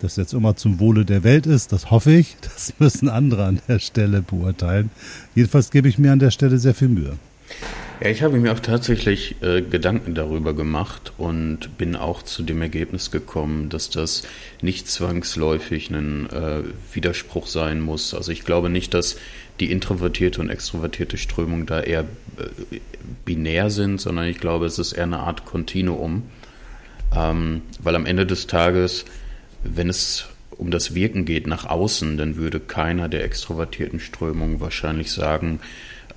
Das 0.00 0.16
jetzt 0.16 0.32
immer 0.32 0.54
zum 0.54 0.78
Wohle 0.78 1.04
der 1.04 1.24
Welt 1.24 1.46
ist, 1.46 1.72
das 1.72 1.90
hoffe 1.90 2.12
ich. 2.12 2.36
Das 2.42 2.74
müssen 2.78 3.08
andere 3.08 3.44
an 3.44 3.60
der 3.68 3.78
Stelle 3.78 4.22
beurteilen. 4.22 4.90
Jedenfalls 5.34 5.70
gebe 5.70 5.88
ich 5.88 5.98
mir 5.98 6.12
an 6.12 6.18
der 6.18 6.30
Stelle 6.30 6.58
sehr 6.58 6.74
viel 6.74 6.88
Mühe. 6.88 7.18
Ja, 8.00 8.10
ich 8.10 8.22
habe 8.22 8.38
mir 8.38 8.52
auch 8.52 8.60
tatsächlich 8.60 9.42
äh, 9.42 9.60
Gedanken 9.60 10.14
darüber 10.14 10.54
gemacht 10.54 11.12
und 11.18 11.78
bin 11.78 11.96
auch 11.96 12.22
zu 12.22 12.44
dem 12.44 12.62
Ergebnis 12.62 13.10
gekommen, 13.10 13.70
dass 13.70 13.90
das 13.90 14.22
nicht 14.62 14.88
zwangsläufig 14.88 15.90
ein 15.90 16.30
äh, 16.30 16.62
Widerspruch 16.92 17.48
sein 17.48 17.80
muss. 17.80 18.14
Also 18.14 18.30
ich 18.30 18.44
glaube 18.44 18.70
nicht, 18.70 18.94
dass 18.94 19.16
die 19.58 19.72
introvertierte 19.72 20.40
und 20.40 20.48
extrovertierte 20.48 21.16
Strömung 21.16 21.66
da 21.66 21.80
eher 21.80 22.02
äh, 22.02 22.78
binär 23.24 23.70
sind, 23.70 24.00
sondern 24.00 24.26
ich 24.26 24.38
glaube, 24.38 24.66
es 24.66 24.78
ist 24.78 24.92
eher 24.92 25.04
eine 25.04 25.18
Art 25.18 25.44
Kontinuum. 25.44 26.22
Ähm, 27.16 27.62
weil 27.80 27.96
am 27.96 28.06
Ende 28.06 28.26
des 28.26 28.46
Tages, 28.46 29.06
wenn 29.62 29.88
es 29.88 30.26
um 30.50 30.70
das 30.70 30.94
Wirken 30.94 31.24
geht 31.24 31.46
nach 31.46 31.64
außen, 31.64 32.16
dann 32.16 32.36
würde 32.36 32.60
keiner 32.60 33.08
der 33.08 33.24
extrovertierten 33.24 34.00
Strömungen 34.00 34.60
wahrscheinlich 34.60 35.12
sagen, 35.12 35.60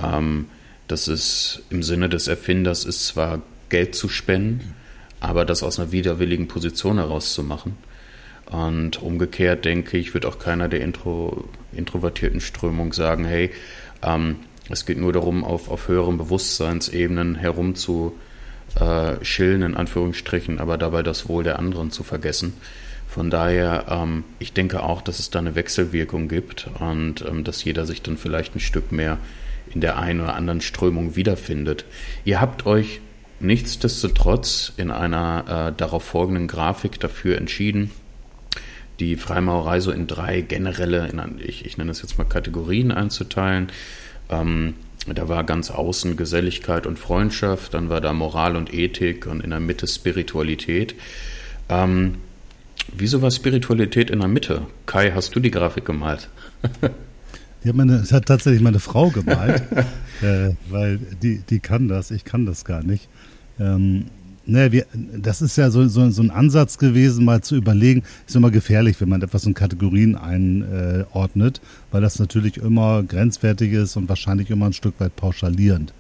ähm, 0.02 0.48
dass 0.88 1.08
es 1.08 1.64
im 1.70 1.84
Sinne 1.84 2.10
des 2.10 2.28
Erfinders 2.28 2.86
ist, 2.86 3.06
zwar 3.06 3.42
Geld 3.70 3.96
zu 3.96 4.10
spenden, 4.10 4.74
aber 5.20 5.46
das 5.46 5.64
aus 5.64 5.80
einer 5.80 5.92
widerwilligen 5.92 6.48
Position 6.48 6.98
heraus 6.98 7.34
zu 7.34 7.44
machen. 7.44 7.78
Und 8.48 9.02
umgekehrt 9.02 9.64
denke 9.64 9.98
ich, 9.98 10.14
wird 10.14 10.26
auch 10.26 10.40
keiner 10.40 10.68
der 10.68 10.82
Intro, 10.82 11.48
introvertierten 11.72 12.42
Strömung 12.42 12.92
sagen, 12.92 13.24
hey, 13.24 13.52
ähm, 14.02 14.38
es 14.70 14.86
geht 14.86 14.98
nur 14.98 15.14
darum, 15.14 15.46
auf, 15.46 15.70
auf 15.70 15.88
höheren 15.88 16.18
Bewusstseinsebenen 16.18 17.36
herumzuschillen, 17.36 19.62
äh, 19.62 19.66
in 19.66 19.76
Anführungsstrichen, 19.76 20.60
aber 20.60 20.78
dabei 20.78 21.04
das 21.04 21.30
Wohl 21.30 21.44
der 21.44 21.60
anderen 21.60 21.92
zu 21.92 22.04
vergessen. 22.04 22.54
Von 23.12 23.30
daher, 23.30 23.88
ähm, 23.90 24.24
ich 24.40 24.54
denke 24.54 24.84
auch, 24.84 25.02
dass 25.02 25.20
es 25.20 25.30
da 25.30 25.40
eine 25.40 25.54
Wechselwirkung 25.54 26.30
gibt 26.30 26.70
und 26.80 27.26
ähm, 27.28 27.44
dass 27.44 27.62
jeder 27.62 27.86
sich 27.86 28.02
dann 28.02 28.16
vielleicht 28.16 28.56
ein 28.56 28.62
Stück 28.62 28.94
mehr 28.94 29.18
in 29.74 29.82
der 29.82 30.00
einen 30.00 30.22
oder 30.22 30.36
anderen 30.36 30.62
Strömung 30.62 31.18
wiederfindet. 31.18 31.84
Ihr 32.24 32.40
habt 32.40 32.66
euch 32.66 33.02
nichtsdestotrotz 33.42 34.72
in 34.78 34.92
einer 34.92 35.74
äh, 35.74 35.78
darauf 35.78 36.06
folgenden 36.06 36.48
Grafik 36.48 37.02
dafür 37.02 37.38
entschieden, 37.38 37.92
die 39.02 39.18
Freimaurerei 39.18 39.82
so 39.82 39.92
in 39.92 40.08
drei 40.08 40.40
generelle, 40.40 41.06
in, 41.10 41.42
ich, 41.46 41.66
ich 41.66 41.78
nenne 41.78 41.92
es 41.92 42.02
jetzt 42.02 42.18
mal 42.18 42.24
Kategorien 42.24 42.94
einzuteilen. 42.94 43.74
Ähm, 44.30 44.76
da 45.06 45.28
war 45.28 45.44
ganz 45.44 45.70
außen 45.70 46.16
Geselligkeit 46.16 46.88
und 46.88 46.98
Freundschaft, 46.98 47.74
dann 47.74 47.90
war 47.90 48.00
da 48.00 48.14
Moral 48.14 48.56
und 48.56 48.74
Ethik 48.74 49.28
und 49.28 49.44
in 49.44 49.50
der 49.50 49.60
Mitte 49.60 49.86
Spiritualität. 49.86 50.96
Ähm, 51.68 52.16
wieso 52.96 53.22
war 53.22 53.32
Spiritualität 53.32 54.10
in 54.10 54.20
der 54.20 54.28
Mitte? 54.28 54.68
Kai, 54.86 55.12
hast 55.12 55.36
du 55.36 55.40
die 55.40 55.52
Grafik 55.52 55.86
gemalt? 55.86 56.30
Die 57.64 57.70
hat 57.70 57.76
meine, 57.76 58.00
das 58.00 58.12
hat 58.12 58.26
tatsächlich 58.26 58.64
meine 58.64 58.80
Frau 58.80 59.10
gemalt, 59.12 59.62
äh, 60.24 60.56
weil 60.72 60.98
die, 60.98 61.44
die 61.48 61.60
kann 61.60 61.88
das, 61.88 62.10
ich 62.10 62.24
kann 62.24 62.48
das 62.48 62.66
gar 62.66 62.82
nicht. 62.82 63.08
Ähm, 63.60 64.06
ne, 64.46 64.72
wir, 64.72 64.86
das 64.94 65.42
ist 65.42 65.58
ja 65.58 65.70
so, 65.70 65.88
so, 65.88 66.10
so 66.10 66.24
ein 66.24 66.32
Ansatz 66.32 66.78
gewesen, 66.78 67.24
mal 67.24 67.42
zu 67.42 67.56
überlegen, 67.56 68.04
ist 68.28 68.36
immer 68.36 68.50
gefährlich, 68.50 69.00
wenn 69.00 69.10
man 69.10 69.22
etwas 69.22 69.46
in 69.46 69.54
Kategorien 69.54 70.16
einordnet, 70.16 71.62
weil 71.92 72.02
das 72.02 72.18
natürlich 72.18 72.58
immer 72.58 73.04
grenzwertig 73.04 73.74
ist 73.74 73.96
und 73.96 74.10
wahrscheinlich 74.10 74.50
immer 74.50 74.66
ein 74.66 74.74
Stück 74.74 75.00
weit 75.00 75.16
pauschalierend. 75.16 75.94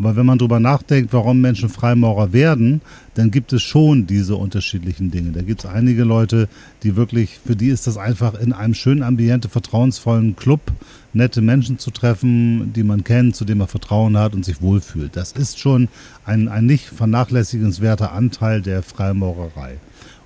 Aber 0.00 0.16
wenn 0.16 0.24
man 0.24 0.38
darüber 0.38 0.60
nachdenkt, 0.60 1.12
warum 1.12 1.42
Menschen 1.42 1.68
Freimaurer 1.68 2.32
werden, 2.32 2.80
dann 3.16 3.30
gibt 3.30 3.52
es 3.52 3.60
schon 3.62 4.06
diese 4.06 4.34
unterschiedlichen 4.34 5.10
Dinge. 5.10 5.32
Da 5.32 5.42
gibt 5.42 5.62
es 5.62 5.70
einige 5.70 6.04
Leute, 6.04 6.48
die 6.82 6.96
wirklich, 6.96 7.38
für 7.44 7.54
die 7.54 7.68
ist 7.68 7.86
das 7.86 7.98
einfach 7.98 8.32
in 8.32 8.54
einem 8.54 8.72
schönen 8.72 9.02
Ambiente, 9.02 9.50
vertrauensvollen 9.50 10.36
Club, 10.36 10.72
nette 11.12 11.42
Menschen 11.42 11.78
zu 11.78 11.90
treffen, 11.90 12.72
die 12.72 12.82
man 12.82 13.04
kennt, 13.04 13.36
zu 13.36 13.44
denen 13.44 13.58
man 13.58 13.68
Vertrauen 13.68 14.16
hat 14.16 14.32
und 14.32 14.42
sich 14.42 14.62
wohlfühlt. 14.62 15.16
Das 15.16 15.32
ist 15.32 15.58
schon 15.58 15.88
ein, 16.24 16.48
ein 16.48 16.64
nicht 16.64 16.86
vernachlässigenswerter 16.86 18.12
Anteil 18.12 18.62
der 18.62 18.82
Freimaurerei. 18.82 19.76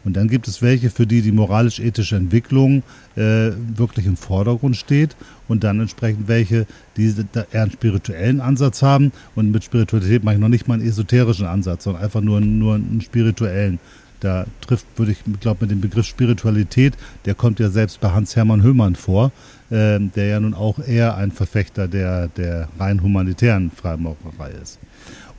Und 0.04 0.16
dann 0.16 0.28
gibt 0.28 0.48
es 0.48 0.60
welche, 0.60 0.90
für 0.90 1.06
die 1.06 1.22
die 1.22 1.32
moralisch-ethische 1.32 2.16
Entwicklung 2.16 2.82
äh, 3.16 3.50
wirklich 3.76 4.06
im 4.06 4.16
Vordergrund 4.16 4.76
steht 4.76 5.16
und 5.48 5.64
dann 5.64 5.80
entsprechend 5.80 6.28
welche, 6.28 6.66
die 6.96 7.14
eher 7.52 7.62
einen 7.62 7.72
spirituellen 7.72 8.40
Ansatz 8.40 8.82
haben. 8.82 9.12
Und 9.34 9.50
mit 9.50 9.64
Spiritualität 9.64 10.22
mache 10.22 10.34
ich 10.34 10.40
noch 10.40 10.48
nicht 10.48 10.68
mal 10.68 10.74
einen 10.74 10.86
esoterischen 10.88 11.46
Ansatz, 11.46 11.84
sondern 11.84 12.02
einfach 12.02 12.20
nur, 12.20 12.40
nur 12.40 12.74
einen 12.74 13.00
spirituellen. 13.00 13.78
Da 14.20 14.46
trifft, 14.60 14.86
würde 14.96 15.12
ich, 15.12 15.18
glaube 15.40 15.58
mit 15.62 15.70
dem 15.70 15.80
Begriff 15.80 16.06
Spiritualität, 16.06 16.94
der 17.26 17.34
kommt 17.34 17.60
ja 17.60 17.68
selbst 17.68 18.00
bei 18.00 18.10
Hans-Hermann 18.10 18.62
Höhmann 18.62 18.96
vor, 18.96 19.32
äh, 19.70 19.98
der 20.00 20.26
ja 20.26 20.40
nun 20.40 20.54
auch 20.54 20.78
eher 20.78 21.16
ein 21.16 21.30
Verfechter 21.30 21.88
der, 21.88 22.28
der 22.28 22.68
rein 22.78 23.02
humanitären 23.02 23.70
Freimaurerei 23.70 24.52
ist. 24.62 24.78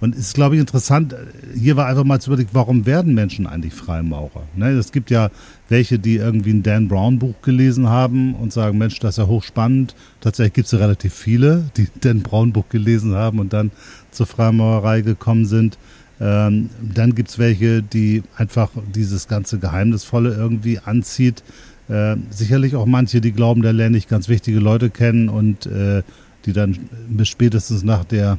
Und 0.02 0.14
es 0.14 0.28
ist, 0.28 0.34
glaube 0.34 0.56
ich, 0.56 0.62
interessant, 0.62 1.16
hier 1.56 1.78
war 1.78 1.88
einfach 1.88 2.04
mal 2.04 2.20
zu 2.20 2.30
überlegen, 2.30 2.50
warum 2.52 2.86
werden 2.86 3.14
Menschen 3.14 3.48
eigentlich 3.48 3.74
Freimaurer? 3.74 4.44
Ne, 4.56 4.72
es 4.72 4.92
gibt 4.92 5.10
ja 5.10 5.30
welche, 5.70 6.00
die 6.00 6.18
irgendwie 6.18 6.52
ein 6.52 6.64
Dan 6.64 6.88
Brown 6.88 7.18
Buch 7.18 7.36
gelesen 7.42 7.88
haben 7.90 8.36
und 8.36 8.52
sagen, 8.52 8.78
Mensch, 8.78 9.00
das 9.00 9.12
ist 9.12 9.18
ja 9.18 9.28
hochspannend. 9.28 9.96
Tatsächlich 10.20 10.54
gibt 10.54 10.66
es 10.66 10.72
ja 10.74 10.80
relativ 10.80 11.14
viele, 11.14 11.70
die 11.78 11.88
Dan 12.02 12.22
Brown 12.22 12.52
Buch 12.52 12.70
gelesen 12.70 13.16
haben 13.16 13.40
und 13.40 13.54
dann 13.54 13.72
zur 14.12 14.26
Freimaurerei 14.26 15.02
gekommen 15.02 15.46
sind. 15.46 15.78
Ähm, 16.20 16.70
dann 16.82 17.16
gibt 17.16 17.30
es 17.30 17.40
welche, 17.40 17.82
die 17.82 18.24
einfach 18.38 18.70
dieses 18.94 19.28
ganze 19.28 19.60
Geheimnisvolle 19.60 20.34
irgendwie 20.34 20.80
anzieht. 20.80 21.44
Äh, 21.88 22.16
sicherlich 22.30 22.76
auch 22.76 22.86
manche, 22.86 23.22
die 23.22 23.32
glauben, 23.32 23.62
da 23.62 23.72
lerne 23.72 23.98
ich 23.98 24.08
ganz 24.08 24.28
wichtige 24.28 24.60
Leute 24.60 24.90
kennen 24.90 25.30
und 25.30 25.66
äh, 25.66 26.04
die 26.46 26.54
dann 26.54 26.90
bis 27.10 27.28
spätestens 27.28 27.84
nach 27.84 28.06
der 28.06 28.38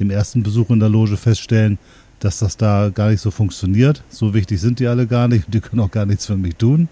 dem 0.00 0.10
ersten 0.10 0.42
Besuch 0.42 0.70
in 0.70 0.80
der 0.80 0.88
Loge 0.88 1.16
feststellen, 1.16 1.78
dass 2.20 2.38
das 2.38 2.56
da 2.56 2.90
gar 2.92 3.10
nicht 3.10 3.20
so 3.20 3.30
funktioniert. 3.30 4.02
So 4.08 4.34
wichtig 4.34 4.60
sind 4.60 4.80
die 4.80 4.86
alle 4.86 5.06
gar 5.06 5.28
nicht 5.28 5.46
und 5.46 5.54
die 5.54 5.60
können 5.60 5.80
auch 5.80 5.90
gar 5.90 6.06
nichts 6.06 6.26
für 6.26 6.36
mich 6.36 6.56
tun. 6.56 6.88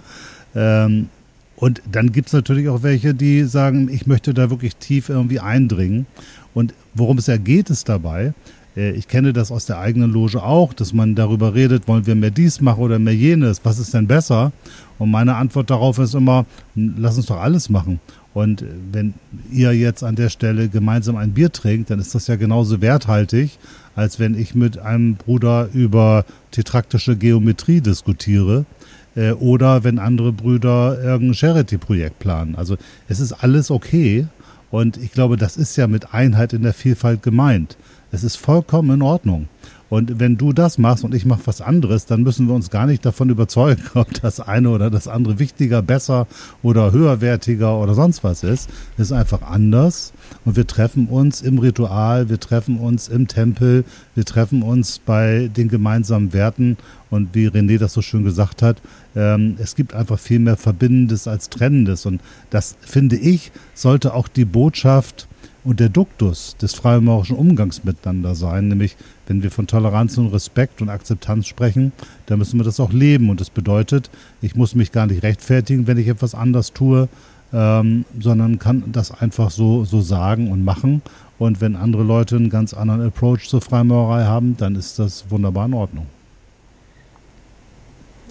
Ähm, 0.54 1.08
und 1.56 1.82
dann 1.90 2.12
gibt 2.12 2.28
es 2.28 2.32
natürlich 2.34 2.68
auch 2.68 2.82
welche, 2.82 3.14
die 3.14 3.44
sagen, 3.44 3.88
ich 3.90 4.06
möchte 4.06 4.34
da 4.34 4.50
wirklich 4.50 4.76
tief 4.76 5.08
irgendwie 5.08 5.40
eindringen. 5.40 6.06
Und 6.54 6.74
worum 6.94 7.18
es 7.18 7.26
ja 7.26 7.38
geht, 7.38 7.70
ist 7.70 7.88
dabei, 7.88 8.34
äh, 8.76 8.90
ich 8.92 9.08
kenne 9.08 9.32
das 9.32 9.50
aus 9.50 9.66
der 9.66 9.78
eigenen 9.78 10.12
Loge 10.12 10.42
auch, 10.42 10.72
dass 10.72 10.92
man 10.92 11.14
darüber 11.14 11.54
redet, 11.54 11.88
wollen 11.88 12.06
wir 12.06 12.14
mehr 12.14 12.30
dies 12.30 12.60
machen 12.60 12.82
oder 12.82 12.98
mehr 12.98 13.14
jenes, 13.14 13.64
was 13.64 13.78
ist 13.78 13.94
denn 13.94 14.06
besser? 14.06 14.52
Und 14.98 15.10
meine 15.10 15.36
Antwort 15.36 15.70
darauf 15.70 15.98
ist 15.98 16.14
immer, 16.14 16.46
lass 16.74 17.16
uns 17.16 17.26
doch 17.26 17.40
alles 17.40 17.68
machen. 17.68 18.00
Und 18.36 18.62
wenn 18.92 19.14
ihr 19.50 19.72
jetzt 19.72 20.04
an 20.04 20.14
der 20.14 20.28
Stelle 20.28 20.68
gemeinsam 20.68 21.16
ein 21.16 21.32
Bier 21.32 21.50
trinkt, 21.50 21.88
dann 21.88 21.98
ist 21.98 22.14
das 22.14 22.26
ja 22.26 22.36
genauso 22.36 22.82
werthaltig, 22.82 23.58
als 23.94 24.20
wenn 24.20 24.38
ich 24.38 24.54
mit 24.54 24.76
einem 24.76 25.14
Bruder 25.14 25.70
über 25.72 26.26
tetraktische 26.50 27.16
Geometrie 27.16 27.80
diskutiere 27.80 28.66
äh, 29.14 29.30
oder 29.30 29.84
wenn 29.84 29.98
andere 29.98 30.34
Brüder 30.34 31.02
irgendein 31.02 31.32
Charity-Projekt 31.32 32.18
planen. 32.18 32.56
Also 32.56 32.76
es 33.08 33.20
ist 33.20 33.32
alles 33.32 33.70
okay 33.70 34.26
und 34.70 34.98
ich 34.98 35.12
glaube, 35.12 35.38
das 35.38 35.56
ist 35.56 35.74
ja 35.76 35.86
mit 35.86 36.12
Einheit 36.12 36.52
in 36.52 36.60
der 36.60 36.74
Vielfalt 36.74 37.22
gemeint. 37.22 37.78
Es 38.12 38.22
ist 38.22 38.36
vollkommen 38.36 38.90
in 38.96 39.00
Ordnung. 39.00 39.48
Und 39.88 40.18
wenn 40.18 40.36
du 40.36 40.52
das 40.52 40.78
machst 40.78 41.04
und 41.04 41.14
ich 41.14 41.24
mache 41.24 41.42
was 41.44 41.60
anderes, 41.60 42.06
dann 42.06 42.22
müssen 42.22 42.48
wir 42.48 42.54
uns 42.54 42.70
gar 42.70 42.86
nicht 42.86 43.04
davon 43.04 43.30
überzeugen, 43.30 43.82
ob 43.94 44.12
das 44.20 44.40
eine 44.40 44.70
oder 44.70 44.90
das 44.90 45.06
andere 45.08 45.38
wichtiger, 45.38 45.82
besser 45.82 46.26
oder 46.62 46.92
höherwertiger 46.92 47.78
oder 47.78 47.94
sonst 47.94 48.24
was 48.24 48.42
ist. 48.42 48.68
Es 48.96 49.06
ist 49.06 49.12
einfach 49.12 49.42
anders. 49.42 50.12
Und 50.44 50.56
wir 50.56 50.66
treffen 50.66 51.06
uns 51.06 51.40
im 51.40 51.58
Ritual, 51.58 52.28
wir 52.28 52.40
treffen 52.40 52.78
uns 52.78 53.08
im 53.08 53.28
Tempel, 53.28 53.84
wir 54.14 54.24
treffen 54.24 54.62
uns 54.62 54.98
bei 54.98 55.50
den 55.56 55.68
gemeinsamen 55.68 56.32
Werten. 56.32 56.76
Und 57.08 57.34
wie 57.34 57.46
René 57.46 57.78
das 57.78 57.92
so 57.92 58.02
schön 58.02 58.24
gesagt 58.24 58.62
hat, 58.62 58.78
ähm, 59.14 59.56
es 59.58 59.76
gibt 59.76 59.94
einfach 59.94 60.18
viel 60.18 60.40
mehr 60.40 60.56
Verbindendes 60.56 61.28
als 61.28 61.48
Trennendes. 61.48 62.04
Und 62.06 62.20
das, 62.50 62.76
finde 62.80 63.16
ich, 63.16 63.52
sollte 63.74 64.12
auch 64.14 64.26
die 64.26 64.44
Botschaft 64.44 65.28
und 65.66 65.80
der 65.80 65.88
Duktus 65.88 66.56
des 66.56 66.74
freimaurischen 66.74 67.36
Umgangs 67.36 67.82
miteinander 67.82 68.36
sein, 68.36 68.68
nämlich 68.68 68.96
wenn 69.26 69.42
wir 69.42 69.50
von 69.50 69.66
Toleranz 69.66 70.16
und 70.16 70.28
Respekt 70.28 70.80
und 70.80 70.88
Akzeptanz 70.88 71.48
sprechen, 71.48 71.90
dann 72.26 72.38
müssen 72.38 72.60
wir 72.60 72.64
das 72.64 72.78
auch 72.78 72.92
leben. 72.92 73.30
Und 73.30 73.40
das 73.40 73.50
bedeutet, 73.50 74.08
ich 74.40 74.54
muss 74.54 74.76
mich 74.76 74.92
gar 74.92 75.08
nicht 75.08 75.24
rechtfertigen, 75.24 75.88
wenn 75.88 75.98
ich 75.98 76.06
etwas 76.06 76.36
anders 76.36 76.72
tue, 76.72 77.08
ähm, 77.52 78.04
sondern 78.20 78.60
kann 78.60 78.84
das 78.92 79.10
einfach 79.10 79.50
so, 79.50 79.84
so 79.84 80.00
sagen 80.00 80.52
und 80.52 80.64
machen. 80.64 81.02
Und 81.36 81.60
wenn 81.60 81.74
andere 81.74 82.04
Leute 82.04 82.36
einen 82.36 82.48
ganz 82.48 82.72
anderen 82.72 83.04
Approach 83.04 83.48
zur 83.48 83.60
Freimaurerei 83.60 84.24
haben, 84.24 84.56
dann 84.56 84.76
ist 84.76 85.00
das 85.00 85.24
wunderbar 85.30 85.66
in 85.66 85.74
Ordnung. 85.74 86.06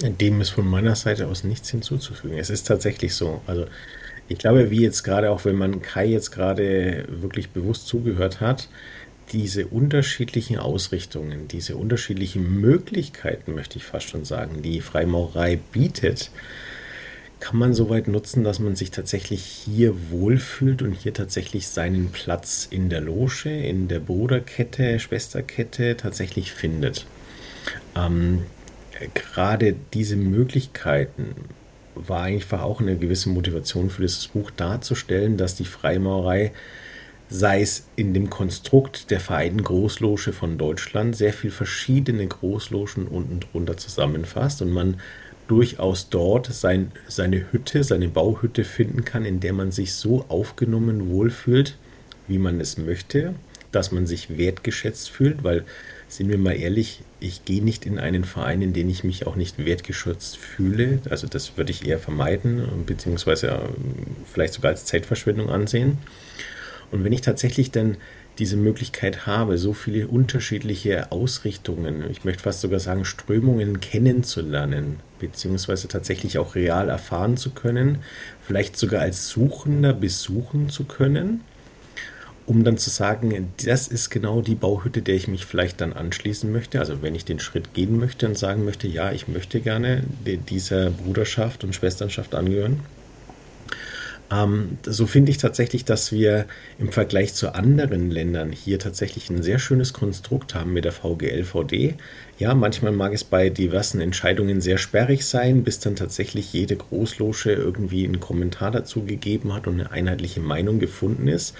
Dem 0.02 0.40
ist 0.40 0.52
von 0.52 0.68
meiner 0.68 0.96
Seite 0.96 1.28
aus 1.28 1.44
nichts 1.44 1.70
hinzuzufügen. 1.70 2.38
Es 2.38 2.50
ist 2.50 2.66
tatsächlich 2.66 3.14
so. 3.14 3.42
Also 3.46 3.66
ich 4.28 4.38
glaube, 4.38 4.72
wie 4.72 4.82
jetzt 4.82 5.04
gerade, 5.04 5.30
auch 5.32 5.46
wenn 5.46 5.56
man 5.56 5.82
Kai 5.82 6.08
jetzt 6.08 6.32
gerade 6.32 7.06
wirklich 7.10 7.50
bewusst 7.50 7.88
zugehört 7.88 8.42
hat, 8.42 8.70
diese 9.32 9.68
unterschiedlichen 9.68 10.58
Ausrichtungen, 10.58 11.48
diese 11.48 11.76
unterschiedlichen 11.76 12.60
Möglichkeiten, 12.62 13.54
möchte 13.54 13.78
ich 13.78 13.86
fast 13.86 14.10
schon 14.10 14.26
sagen, 14.26 14.62
die 14.62 14.82
Freimaurerei 14.82 15.60
bietet, 15.72 16.32
kann 17.40 17.58
man 17.58 17.74
so 17.74 17.90
weit 17.90 18.08
nutzen, 18.08 18.44
dass 18.44 18.60
man 18.60 18.76
sich 18.76 18.92
tatsächlich 18.92 19.44
hier 19.44 19.94
wohlfühlt 20.10 20.82
und 20.82 20.94
hier 20.94 21.14
tatsächlich 21.14 21.68
seinen 21.68 22.12
Platz 22.12 22.68
in 22.70 22.90
der 22.90 23.02
Loge, 23.02 23.50
in 23.50 23.88
der 23.88 24.00
Bruderkette, 24.00 25.00
Schwesterkette 25.00 25.98
tatsächlich 25.98 26.52
findet. 26.54 27.06
Ähm, 27.96 28.44
gerade 29.14 29.76
diese 29.94 30.16
Möglichkeiten 30.16 31.36
war 31.96 32.24
einfach 32.24 32.62
auch 32.62 32.82
eine 32.82 32.98
gewisse 32.98 33.30
Motivation 33.30 33.90
für 33.90 34.02
dieses 34.02 34.28
Buch 34.28 34.52
darzustellen, 34.52 35.38
dass 35.38 35.56
die 35.56 35.66
Freimaurerei 35.66 36.52
sei 37.30 37.62
es 37.62 37.88
in 37.96 38.14
dem 38.14 38.30
Konstrukt 38.30 39.10
der 39.10 39.20
Vereinten 39.20 39.64
Großloge 39.64 40.32
von 40.32 40.58
Deutschland, 40.58 41.16
sehr 41.16 41.34
viel 41.34 41.52
verschiedene 41.52 42.28
Großlogen 42.28 43.08
unten 43.08 43.40
drunter 43.40 43.78
zusammenfasst 43.78 44.62
und 44.62 44.72
man 44.72 45.02
durchaus 45.48 46.10
dort 46.10 46.48
sein, 46.48 46.92
seine 47.08 47.52
Hütte, 47.52 47.84
seine 47.84 48.10
Bauhütte 48.10 48.64
finden 48.64 49.06
kann, 49.06 49.26
in 49.26 49.40
der 49.40 49.54
man 49.54 49.72
sich 49.72 49.94
so 49.94 50.26
aufgenommen 50.28 51.10
wohlfühlt, 51.10 51.78
wie 52.28 52.40
man 52.40 52.60
es 52.60 52.78
möchte, 52.78 53.36
dass 53.72 53.92
man 53.92 54.08
sich 54.08 54.38
wertgeschätzt 54.38 55.10
fühlt, 55.10 55.44
weil, 55.44 55.64
sind 56.08 56.30
wir 56.30 56.38
mal 56.38 56.54
ehrlich, 56.56 57.02
ich 57.20 57.46
gehe 57.46 57.64
nicht 57.64 57.86
in 57.86 58.00
einen 58.00 58.24
Verein, 58.24 58.62
in 58.62 58.74
den 58.74 58.90
ich 58.90 59.04
mich 59.04 59.26
auch 59.26 59.36
nicht 59.36 59.64
wertgeschätzt 59.64 60.38
fühle. 60.38 61.00
Also 61.10 61.28
das 61.28 61.58
würde 61.58 61.72
ich 61.72 61.88
eher 61.88 62.00
vermeiden, 62.00 62.64
beziehungsweise 62.86 63.48
äh, 63.48 63.60
vielleicht 64.32 64.54
sogar 64.54 64.72
als 64.72 64.86
Zeitverschwendung 64.86 65.50
ansehen. 65.50 65.98
Und 66.92 67.04
wenn 67.04 67.14
ich 67.14 67.22
tatsächlich 67.22 67.72
dann 67.72 67.98
diese 68.38 68.58
Möglichkeit 68.58 69.26
habe, 69.26 69.58
so 69.58 69.74
viele 69.74 70.08
unterschiedliche 70.08 71.12
Ausrichtungen, 71.12 72.04
ich 72.12 72.26
möchte 72.26 72.44
fast 72.44 72.62
sogar 72.62 72.80
sagen 72.80 73.06
Strömungen 73.06 73.80
kennenzulernen, 73.80 75.00
beziehungsweise 75.20 75.88
tatsächlich 75.88 76.38
auch 76.38 76.56
real 76.56 76.90
erfahren 76.90 77.38
zu 77.38 77.52
können, 77.52 78.00
vielleicht 78.46 78.78
sogar 78.78 79.02
als 79.02 79.30
Suchender 79.30 79.94
besuchen 79.94 80.70
zu 80.70 80.84
können, 80.84 81.42
um 82.46 82.64
dann 82.64 82.78
zu 82.78 82.90
sagen, 82.90 83.54
das 83.66 83.88
ist 83.88 84.10
genau 84.10 84.42
die 84.42 84.56
Bauhütte, 84.56 85.02
der 85.02 85.16
ich 85.16 85.28
mich 85.28 85.46
vielleicht 85.46 85.82
dann 85.82 85.94
anschließen 85.94 86.52
möchte. 86.52 86.80
Also 86.80 87.02
wenn 87.02 87.16
ich 87.16 87.26
den 87.26 87.40
Schritt 87.40 87.74
gehen 87.74 87.98
möchte 87.98 88.28
und 88.28 88.38
sagen 88.38 88.66
möchte, 88.66 88.88
ja, 88.88 89.12
ich 89.12 89.28
möchte 89.28 89.62
gerne 89.62 90.04
dieser 90.50 90.92
Bruderschaft 90.92 91.64
und 91.64 91.74
Schwesternschaft 91.74 92.36
angehören, 92.36 92.82
ähm, 94.32 94.78
so 94.84 95.06
finde 95.06 95.32
ich 95.32 95.38
tatsächlich, 95.38 95.86
dass 95.86 96.12
wir 96.12 96.46
im 96.80 96.92
Vergleich 96.92 97.34
zu 97.34 97.54
anderen 97.54 98.10
Ländern 98.10 98.52
hier 98.52 98.80
tatsächlich 98.80 99.30
ein 99.30 99.44
sehr 99.44 99.60
schönes 99.60 99.94
Konstrukt 99.94 100.56
haben 100.56 100.74
mit 100.74 100.86
der 100.86 100.92
VGL-VD. 100.92 101.96
Ja, 102.38 102.54
manchmal 102.54 102.92
mag 102.92 103.14
es 103.14 103.24
bei 103.24 103.50
diversen 103.50 104.02
Entscheidungen 104.02 104.60
sehr 104.60 104.78
sperrig 104.78 105.26
sein, 105.26 105.64
bis 105.64 105.80
dann 105.80 105.96
tatsächlich 105.96 106.52
jede 106.52 106.76
Großloge 106.76 107.54
irgendwie 107.54 108.04
einen 108.04 108.20
Kommentar 108.20 108.72
dazu 108.72 109.06
gegeben 109.06 109.54
hat 109.54 109.68
und 109.68 109.80
eine 109.80 109.92
einheitliche 109.92 110.42
Meinung 110.42 110.80
gefunden 110.80 111.30
ist. 111.30 111.56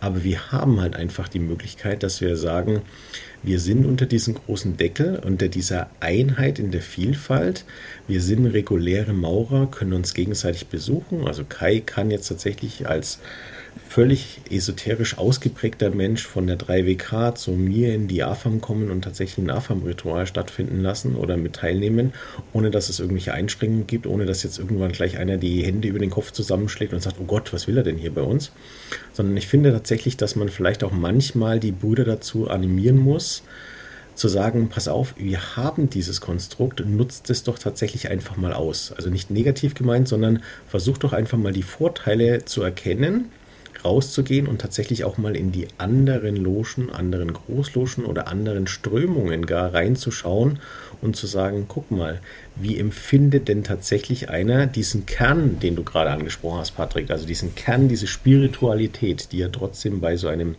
Aber 0.00 0.24
wir 0.24 0.52
haben 0.52 0.82
halt 0.82 0.96
einfach 0.96 1.28
die 1.28 1.38
Möglichkeit, 1.38 2.02
dass 2.02 2.20
wir 2.20 2.36
sagen, 2.36 2.82
wir 3.42 3.58
sind 3.58 3.86
unter 3.86 4.04
diesem 4.04 4.34
großen 4.34 4.76
Deckel, 4.76 5.18
unter 5.24 5.48
dieser 5.48 5.88
Einheit 6.00 6.58
in 6.58 6.72
der 6.72 6.82
Vielfalt. 6.82 7.64
Wir 8.06 8.20
sind 8.20 8.44
reguläre 8.44 9.14
Maurer, 9.14 9.66
können 9.70 9.94
uns 9.94 10.12
gegenseitig 10.12 10.66
besuchen. 10.66 11.26
Also 11.26 11.44
Kai 11.48 11.80
kann 11.80 12.10
jetzt 12.10 12.28
tatsächlich 12.28 12.86
als 12.86 13.20
völlig 13.88 14.40
esoterisch 14.50 15.18
ausgeprägter 15.18 15.90
Mensch 15.90 16.26
von 16.26 16.46
der 16.46 16.58
3WK 16.58 17.34
zu 17.34 17.52
mir 17.52 17.94
in 17.94 18.08
die 18.08 18.22
AFAM 18.22 18.60
kommen 18.60 18.90
und 18.90 19.02
tatsächlich 19.02 19.44
ein 19.44 19.50
AFAM-Ritual 19.50 20.26
stattfinden 20.26 20.80
lassen 20.80 21.16
oder 21.16 21.36
mit 21.36 21.54
teilnehmen, 21.54 22.12
ohne 22.52 22.70
dass 22.70 22.88
es 22.88 23.00
irgendwelche 23.00 23.32
Einschränkungen 23.32 23.86
gibt, 23.86 24.06
ohne 24.06 24.26
dass 24.26 24.42
jetzt 24.42 24.58
irgendwann 24.58 24.92
gleich 24.92 25.18
einer 25.18 25.36
die 25.36 25.64
Hände 25.64 25.88
über 25.88 25.98
den 25.98 26.10
Kopf 26.10 26.32
zusammenschlägt 26.32 26.92
und 26.92 27.02
sagt, 27.02 27.16
oh 27.20 27.24
Gott, 27.24 27.52
was 27.52 27.66
will 27.68 27.76
er 27.76 27.84
denn 27.84 27.96
hier 27.96 28.12
bei 28.12 28.22
uns? 28.22 28.52
Sondern 29.12 29.36
ich 29.36 29.46
finde 29.46 29.72
tatsächlich, 29.72 30.16
dass 30.16 30.36
man 30.36 30.48
vielleicht 30.48 30.84
auch 30.84 30.92
manchmal 30.92 31.60
die 31.60 31.72
Brüder 31.72 32.04
dazu 32.04 32.48
animieren 32.48 32.98
muss, 32.98 33.42
zu 34.14 34.28
sagen, 34.28 34.68
pass 34.68 34.88
auf, 34.88 35.14
wir 35.16 35.56
haben 35.56 35.90
dieses 35.90 36.20
Konstrukt, 36.20 36.84
nutzt 36.84 37.30
es 37.30 37.44
doch 37.44 37.58
tatsächlich 37.58 38.10
einfach 38.10 38.36
mal 38.36 38.52
aus. 38.52 38.92
Also 38.92 39.10
nicht 39.10 39.30
negativ 39.30 39.74
gemeint, 39.74 40.08
sondern 40.08 40.42
versucht 40.66 41.04
doch 41.04 41.12
einfach 41.12 41.38
mal 41.38 41.52
die 41.52 41.62
Vorteile 41.62 42.44
zu 42.44 42.62
erkennen 42.62 43.30
rauszugehen 43.84 44.46
und 44.46 44.60
tatsächlich 44.60 45.04
auch 45.04 45.18
mal 45.18 45.36
in 45.36 45.52
die 45.52 45.68
anderen 45.78 46.36
Logen, 46.36 46.90
anderen 46.90 47.32
Großlogen 47.32 48.04
oder 48.04 48.28
anderen 48.28 48.66
Strömungen 48.66 49.46
gar 49.46 49.72
reinzuschauen 49.72 50.58
und 51.00 51.16
zu 51.16 51.26
sagen, 51.26 51.66
guck 51.68 51.90
mal, 51.90 52.20
wie 52.56 52.78
empfindet 52.78 53.48
denn 53.48 53.64
tatsächlich 53.64 54.30
einer 54.30 54.66
diesen 54.66 55.06
Kern, 55.06 55.60
den 55.60 55.76
du 55.76 55.84
gerade 55.84 56.10
angesprochen 56.10 56.58
hast, 56.58 56.72
Patrick, 56.72 57.10
also 57.10 57.26
diesen 57.26 57.54
Kern, 57.54 57.88
diese 57.88 58.06
Spiritualität, 58.06 59.32
die 59.32 59.38
ja 59.38 59.48
trotzdem 59.48 60.00
bei 60.00 60.16
so 60.16 60.28
einem 60.28 60.56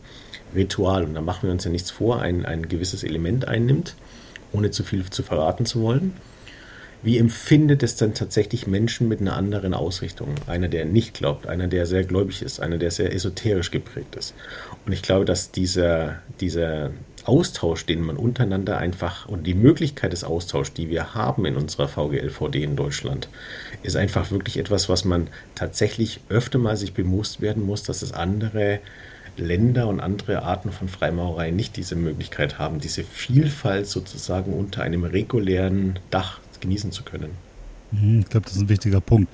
Ritual, 0.55 1.03
und 1.03 1.13
da 1.13 1.21
machen 1.21 1.43
wir 1.43 1.51
uns 1.51 1.65
ja 1.65 1.71
nichts 1.71 1.91
vor, 1.91 2.21
ein, 2.21 2.45
ein 2.45 2.67
gewisses 2.67 3.03
Element 3.03 3.47
einnimmt, 3.47 3.95
ohne 4.51 4.71
zu 4.71 4.83
viel 4.83 5.09
zu 5.09 5.23
verraten 5.23 5.65
zu 5.65 5.81
wollen. 5.81 6.13
Wie 7.01 7.17
empfindet 7.17 7.81
es 7.81 7.95
dann 7.95 8.13
tatsächlich 8.13 8.67
Menschen 8.67 9.07
mit 9.07 9.21
einer 9.21 9.37
anderen 9.37 9.73
Ausrichtung? 9.73 10.35
Einer, 10.47 10.67
der 10.67 10.83
nicht 10.83 11.13
glaubt, 11.13 11.47
einer, 11.47 11.67
der 11.67 11.85
sehr 11.85 12.03
gläubig 12.03 12.41
ist, 12.41 12.59
einer, 12.59 12.77
der 12.77 12.91
sehr 12.91 13.13
esoterisch 13.13 13.71
geprägt 13.71 14.17
ist. 14.17 14.33
Und 14.85 14.91
ich 14.91 15.01
glaube, 15.01 15.23
dass 15.23 15.51
dieser, 15.51 16.21
dieser 16.41 16.91
Austausch, 17.23 17.85
den 17.85 18.01
man 18.01 18.17
untereinander 18.17 18.77
einfach 18.77 19.29
und 19.29 19.47
die 19.47 19.53
Möglichkeit 19.53 20.11
des 20.11 20.25
Austauschs, 20.25 20.73
die 20.73 20.89
wir 20.89 21.13
haben 21.13 21.45
in 21.45 21.55
unserer 21.55 21.87
VGLVD 21.87 22.63
in 22.63 22.75
Deutschland, 22.75 23.29
ist 23.81 23.95
einfach 23.95 24.31
wirklich 24.31 24.57
etwas, 24.57 24.89
was 24.89 25.05
man 25.05 25.27
tatsächlich 25.55 26.19
öfter 26.27 26.59
mal 26.59 26.75
sich 26.75 26.93
bewusst 26.93 27.39
werden 27.39 27.65
muss, 27.65 27.83
dass 27.83 28.01
es 28.01 28.11
andere 28.11 28.79
Länder 29.37 29.87
und 29.87 30.01
andere 30.01 30.43
Arten 30.43 30.71
von 30.71 30.89
Freimaurerei 30.89 31.51
nicht 31.51 31.77
diese 31.77 31.95
Möglichkeit 31.95 32.59
haben, 32.59 32.81
diese 32.81 33.03
Vielfalt 33.03 33.87
sozusagen 33.87 34.53
unter 34.53 34.81
einem 34.81 35.05
regulären 35.05 35.97
Dach 36.09 36.41
genießen 36.61 36.91
zu 36.91 37.03
können. 37.03 37.31
Mhm, 37.91 38.19
ich 38.19 38.29
glaube, 38.29 38.45
das 38.45 38.55
ist 38.55 38.61
ein 38.61 38.69
wichtiger 38.69 39.01
Punkt. 39.01 39.29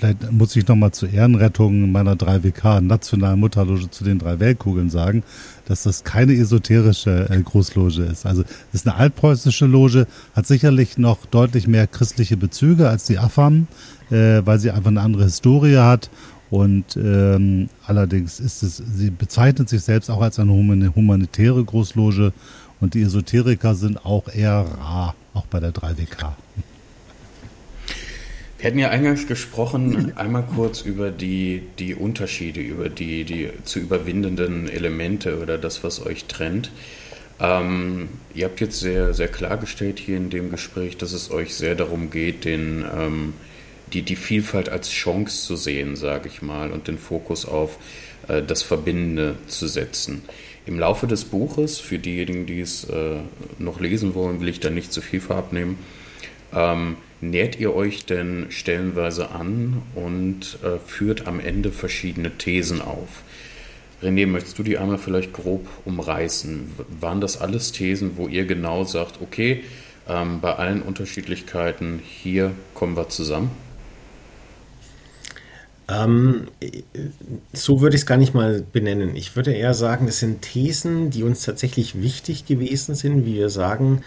Vielleicht 0.00 0.32
muss 0.32 0.56
ich 0.56 0.66
nochmal 0.66 0.92
zur 0.92 1.10
Ehrenrettung 1.10 1.92
meiner 1.92 2.14
3WK, 2.14 2.80
nationalen 2.80 3.38
Mutterloge 3.38 3.90
zu 3.90 4.02
den 4.02 4.18
drei 4.18 4.40
Weltkugeln 4.40 4.88
sagen, 4.88 5.22
dass 5.66 5.82
das 5.82 6.04
keine 6.04 6.32
esoterische 6.32 7.28
äh, 7.28 7.42
Großloge 7.42 8.04
ist. 8.04 8.24
Also 8.24 8.40
es 8.72 8.80
ist 8.80 8.88
eine 8.88 8.96
altpreußische 8.96 9.66
Loge, 9.66 10.06
hat 10.34 10.46
sicherlich 10.46 10.96
noch 10.96 11.26
deutlich 11.26 11.68
mehr 11.68 11.86
christliche 11.86 12.38
Bezüge 12.38 12.88
als 12.88 13.04
die 13.04 13.18
AFAM, 13.18 13.66
äh, 14.10 14.40
weil 14.42 14.58
sie 14.58 14.70
einfach 14.70 14.88
eine 14.88 15.02
andere 15.02 15.24
Historie 15.24 15.76
hat. 15.76 16.08
Und 16.48 16.96
ähm, 16.96 17.68
allerdings 17.86 18.40
ist 18.40 18.62
es, 18.62 18.78
sie 18.78 19.10
bezeichnet 19.10 19.68
sich 19.68 19.82
selbst 19.82 20.10
auch 20.10 20.22
als 20.22 20.38
eine 20.38 20.52
humanitäre 20.52 21.62
Großloge 21.62 22.32
und 22.80 22.94
die 22.94 23.02
Esoteriker 23.02 23.74
sind 23.74 24.04
auch 24.06 24.28
eher 24.28 24.64
rar, 24.80 25.14
auch 25.34 25.44
bei 25.44 25.60
der 25.60 25.74
3WK. 25.74 26.32
Wir 28.60 28.66
hatten 28.66 28.78
ja 28.78 28.90
eingangs 28.90 29.26
gesprochen, 29.26 30.12
einmal 30.16 30.44
kurz 30.44 30.82
über 30.82 31.10
die, 31.10 31.62
die 31.78 31.94
Unterschiede, 31.94 32.60
über 32.60 32.90
die, 32.90 33.24
die 33.24 33.48
zu 33.64 33.78
überwindenden 33.78 34.68
Elemente 34.68 35.40
oder 35.40 35.56
das, 35.56 35.82
was 35.82 36.04
euch 36.04 36.26
trennt. 36.26 36.70
Ähm, 37.40 38.10
ihr 38.34 38.44
habt 38.44 38.60
jetzt 38.60 38.78
sehr, 38.78 39.14
sehr 39.14 39.28
klargestellt 39.28 39.98
hier 39.98 40.18
in 40.18 40.28
dem 40.28 40.50
Gespräch, 40.50 40.98
dass 40.98 41.14
es 41.14 41.30
euch 41.30 41.54
sehr 41.54 41.74
darum 41.74 42.10
geht, 42.10 42.44
den, 42.44 42.84
ähm, 42.94 43.32
die, 43.94 44.02
die 44.02 44.16
Vielfalt 44.16 44.68
als 44.68 44.90
Chance 44.90 45.46
zu 45.46 45.56
sehen, 45.56 45.96
sage 45.96 46.28
ich 46.28 46.42
mal, 46.42 46.70
und 46.70 46.86
den 46.86 46.98
Fokus 46.98 47.46
auf 47.46 47.78
äh, 48.28 48.42
das 48.42 48.62
Verbindende 48.62 49.36
zu 49.46 49.68
setzen. 49.68 50.20
Im 50.66 50.78
Laufe 50.78 51.06
des 51.06 51.24
Buches, 51.24 51.78
für 51.78 51.98
diejenigen, 51.98 52.44
die 52.44 52.60
es 52.60 52.84
äh, 52.84 53.20
noch 53.58 53.80
lesen 53.80 54.14
wollen, 54.14 54.42
will 54.42 54.48
ich 54.48 54.60
da 54.60 54.68
nicht 54.68 54.92
zu 54.92 55.00
viel 55.00 55.22
vorabnehmen, 55.22 55.78
ähm, 56.54 56.98
nährt 57.20 57.58
ihr 57.58 57.74
euch 57.74 58.06
denn 58.06 58.46
stellenweise 58.50 59.30
an 59.30 59.82
und 59.94 60.58
äh, 60.62 60.78
führt 60.84 61.26
am 61.26 61.40
Ende 61.40 61.70
verschiedene 61.70 62.30
Thesen 62.36 62.80
auf? 62.80 63.22
René, 64.02 64.26
möchtest 64.26 64.58
du 64.58 64.62
die 64.62 64.78
einmal 64.78 64.98
vielleicht 64.98 65.32
grob 65.32 65.66
umreißen? 65.84 66.72
Waren 67.00 67.20
das 67.20 67.40
alles 67.40 67.72
Thesen, 67.72 68.12
wo 68.16 68.28
ihr 68.28 68.46
genau 68.46 68.84
sagt, 68.84 69.20
okay, 69.20 69.62
ähm, 70.08 70.40
bei 70.40 70.54
allen 70.54 70.82
Unterschiedlichkeiten 70.82 72.00
hier 72.02 72.52
kommen 72.74 72.96
wir 72.96 73.08
zusammen? 73.10 73.50
Ähm, 75.90 76.46
so 77.52 77.80
würde 77.80 77.96
ich 77.96 78.02
es 78.02 78.06
gar 78.06 78.16
nicht 78.16 78.32
mal 78.32 78.64
benennen. 78.72 79.16
Ich 79.16 79.34
würde 79.34 79.52
eher 79.52 79.74
sagen, 79.74 80.06
das 80.06 80.20
sind 80.20 80.42
Thesen, 80.42 81.10
die 81.10 81.24
uns 81.24 81.44
tatsächlich 81.44 82.00
wichtig 82.00 82.46
gewesen 82.46 82.94
sind, 82.94 83.26
wie 83.26 83.34
wir 83.34 83.50
sagen, 83.50 84.02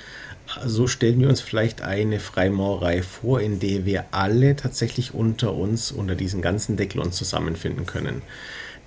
so 0.66 0.88
stellen 0.88 1.20
wir 1.20 1.30
uns 1.30 1.42
vielleicht 1.42 1.82
eine 1.82 2.20
Freimaurerei 2.20 3.02
vor, 3.02 3.42
in 3.42 3.60
der 3.60 3.86
wir 3.86 4.06
alle 4.12 4.56
tatsächlich 4.56 5.14
unter 5.14 5.54
uns, 5.54 5.92
unter 5.92 6.16
diesen 6.16 6.42
ganzen 6.42 6.78
Deckel 6.78 7.02
uns 7.02 7.16
zusammenfinden 7.16 7.86
können. 7.86 8.22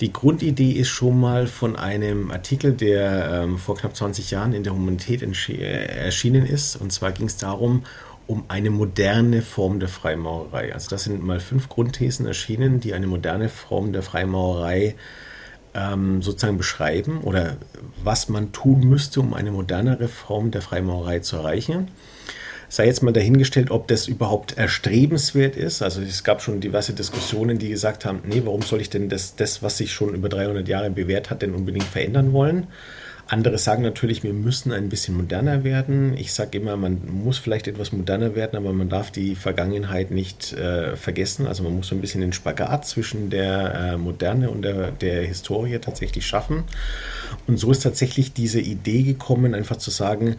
Die 0.00 0.12
Grundidee 0.12 0.72
ist 0.72 0.88
schon 0.88 1.18
mal 1.18 1.46
von 1.46 1.74
einem 1.74 2.30
Artikel, 2.30 2.74
der 2.74 3.44
ähm, 3.44 3.56
vor 3.58 3.76
knapp 3.78 3.96
20 3.96 4.30
Jahren 4.30 4.52
in 4.52 4.62
der 4.62 4.74
Humanität 4.74 5.22
erschienen 5.22 6.44
ist. 6.44 6.76
Und 6.76 6.92
zwar 6.92 7.12
ging 7.12 7.26
es 7.26 7.38
darum, 7.38 7.84
um 8.26 8.44
eine 8.48 8.70
moderne 8.70 9.40
Form 9.40 9.80
der 9.80 9.88
Freimaurerei. 9.88 10.74
Also 10.74 10.90
das 10.90 11.04
sind 11.04 11.22
mal 11.22 11.40
fünf 11.40 11.70
Grundthesen 11.70 12.26
erschienen, 12.26 12.80
die 12.80 12.92
eine 12.92 13.06
moderne 13.06 13.48
Form 13.48 13.92
der 13.92 14.02
Freimaurerei 14.02 14.96
ähm, 15.76 16.22
sozusagen 16.22 16.56
beschreiben 16.56 17.20
oder 17.20 17.56
was 18.02 18.28
man 18.28 18.52
tun 18.52 18.80
müsste, 18.80 19.20
um 19.20 19.34
eine 19.34 19.50
modernere 19.52 20.08
Form 20.08 20.50
der 20.50 20.62
Freimaurerei 20.62 21.20
zu 21.20 21.36
erreichen. 21.36 21.88
Sei 22.68 22.86
jetzt 22.86 23.02
mal 23.02 23.12
dahingestellt, 23.12 23.70
ob 23.70 23.86
das 23.86 24.08
überhaupt 24.08 24.58
erstrebenswert 24.58 25.54
ist. 25.54 25.82
Also 25.82 26.02
es 26.02 26.24
gab 26.24 26.42
schon 26.42 26.60
diverse 26.60 26.94
Diskussionen, 26.94 27.58
die 27.58 27.68
gesagt 27.68 28.04
haben, 28.04 28.22
nee, 28.24 28.42
warum 28.44 28.62
soll 28.62 28.80
ich 28.80 28.90
denn 28.90 29.08
das, 29.08 29.36
das 29.36 29.62
was 29.62 29.78
sich 29.78 29.92
schon 29.92 30.14
über 30.14 30.28
300 30.28 30.66
Jahre 30.66 30.90
bewährt 30.90 31.30
hat, 31.30 31.42
denn 31.42 31.54
unbedingt 31.54 31.84
verändern 31.84 32.32
wollen? 32.32 32.66
Andere 33.28 33.58
sagen 33.58 33.82
natürlich, 33.82 34.22
wir 34.22 34.32
müssen 34.32 34.72
ein 34.72 34.88
bisschen 34.88 35.16
moderner 35.16 35.64
werden. 35.64 36.16
Ich 36.16 36.32
sage 36.32 36.58
immer, 36.58 36.76
man 36.76 37.00
muss 37.10 37.38
vielleicht 37.38 37.66
etwas 37.66 37.90
moderner 37.90 38.36
werden, 38.36 38.56
aber 38.56 38.72
man 38.72 38.88
darf 38.88 39.10
die 39.10 39.34
Vergangenheit 39.34 40.12
nicht 40.12 40.52
äh, 40.52 40.94
vergessen. 40.94 41.48
Also 41.48 41.64
man 41.64 41.74
muss 41.74 41.88
so 41.88 41.96
ein 41.96 42.00
bisschen 42.00 42.20
den 42.20 42.32
Spagat 42.32 42.86
zwischen 42.86 43.28
der 43.28 43.74
äh, 43.74 43.96
Moderne 43.96 44.48
und 44.48 44.62
der, 44.62 44.92
der 44.92 45.22
Historie 45.22 45.78
tatsächlich 45.80 46.24
schaffen. 46.24 46.64
Und 47.48 47.58
so 47.58 47.72
ist 47.72 47.82
tatsächlich 47.82 48.32
diese 48.32 48.60
Idee 48.60 49.02
gekommen, 49.02 49.54
einfach 49.54 49.76
zu 49.76 49.90
sagen, 49.90 50.36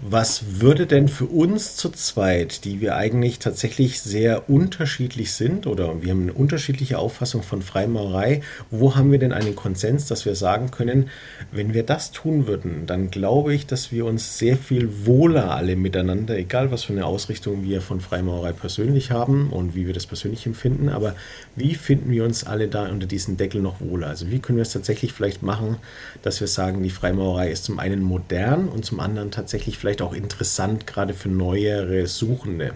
was 0.00 0.60
würde 0.60 0.86
denn 0.86 1.08
für 1.08 1.24
uns 1.24 1.76
zu 1.76 1.88
zweit, 1.90 2.64
die 2.64 2.80
wir 2.80 2.96
eigentlich 2.96 3.38
tatsächlich 3.38 4.00
sehr 4.00 4.50
unterschiedlich 4.50 5.32
sind 5.32 5.66
oder 5.66 6.02
wir 6.02 6.10
haben 6.10 6.22
eine 6.22 6.32
unterschiedliche 6.32 6.98
Auffassung 6.98 7.42
von 7.42 7.62
Freimaurerei, 7.62 8.42
wo 8.70 8.94
haben 8.94 9.10
wir 9.10 9.18
denn 9.18 9.32
einen 9.32 9.56
Konsens, 9.56 10.06
dass 10.06 10.26
wir 10.26 10.34
sagen 10.34 10.70
können, 10.70 11.08
wenn 11.50 11.72
wir 11.72 11.82
das 11.82 12.12
tun 12.12 12.46
würden, 12.46 12.86
dann 12.86 13.10
glaube 13.10 13.54
ich, 13.54 13.66
dass 13.66 13.90
wir 13.90 14.04
uns 14.04 14.38
sehr 14.38 14.56
viel 14.56 15.06
wohler 15.06 15.50
alle 15.50 15.76
miteinander, 15.76 16.36
egal 16.36 16.70
was 16.70 16.84
für 16.84 16.92
eine 16.92 17.06
Ausrichtung 17.06 17.62
wir 17.62 17.80
von 17.80 18.00
Freimaurerei 18.00 18.52
persönlich 18.52 19.10
haben 19.10 19.50
und 19.50 19.74
wie 19.74 19.86
wir 19.86 19.94
das 19.94 20.06
persönlich 20.06 20.46
empfinden, 20.46 20.90
aber 20.90 21.14
wie 21.54 21.74
finden 21.74 22.10
wir 22.10 22.24
uns 22.24 22.44
alle 22.44 22.68
da 22.68 22.88
unter 22.88 23.06
diesem 23.06 23.36
Deckel 23.36 23.62
noch 23.62 23.80
wohler? 23.80 24.08
Also 24.08 24.30
wie 24.30 24.40
können 24.40 24.58
wir 24.58 24.62
es 24.62 24.72
tatsächlich 24.72 25.12
vielleicht 25.12 25.42
machen, 25.42 25.76
dass 26.22 26.40
wir 26.40 26.48
sagen, 26.48 26.82
die 26.82 26.90
Freimaurerei 26.90 27.50
ist 27.50 27.64
zum 27.64 27.78
einen 27.78 28.02
modern 28.02 28.68
und 28.68 28.84
zum 28.84 29.00
anderen 29.00 29.30
tatsächlich 29.30 29.78
vielleicht 29.78 29.85
auch 30.02 30.12
interessant, 30.12 30.86
gerade 30.86 31.14
für 31.14 31.28
neuere 31.28 32.06
Suchende. 32.06 32.72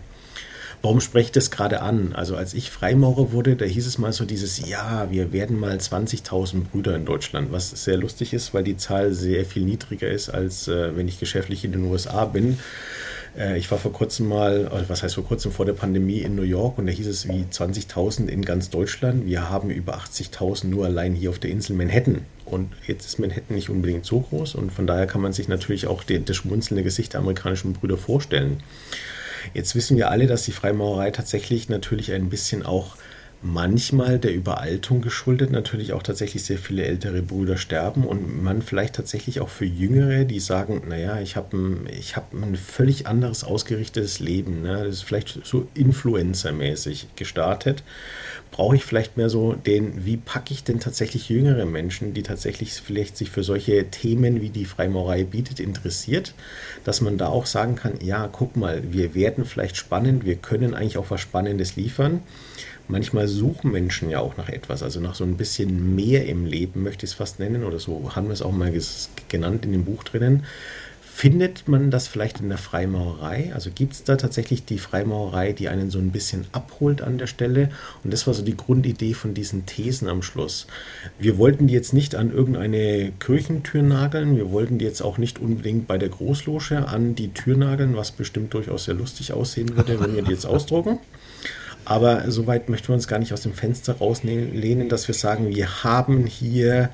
Warum 0.83 1.01
spreche 1.01 1.27
ich 1.27 1.33
das 1.33 1.51
gerade 1.51 1.83
an? 1.83 2.15
Also 2.15 2.37
als 2.37 2.55
ich 2.55 2.71
Freimaurer 2.71 3.33
wurde, 3.33 3.55
da 3.55 3.67
hieß 3.67 3.87
es 3.87 3.99
mal 3.99 4.15
so 4.15 4.25
dieses, 4.25 4.67
ja, 4.67 5.11
wir 5.11 5.31
werden 5.31 5.59
mal 5.61 5.77
20.000 5.77 6.65
Brüder 6.71 6.97
in 6.97 7.05
Deutschland, 7.05 7.53
was 7.53 7.71
sehr 7.71 7.99
lustig 7.99 8.33
ist, 8.33 8.55
weil 8.55 8.65
die 8.65 8.79
Zahl 8.79 9.13
sehr 9.13 9.45
viel 9.45 9.65
niedriger 9.65 10.09
ist, 10.09 10.31
als 10.31 10.69
äh, 10.69 10.97
wenn 10.97 11.07
ich 11.07 11.21
geschäftlich 11.21 11.65
in 11.65 11.73
den 11.73 11.85
USA 11.85 12.25
bin. 12.25 12.59
Äh, 13.39 13.59
ich 13.59 13.71
war 13.71 13.79
vor 13.79 13.93
kurzem 13.93 14.29
mal, 14.29 14.67
äh, 14.67 14.89
was 14.89 15.03
heißt 15.03 15.15
vor 15.15 15.25
kurzem, 15.25 15.53
vor 15.53 15.67
der 15.67 15.73
Pandemie 15.73 16.21
in 16.21 16.35
New 16.35 16.43
York 16.43 16.79
und 16.79 16.87
da 16.87 16.93
hieß 16.93 17.07
es 17.07 17.29
wie 17.29 17.45
20.000 17.51 18.29
in 18.29 18.45
ganz 18.45 18.71
Deutschland. 18.71 19.27
Wir 19.27 19.49
haben 19.51 19.71
über 19.71 19.97
80.000 19.97 20.67
nur 20.67 20.87
allein 20.87 21.15
hier 21.15 21.31
auf 21.31 21.39
der 21.39 21.51
Insel 21.51 21.77
Manhattan. 21.77 22.23
Und 22.45 22.73
jetzt 22.87 23.07
ist 23.07 23.19
Manhattan 23.19 23.55
nicht 23.55 23.71
unbedingt 23.71 24.05
so 24.05 24.21
groß 24.21 24.57
und 24.57 24.73
von 24.73 24.87
daher 24.87 25.07
kann 25.07 25.21
man 25.21 25.33
sich 25.33 25.49
natürlich 25.49 25.87
auch 25.87 26.03
die, 26.03 26.25
das 26.25 26.37
schmunzelnde 26.37 26.83
Gesicht 26.83 27.13
der 27.13 27.21
amerikanischen 27.21 27.75
Brüder 27.75 27.97
vorstellen. 27.97 28.63
Jetzt 29.55 29.75
wissen 29.75 29.97
wir 29.97 30.11
alle, 30.11 30.27
dass 30.27 30.45
die 30.45 30.53
Freimaurerei 30.53 31.11
tatsächlich 31.11 31.69
natürlich 31.69 32.13
ein 32.13 32.29
bisschen 32.29 32.65
auch 32.65 32.97
manchmal 33.43 34.19
der 34.19 34.35
Überaltung 34.35 35.01
geschuldet 35.01 35.51
natürlich 35.51 35.95
auch 35.95 36.03
tatsächlich 36.03 36.45
sehr 36.45 36.59
viele 36.59 36.85
ältere 36.85 37.23
Brüder 37.23 37.57
sterben 37.57 38.05
und 38.05 38.43
man 38.43 38.61
vielleicht 38.61 38.97
tatsächlich 38.97 39.41
auch 39.41 39.49
für 39.49 39.65
Jüngere, 39.65 40.25
die 40.25 40.41
sagen, 40.41 40.83
naja, 40.89 41.21
ich 41.21 41.37
habe 41.37 41.57
ein, 41.57 41.89
hab 42.15 42.35
ein 42.35 42.57
völlig 42.57 43.07
anderes 43.07 43.43
ausgerichtetes 43.43 44.21
Leben, 44.21 44.61
ne? 44.61 44.85
das 44.85 44.97
ist 44.97 45.03
vielleicht 45.05 45.41
so 45.45 45.67
Influencer-mäßig 45.75 47.07
gestartet, 47.17 47.83
brauche 48.51 48.77
ich 48.77 48.85
vielleicht 48.85 49.17
mehr 49.17 49.31
so 49.31 49.55
den, 49.55 50.05
wie 50.05 50.19
packe 50.19 50.53
ich 50.53 50.63
denn 50.63 50.81
tatsächlich 50.81 51.31
jüngere 51.31 51.65
Menschen, 51.65 52.13
die 52.13 52.23
tatsächlich 52.23 52.75
vielleicht 52.75 53.17
sich 53.17 53.31
für 53.31 53.43
solche 53.43 53.91
Themen, 53.91 54.43
wie 54.43 54.51
die 54.51 54.67
Freimaurerei 54.67 55.25
bietet, 55.25 55.61
interessiert, 55.61 56.35
dass 56.85 57.01
man 57.01 57.17
da 57.17 57.29
auch 57.29 57.47
sagen 57.47 57.77
kann, 57.77 57.95
ja, 58.03 58.29
guck 58.31 58.57
mal, 58.57 58.83
wir 58.93 59.15
werden 59.15 59.47
vielleicht 59.47 59.79
spannend, 59.79 60.27
wir 60.27 60.37
können 60.37 60.75
eigentlich 60.75 60.99
auch 60.99 61.11
was 61.11 61.23
Spannendes 61.23 61.77
liefern 61.77 62.21
manchmal 62.91 63.29
suchen 63.29 63.71
Menschen 63.71 64.11
ja 64.11 64.21
auch 64.21 64.37
nach 64.37 64.49
etwas, 64.49 64.83
also 64.83 65.01
nach 65.01 65.15
so 65.15 65.25
ein 65.25 65.37
bisschen 65.37 65.95
mehr 65.95 66.27
im 66.27 66.45
Leben, 66.45 66.83
möchte 66.83 67.07
ich 67.07 67.13
es 67.13 67.17
fast 67.17 67.39
nennen, 67.39 67.65
oder 67.65 67.79
so 67.79 68.15
haben 68.15 68.27
wir 68.27 68.33
es 68.33 68.43
auch 68.43 68.53
mal 68.53 68.73
genannt 69.29 69.65
in 69.65 69.73
dem 69.73 69.85
Buch 69.85 70.05
drinnen. 70.05 70.45
Findet 71.13 71.69
man 71.69 71.91
das 71.91 72.09
vielleicht 72.09 72.41
in 72.41 72.49
der 72.49 72.57
Freimaurerei? 72.57 73.51
Also 73.53 73.69
gibt 73.75 73.93
es 73.93 74.05
da 74.05 74.17
tatsächlich 74.17 74.65
die 74.65 74.79
Freimaurerei, 74.79 75.53
die 75.53 75.69
einen 75.69 75.91
so 75.91 75.99
ein 75.99 76.13
bisschen 76.13 76.47
abholt 76.53 77.03
an 77.03 77.19
der 77.19 77.27
Stelle? 77.27 77.69
Und 78.03 78.11
das 78.11 78.27
war 78.27 78.33
so 78.33 78.43
die 78.43 78.57
Grundidee 78.57 79.13
von 79.13 79.35
diesen 79.35 79.67
Thesen 79.67 80.09
am 80.09 80.23
Schluss. 80.23 80.67
Wir 81.19 81.37
wollten 81.37 81.67
die 81.67 81.75
jetzt 81.75 81.93
nicht 81.93 82.15
an 82.15 82.33
irgendeine 82.33 83.13
Kirchentür 83.21 83.83
nageln, 83.83 84.35
wir 84.35 84.51
wollten 84.51 84.79
die 84.79 84.87
jetzt 84.87 85.03
auch 85.03 85.19
nicht 85.19 85.39
unbedingt 85.39 85.87
bei 85.87 85.99
der 85.99 86.09
Großloge 86.09 86.89
an 86.89 87.15
die 87.17 87.35
Tür 87.35 87.59
nageln, 87.59 87.97
was 87.97 88.13
bestimmt 88.13 88.55
durchaus 88.55 88.85
sehr 88.85 88.95
lustig 88.95 89.35
aussehen 89.35 89.77
würde, 89.77 90.01
wenn 90.01 90.15
wir 90.15 90.23
die 90.23 90.33
jetzt 90.33 90.47
ausdrucken. 90.47 91.01
Aber 91.91 92.31
soweit 92.31 92.69
möchten 92.69 92.87
wir 92.87 92.95
uns 92.95 93.09
gar 93.09 93.19
nicht 93.19 93.33
aus 93.33 93.41
dem 93.41 93.53
Fenster 93.53 93.95
rauslehnen, 93.99 94.89
dass 94.89 95.09
wir 95.09 95.15
sagen, 95.17 95.53
wir 95.53 95.83
haben 95.83 96.25
hier 96.25 96.91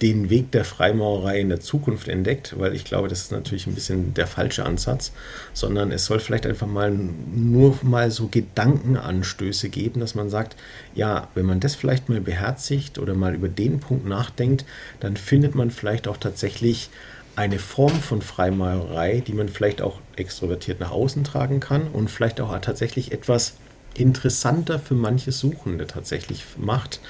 den 0.00 0.30
Weg 0.30 0.52
der 0.52 0.64
Freimaurerei 0.64 1.38
in 1.38 1.50
der 1.50 1.60
Zukunft 1.60 2.08
entdeckt, 2.08 2.58
weil 2.58 2.74
ich 2.74 2.86
glaube, 2.86 3.08
das 3.08 3.20
ist 3.20 3.32
natürlich 3.32 3.66
ein 3.66 3.74
bisschen 3.74 4.14
der 4.14 4.26
falsche 4.26 4.64
Ansatz, 4.64 5.12
sondern 5.52 5.92
es 5.92 6.06
soll 6.06 6.18
vielleicht 6.18 6.46
einfach 6.46 6.66
mal 6.66 6.90
nur 6.90 7.78
mal 7.82 8.10
so 8.10 8.28
Gedankenanstöße 8.28 9.68
geben, 9.68 10.00
dass 10.00 10.14
man 10.14 10.30
sagt, 10.30 10.56
ja, 10.94 11.28
wenn 11.34 11.44
man 11.44 11.60
das 11.60 11.74
vielleicht 11.74 12.08
mal 12.08 12.22
beherzigt 12.22 12.98
oder 12.98 13.12
mal 13.12 13.34
über 13.34 13.50
den 13.50 13.80
Punkt 13.80 14.06
nachdenkt, 14.06 14.64
dann 15.00 15.18
findet 15.18 15.56
man 15.56 15.70
vielleicht 15.70 16.08
auch 16.08 16.16
tatsächlich 16.16 16.88
eine 17.36 17.58
Form 17.58 18.00
von 18.00 18.22
Freimaurerei, 18.22 19.22
die 19.26 19.34
man 19.34 19.50
vielleicht 19.50 19.82
auch 19.82 20.00
extrovertiert 20.16 20.80
nach 20.80 20.90
außen 20.90 21.22
tragen 21.22 21.60
kann 21.60 21.86
und 21.88 22.10
vielleicht 22.10 22.40
auch 22.40 22.58
tatsächlich 22.60 23.12
etwas 23.12 23.52
interessanter 24.00 24.78
für 24.78 24.94
manche 24.94 25.32
Suchende 25.32 25.86
tatsächlich 25.86 26.44
macht, 26.56 27.00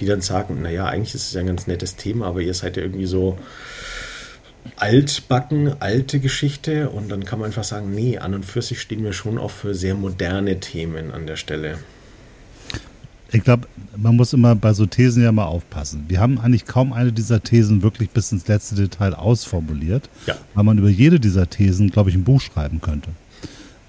die 0.00 0.06
dann 0.06 0.20
sagen, 0.20 0.62
naja, 0.62 0.86
eigentlich 0.86 1.14
ist 1.14 1.28
es 1.28 1.32
ja 1.32 1.40
ein 1.40 1.46
ganz 1.46 1.66
nettes 1.66 1.96
Thema, 1.96 2.26
aber 2.26 2.40
ihr 2.40 2.54
seid 2.54 2.76
ja 2.76 2.82
irgendwie 2.82 3.06
so 3.06 3.38
altbacken, 4.76 5.80
alte 5.80 6.20
Geschichte 6.20 6.90
und 6.90 7.10
dann 7.10 7.24
kann 7.24 7.38
man 7.38 7.46
einfach 7.46 7.64
sagen, 7.64 7.94
nee, 7.94 8.18
an 8.18 8.34
und 8.34 8.44
für 8.44 8.62
sich 8.62 8.80
stehen 8.80 9.04
wir 9.04 9.12
schon 9.12 9.38
auch 9.38 9.50
für 9.50 9.74
sehr 9.74 9.94
moderne 9.94 10.60
Themen 10.60 11.10
an 11.10 11.26
der 11.26 11.36
Stelle. 11.36 11.78
Ich 13.32 13.42
glaube, 13.42 13.66
man 13.96 14.14
muss 14.14 14.34
immer 14.34 14.54
bei 14.54 14.74
so 14.74 14.84
Thesen 14.84 15.22
ja 15.22 15.32
mal 15.32 15.46
aufpassen. 15.46 16.04
Wir 16.08 16.20
haben 16.20 16.38
eigentlich 16.38 16.66
kaum 16.66 16.92
eine 16.92 17.12
dieser 17.12 17.42
Thesen 17.42 17.82
wirklich 17.82 18.10
bis 18.10 18.30
ins 18.30 18.46
letzte 18.46 18.74
Detail 18.74 19.14
ausformuliert, 19.14 20.10
ja. 20.26 20.36
weil 20.54 20.64
man 20.64 20.76
über 20.76 20.90
jede 20.90 21.18
dieser 21.18 21.48
Thesen, 21.48 21.90
glaube 21.90 22.10
ich, 22.10 22.16
ein 22.16 22.24
Buch 22.24 22.42
schreiben 22.42 22.82
könnte. 22.82 23.10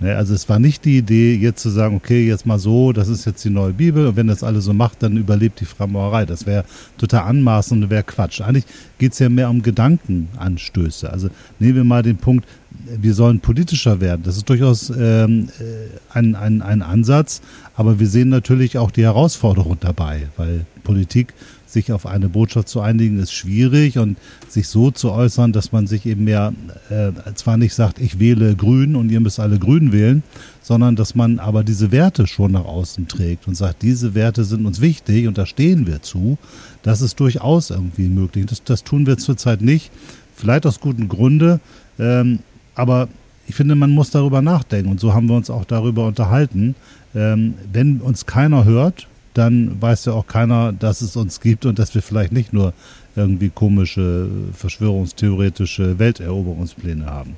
Ne, 0.04 0.18
also 0.18 0.34
es 0.34 0.50
war 0.50 0.60
nicht 0.60 0.84
die 0.84 0.98
Idee, 0.98 1.34
jetzt 1.34 1.62
zu 1.62 1.70
sagen, 1.70 1.96
okay, 1.96 2.28
jetzt 2.28 2.46
mal 2.46 2.60
so, 2.60 2.92
das 2.92 3.08
ist 3.08 3.24
jetzt 3.24 3.46
die 3.46 3.50
neue 3.50 3.72
Bibel 3.72 4.06
und 4.06 4.18
wenn 4.18 4.28
das 4.28 4.44
alle 4.44 4.60
so 4.60 4.74
macht, 4.74 5.02
dann 5.02 5.16
überlebt 5.16 5.62
die 5.62 5.66
Freimaurerei. 5.66 6.26
Das 6.26 6.46
wäre 6.46 6.66
total 6.98 7.22
anmaßend 7.22 7.86
und 7.86 7.90
wäre 7.90 8.04
Quatsch. 8.04 8.42
Eigentlich 8.42 8.66
geht 8.98 9.14
es 9.14 9.20
ja 9.20 9.30
mehr 9.30 9.50
um 9.50 9.62
Gedankenanstöße. 9.62 11.10
Also 11.10 11.30
nehmen 11.60 11.76
wir 11.76 11.84
mal 11.86 12.04
den 12.04 12.18
Punkt, 12.18 12.46
wir 12.70 13.14
sollen 13.14 13.40
politischer 13.40 14.02
werden. 14.02 14.24
Das 14.26 14.36
ist 14.36 14.50
durchaus 14.50 14.90
ähm, 14.90 15.48
äh, 15.62 16.18
ein, 16.18 16.36
ein, 16.36 16.62
ein 16.62 16.82
Ansatz, 16.82 17.42
aber 17.74 17.98
wir 17.98 18.08
sehen 18.08 18.28
natürlich 18.28 18.78
auch 18.78 18.92
die 18.92 19.04
Herausforderung 19.04 19.78
dabei, 19.80 20.28
weil 20.36 20.66
Politik 20.84 21.34
sich 21.74 21.92
auf 21.92 22.06
eine 22.06 22.30
Botschaft 22.30 22.70
zu 22.70 22.82
einigen, 22.82 23.20
ist 23.20 23.34
schwierig 23.34 23.98
und 23.98 24.18
sich 24.48 24.68
so 24.68 24.92
zu 24.92 25.12
äußern, 25.12 25.52
dass 25.52 25.72
man 25.72 25.88
sich 25.88 26.06
eben 26.06 26.24
mehr 26.24 26.54
äh, 26.90 27.12
zwar 27.36 27.58
nicht 27.58 27.74
sagt, 27.74 28.00
ich 28.00 28.20
wähle 28.20 28.56
Grün 28.56 28.96
und 28.96 29.12
ihr 29.12 29.20
müsst 29.20 29.40
alle 29.40 29.60
Grün 29.60 29.92
wählen, 29.92 30.24
sondern 30.62 30.96
dass 30.96 31.16
man 31.16 31.40
aber 31.40 31.64
diese 31.64 31.92
Werte 31.92 32.28
schon 32.28 32.54
nach 32.54 32.66
außen 32.66 33.08
trägt 33.08 33.48
und 33.48 33.56
sagt, 33.56 33.82
diese 33.82 34.16
Werte 34.16 34.44
sind 34.46 34.66
uns 34.66 34.80
wichtig 34.80 35.28
und 35.28 35.38
da 35.38 35.46
stehen 35.46 35.86
wir 35.88 36.02
zu. 36.02 36.38
Das 36.84 37.02
ist 37.02 37.20
durchaus 37.20 37.70
irgendwie 37.70 38.08
möglich. 38.08 38.46
Das, 38.46 38.64
das 38.64 38.84
tun 38.84 39.06
wir 39.06 39.18
zurzeit 39.18 39.62
nicht, 39.62 39.92
vielleicht 40.36 40.66
aus 40.66 40.80
gutem 40.80 41.10
Grunde, 41.10 41.60
ähm, 42.00 42.40
aber 42.76 43.10
ich 43.46 43.56
finde, 43.56 43.76
man 43.76 43.92
muss 43.92 44.10
darüber 44.10 44.42
nachdenken 44.42 44.90
und 44.90 45.00
so 45.00 45.14
haben 45.14 45.28
wir 45.28 45.36
uns 45.36 45.50
auch 45.50 45.66
darüber 45.66 46.08
unterhalten. 46.08 46.76
Ähm, 47.14 47.56
wenn 47.72 48.00
uns 48.00 48.26
keiner 48.26 48.64
hört, 48.64 49.08
dann 49.34 49.82
weiß 49.82 50.06
ja 50.06 50.14
auch 50.14 50.28
keiner, 50.28 50.74
dass 50.74 51.02
es 51.02 51.16
uns 51.16 51.40
gibt 51.40 51.66
und 51.66 51.80
dass 51.80 51.96
wir 51.96 52.02
vielleicht 52.02 52.32
nicht 52.32 52.54
nur 52.54 52.74
irgendwie 53.16 53.50
komische, 53.50 54.30
verschwörungstheoretische 54.54 56.00
Welteroberungspläne 56.00 57.06
haben. 57.06 57.36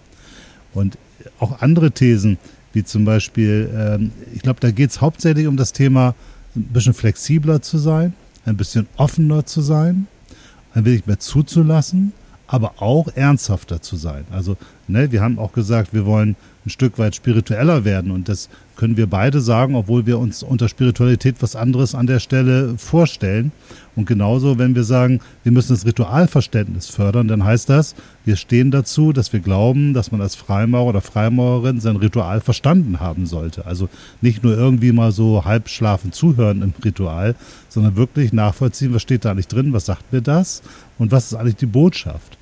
Und 0.74 0.98
auch 1.40 1.62
andere 1.62 1.92
Thesen, 1.92 2.38
wie 2.74 2.84
zum 2.84 3.06
Beispiel, 3.06 3.70
ähm, 3.74 4.12
ich 4.34 4.42
glaube, 4.42 4.60
da 4.60 4.72
geht 4.72 4.92
es 4.92 5.02
hauptsächlich 5.02 5.48
um 5.48 5.58
das 5.58 5.74
Thema, 5.74 6.14
ein 6.56 6.64
bisschen 6.64 6.94
flexibler 6.94 7.62
zu 7.62 7.78
sein, 7.78 8.14
ein 8.46 8.58
bisschen 8.58 8.88
offener 8.98 9.46
zu 9.46 9.62
sein, 9.62 10.08
ein 10.74 10.86
wenig 10.86 11.06
mehr 11.06 11.20
zuzulassen, 11.20 12.14
aber 12.48 12.82
auch 12.82 13.08
ernsthafter 13.16 13.82
zu 13.82 13.96
sein. 13.96 14.26
Also, 14.32 14.58
ne, 14.88 15.12
wir 15.12 15.22
haben 15.22 15.40
auch 15.40 15.54
gesagt, 15.54 15.94
wir 15.94 16.06
wollen 16.06 16.36
ein 16.66 16.70
Stück 16.70 16.98
weit 16.98 17.16
spiritueller 17.16 17.86
werden. 17.86 18.12
Und 18.12 18.28
das 18.28 18.50
können 18.76 18.98
wir 18.98 19.08
beide 19.08 19.40
sagen, 19.40 19.76
obwohl 19.76 20.06
wir 20.06 20.18
uns 20.20 20.44
unter 20.44 20.68
Spiritualität 20.68 21.36
was 21.40 21.56
anderes 21.56 21.94
an 21.96 22.08
der 22.08 22.20
Stelle 22.20 22.78
vorstellen. 22.78 23.52
Und 23.96 24.08
genauso, 24.08 24.58
wenn 24.58 24.76
wir 24.76 24.84
sagen, 24.84 25.22
wir 25.44 25.52
müssen 25.52 25.74
das 25.74 25.86
Ritualverständnis 25.86 26.88
fördern, 26.88 27.28
dann 27.28 27.44
heißt 27.44 27.70
das, 27.70 27.96
wir 28.26 28.36
stehen 28.36 28.72
dazu, 28.72 29.14
dass 29.14 29.32
wir 29.32 29.40
glauben, 29.40 29.94
dass 29.94 30.12
man 30.12 30.22
als 30.22 30.36
Freimaurer 30.36 30.90
oder 30.90 31.02
Freimaurerin 31.02 31.80
sein 31.80 31.96
Ritual 31.96 32.42
verstanden 32.42 33.00
haben 33.00 33.28
sollte. 33.28 33.66
Also 33.66 33.88
nicht 34.22 34.44
nur 34.44 34.58
irgendwie 34.58 34.92
mal 34.92 35.12
so 35.12 35.46
halb 35.46 35.70
schlafen 35.70 36.12
zuhören 36.12 36.62
im 36.62 36.74
Ritual, 36.84 37.36
sondern 37.70 37.96
wirklich 37.96 38.34
nachvollziehen, 38.34 38.94
was 38.94 39.04
steht 39.04 39.24
da 39.24 39.32
eigentlich 39.32 39.48
drin, 39.48 39.72
was 39.72 39.86
sagt 39.86 40.12
mir 40.12 40.22
das 40.22 40.64
und 40.98 41.12
was 41.12 41.28
ist 41.28 41.36
eigentlich 41.36 41.58
die 41.58 41.68
Botschaft. 41.68 42.38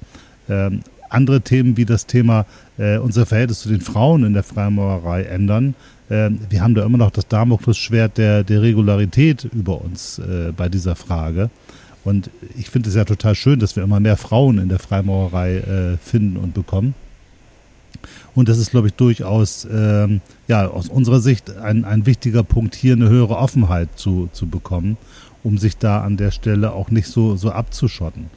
Ähm, 0.49 0.81
andere 1.13 1.41
Themen 1.41 1.77
wie 1.77 1.85
das 1.85 2.07
Thema 2.07 2.45
äh, 2.77 2.97
unser 2.97 3.25
Verhältnis 3.25 3.61
zu 3.61 3.69
den 3.69 3.81
Frauen 3.81 4.23
in 4.23 4.33
der 4.33 4.43
Freimaurerei 4.43 5.23
ändern. 5.23 5.75
Äh, 6.09 6.31
wir 6.49 6.61
haben 6.61 6.75
da 6.75 6.85
immer 6.85 6.97
noch 6.97 7.11
das 7.11 7.27
Damoklesschwert 7.27 8.17
der, 8.17 8.43
der 8.43 8.61
Regularität 8.61 9.45
über 9.45 9.81
uns 9.81 10.19
äh, 10.19 10.51
bei 10.55 10.69
dieser 10.69 10.95
Frage. 10.95 11.49
Und 12.03 12.29
ich 12.57 12.69
finde 12.69 12.89
es 12.89 12.95
ja 12.95 13.05
total 13.05 13.35
schön, 13.35 13.59
dass 13.59 13.75
wir 13.75 13.83
immer 13.83 13.99
mehr 13.99 14.17
Frauen 14.17 14.57
in 14.57 14.69
der 14.69 14.79
Freimaurerei 14.79 15.57
äh, 15.57 15.97
finden 15.97 16.37
und 16.37 16.53
bekommen. 16.53 16.95
Und 18.35 18.49
das 18.49 18.57
ist, 18.57 18.71
glaube 18.71 18.87
ich, 18.87 18.93
durchaus 18.93 19.65
ähm, 19.71 20.21
ja, 20.47 20.67
aus 20.67 20.89
unserer 20.89 21.19
Sicht 21.19 21.55
ein, 21.57 21.85
ein 21.85 22.05
wichtiger 22.05 22.43
Punkt, 22.43 22.75
hier 22.75 22.93
eine 22.93 23.07
höhere 23.07 23.37
Offenheit 23.37 23.89
zu, 23.95 24.29
zu 24.33 24.47
bekommen, 24.47 24.97
um 25.43 25.57
sich 25.57 25.77
da 25.77 26.01
an 26.01 26.17
der 26.17 26.31
Stelle 26.31 26.73
auch 26.73 26.89
nicht 26.89 27.07
so, 27.07 27.35
so 27.35 27.51
abzuschotten. 27.51 28.27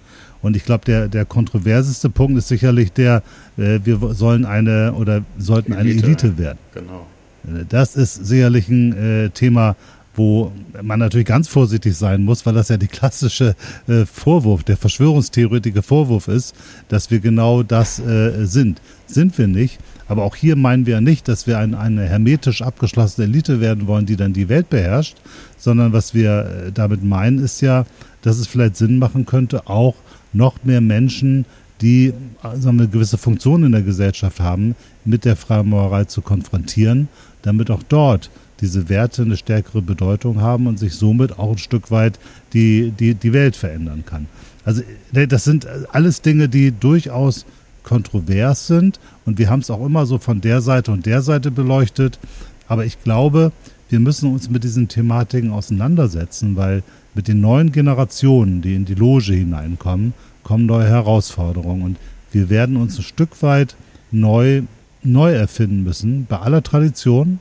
Und 0.43 0.57
ich 0.57 0.65
glaube, 0.65 0.85
der, 0.85 1.09
der 1.09 1.25
kontroverseste 1.25 2.11
Punkt 2.11 2.39
ist 2.39 2.49
sicherlich 2.49 2.93
der, 2.93 3.23
äh, 3.57 3.81
wir 3.85 4.15
sollen 4.15 4.45
eine 4.45 4.93
oder 4.93 5.23
sollten 5.39 5.73
Elite, 5.73 5.99
eine 5.99 6.07
Elite 6.07 6.39
werden. 6.39 6.59
Genau. 6.75 7.07
Äh, 7.47 7.65
das 7.69 7.97
ist 7.97 8.27
sicherlich 8.27 8.69
ein 8.69 8.93
äh, 8.93 9.31
Thema, 9.31 9.77
wo 10.15 10.53
man 10.83 10.99
natürlich 10.99 11.27
ganz 11.27 11.49
vorsichtig 11.49 11.97
sein 11.97 12.23
muss, 12.25 12.47
weil 12.47 12.55
das 12.55 12.69
ja 12.69 12.77
die 12.77 12.87
klassische 12.87 13.55
äh, 13.87 14.07
Vorwurf, 14.07 14.65
der 14.65 14.77
Verschwörungstheoretiker 14.77 15.83
Vorwurf 15.83 16.29
ist, 16.29 16.55
dass 16.89 17.11
wir 17.11 17.21
genau 17.21 17.63
das 17.63 17.99
äh, 17.99 18.47
sind. 18.47 18.81
Sind 19.07 19.37
wir 19.39 19.47
nicht. 19.47 19.79
Aber 20.09 20.23
auch 20.23 20.37
hier 20.37 20.57
meinen 20.57 20.87
wir 20.87 20.95
ja 20.95 21.01
nicht, 21.01 21.27
dass 21.29 21.47
wir 21.47 21.59
ein, 21.59 21.75
eine 21.75 22.05
hermetisch 22.05 22.63
abgeschlossene 22.63 23.27
Elite 23.27 23.61
werden 23.61 23.87
wollen, 23.87 24.07
die 24.07 24.17
dann 24.17 24.33
die 24.33 24.49
Welt 24.49 24.71
beherrscht, 24.71 25.17
sondern 25.57 25.93
was 25.93 26.15
wir 26.15 26.67
äh, 26.67 26.73
damit 26.73 27.03
meinen, 27.03 27.39
ist 27.39 27.61
ja, 27.61 27.85
dass 28.23 28.39
es 28.39 28.47
vielleicht 28.47 28.77
Sinn 28.77 28.99
machen 28.99 29.27
könnte, 29.27 29.69
auch 29.69 29.95
noch 30.33 30.65
mehr 30.65 30.81
Menschen, 30.81 31.45
die 31.81 32.13
also 32.43 32.69
eine 32.71 32.89
gewisse 32.89 33.19
Funktion 33.19 33.65
in 33.65 33.73
der 33.73 33.83
Gesellschaft 33.83 34.41
haben, 34.41 34.75
mit 35.05 35.25
der 35.25 35.37
Freimaurerei 35.37 36.05
zu 36.05 36.23
konfrontieren, 36.23 37.09
damit 37.43 37.71
auch 37.71 37.83
dort 37.89 38.31
diese 38.61 38.89
Werte 38.89 39.23
eine 39.23 39.37
stärkere 39.37 39.83
Bedeutung 39.83 40.41
haben 40.41 40.67
und 40.67 40.79
sich 40.79 40.95
somit 40.95 41.39
auch 41.39 41.53
ein 41.53 41.59
Stück 41.59 41.91
weit 41.91 42.19
die, 42.55 42.91
die, 42.91 43.15
die 43.15 43.33
Welt 43.33 43.55
verändern 43.55 44.05
kann. 44.07 44.27
Also 44.65 44.83
das 45.13 45.45
sind 45.45 45.67
alles 45.93 46.23
Dinge, 46.23 46.49
die 46.49 46.73
durchaus 46.73 47.45
kontrovers 47.83 48.67
sind 48.67 48.99
und 49.27 49.39
wir 49.39 49.49
haben 49.51 49.61
es 49.61 49.71
auch 49.71 49.85
immer 49.85 50.07
so 50.07 50.19
von 50.19 50.41
der 50.41 50.61
Seite 50.61 50.91
und 50.91 51.07
der 51.07 51.23
Seite 51.23 51.51
beleuchtet. 51.51 52.19
Aber 52.67 52.85
ich 52.85 53.03
glaube, 53.05 53.53
wir 53.89 54.01
müssen 54.01 54.33
uns 54.33 54.51
mit 54.51 54.65
diesen 54.65 54.89
Thematiken 54.89 55.51
auseinandersetzen, 55.51 56.57
weil 56.57 56.83
mit 57.15 57.29
den 57.29 57.41
neuen 57.41 57.73
Generationen, 57.73 58.63
die 58.63 58.75
in 58.75 58.85
die 58.85 58.95
Loge 58.95 59.33
hineinkommen, 59.33 60.13
kommen 60.43 60.67
neue 60.67 60.89
Herausforderungen 60.89 61.83
und 61.83 61.97
wir 62.33 62.51
werden 62.51 62.77
uns 62.77 62.99
ein 62.99 63.05
Stück 63.05 63.43
weit 63.43 63.77
neu, 64.11 64.63
neu 65.03 65.33
erfinden 65.33 65.83
müssen, 65.83 66.27
bei 66.29 66.39
aller 66.39 66.63
Tradition. 66.63 67.39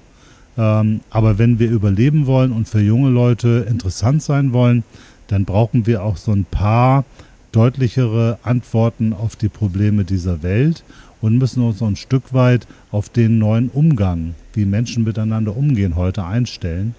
Ähm, 0.58 1.02
aber 1.10 1.38
wenn 1.38 1.60
wir 1.60 1.70
überleben 1.70 2.28
wollen 2.28 2.52
und 2.52 2.70
für 2.70 2.80
junge 2.80 3.10
Leute 3.10 3.66
interessant 3.70 4.24
sein 4.24 4.54
wollen, 4.54 4.84
dann 5.28 5.46
brauchen 5.46 5.86
wir 5.86 6.04
auch 6.04 6.18
so 6.18 6.32
ein 6.32 6.46
paar 6.46 7.04
deutlichere 7.52 8.38
Antworten 8.44 9.14
auf 9.14 9.36
die 9.36 9.50
Probleme 9.50 10.04
dieser 10.04 10.44
Welt 10.44 10.84
und 11.26 11.40
müssen 11.40 11.64
uns 11.64 11.82
ein 11.82 11.96
Stück 11.96 12.36
weit 12.36 12.68
auf 12.92 13.10
den 13.10 13.40
neuen 13.40 13.70
Umgang, 13.70 14.36
wie 14.54 14.64
Menschen 14.64 15.04
miteinander 15.04 15.58
umgehen, 15.58 15.96
heute 15.96 16.24
einstellen. 16.24 16.94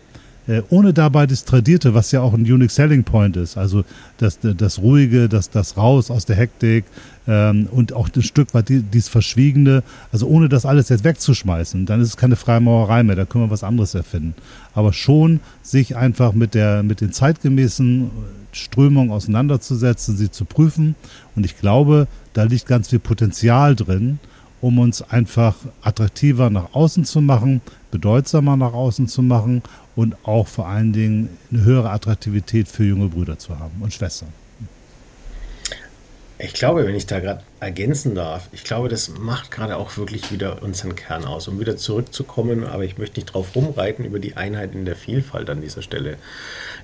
Äh, 0.48 0.62
ohne 0.68 0.92
dabei 0.92 1.26
das 1.26 1.44
Tradierte, 1.44 1.94
was 1.94 2.10
ja 2.10 2.22
auch 2.22 2.34
ein 2.34 2.40
Unique 2.40 2.72
Selling 2.72 3.04
Point 3.04 3.36
ist, 3.36 3.56
also 3.56 3.84
das, 4.18 4.40
das 4.40 4.80
Ruhige, 4.80 5.28
das, 5.28 5.50
das 5.50 5.76
Raus 5.76 6.10
aus 6.10 6.26
der 6.26 6.34
Hektik 6.34 6.86
ähm, 7.28 7.68
und 7.70 7.92
auch 7.92 8.08
ein 8.14 8.22
Stück 8.22 8.52
weit 8.52 8.68
die, 8.68 8.82
dieses 8.82 9.08
Verschwiegene, 9.08 9.84
also 10.10 10.26
ohne 10.26 10.48
das 10.48 10.66
alles 10.66 10.88
jetzt 10.88 11.04
wegzuschmeißen, 11.04 11.86
dann 11.86 12.00
ist 12.00 12.08
es 12.08 12.16
keine 12.16 12.34
Freimaurerei 12.34 13.04
mehr, 13.04 13.14
da 13.14 13.26
können 13.26 13.44
wir 13.44 13.50
was 13.50 13.62
anderes 13.62 13.94
erfinden. 13.94 14.34
Aber 14.76 14.92
schon 14.92 15.40
sich 15.62 15.96
einfach 15.96 16.34
mit, 16.34 16.54
der, 16.54 16.84
mit 16.84 17.00
den 17.00 17.10
zeitgemäßen 17.10 18.10
Strömungen 18.52 19.10
auseinanderzusetzen, 19.10 20.16
sie 20.16 20.30
zu 20.30 20.44
prüfen 20.44 20.94
und 21.34 21.44
ich 21.44 21.58
glaube, 21.58 22.06
da 22.34 22.44
liegt 22.44 22.66
ganz 22.66 22.88
viel 22.88 22.98
Potenzial 22.98 23.74
drin, 23.74 24.18
um 24.60 24.78
uns 24.78 25.02
einfach 25.02 25.56
attraktiver 25.82 26.50
nach 26.50 26.74
außen 26.74 27.04
zu 27.04 27.20
machen, 27.20 27.60
bedeutsamer 27.90 28.56
nach 28.56 28.72
außen 28.72 29.08
zu 29.08 29.22
machen 29.22 29.62
und 29.94 30.16
auch 30.24 30.46
vor 30.46 30.68
allen 30.68 30.92
Dingen 30.92 31.30
eine 31.50 31.64
höhere 31.64 31.90
Attraktivität 31.90 32.68
für 32.68 32.84
junge 32.84 33.08
Brüder 33.08 33.38
zu 33.38 33.58
haben 33.58 33.80
und 33.80 33.92
Schwestern. 33.92 34.28
Ich 36.38 36.52
glaube, 36.52 36.86
wenn 36.86 36.94
ich 36.94 37.06
da 37.06 37.20
gerade 37.20 37.42
ergänzen 37.60 38.14
darf, 38.14 38.50
ich 38.52 38.62
glaube, 38.62 38.90
das 38.90 39.08
macht 39.08 39.50
gerade 39.50 39.78
auch 39.78 39.96
wirklich 39.96 40.30
wieder 40.30 40.62
unseren 40.62 40.94
Kern 40.94 41.24
aus, 41.24 41.48
um 41.48 41.58
wieder 41.58 41.78
zurückzukommen, 41.78 42.64
aber 42.64 42.84
ich 42.84 42.98
möchte 42.98 43.18
nicht 43.18 43.32
drauf 43.32 43.56
rumreiten 43.56 44.04
über 44.04 44.18
die 44.18 44.36
Einheiten 44.36 44.84
der 44.84 44.96
Vielfalt 44.96 45.48
an 45.48 45.62
dieser 45.62 45.80
Stelle. 45.80 46.18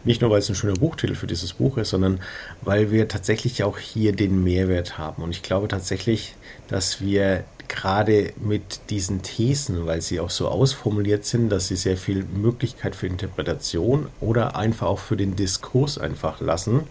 Nicht 0.05 0.23
nur, 0.23 0.31
weil 0.31 0.39
es 0.39 0.49
ein 0.49 0.55
schöner 0.55 0.73
Buchtitel 0.73 1.15
für 1.15 1.27
dieses 1.27 1.53
Buch 1.53 1.77
ist, 1.77 1.91
sondern 1.91 2.21
weil 2.63 2.91
wir 2.91 3.09
tatsächlich 3.09 3.63
auch 3.63 3.77
hier 3.77 4.17
den 4.17 4.43
Mehrwert 4.43 4.97
haben. 4.97 5.23
Und 5.23 5.33
ich 5.33 5.43
glaube 5.43 5.69
tatsächlich, 5.69 6.35
dass 6.69 7.03
wir 7.03 7.45
gerade 7.69 8.33
mit 8.43 8.81
diesen 8.89 9.21
Thesen, 9.21 9.85
weil 9.85 10.01
sie 10.01 10.19
auch 10.21 10.31
so 10.31 10.49
ausformuliert 10.49 11.27
sind, 11.27 11.51
dass 11.51 11.69
sie 11.69 11.77
sehr 11.77 11.99
viel 11.99 12.25
Möglichkeit 12.25 12.97
für 12.97 13.07
Interpretation 13.07 14.07
oder 14.19 14.57
einfach 14.57 14.87
auch 14.87 14.99
für 14.99 15.19
den 15.19 15.37
Diskurs 15.37 15.99
einfach 15.99 16.41
lassen, 16.41 16.85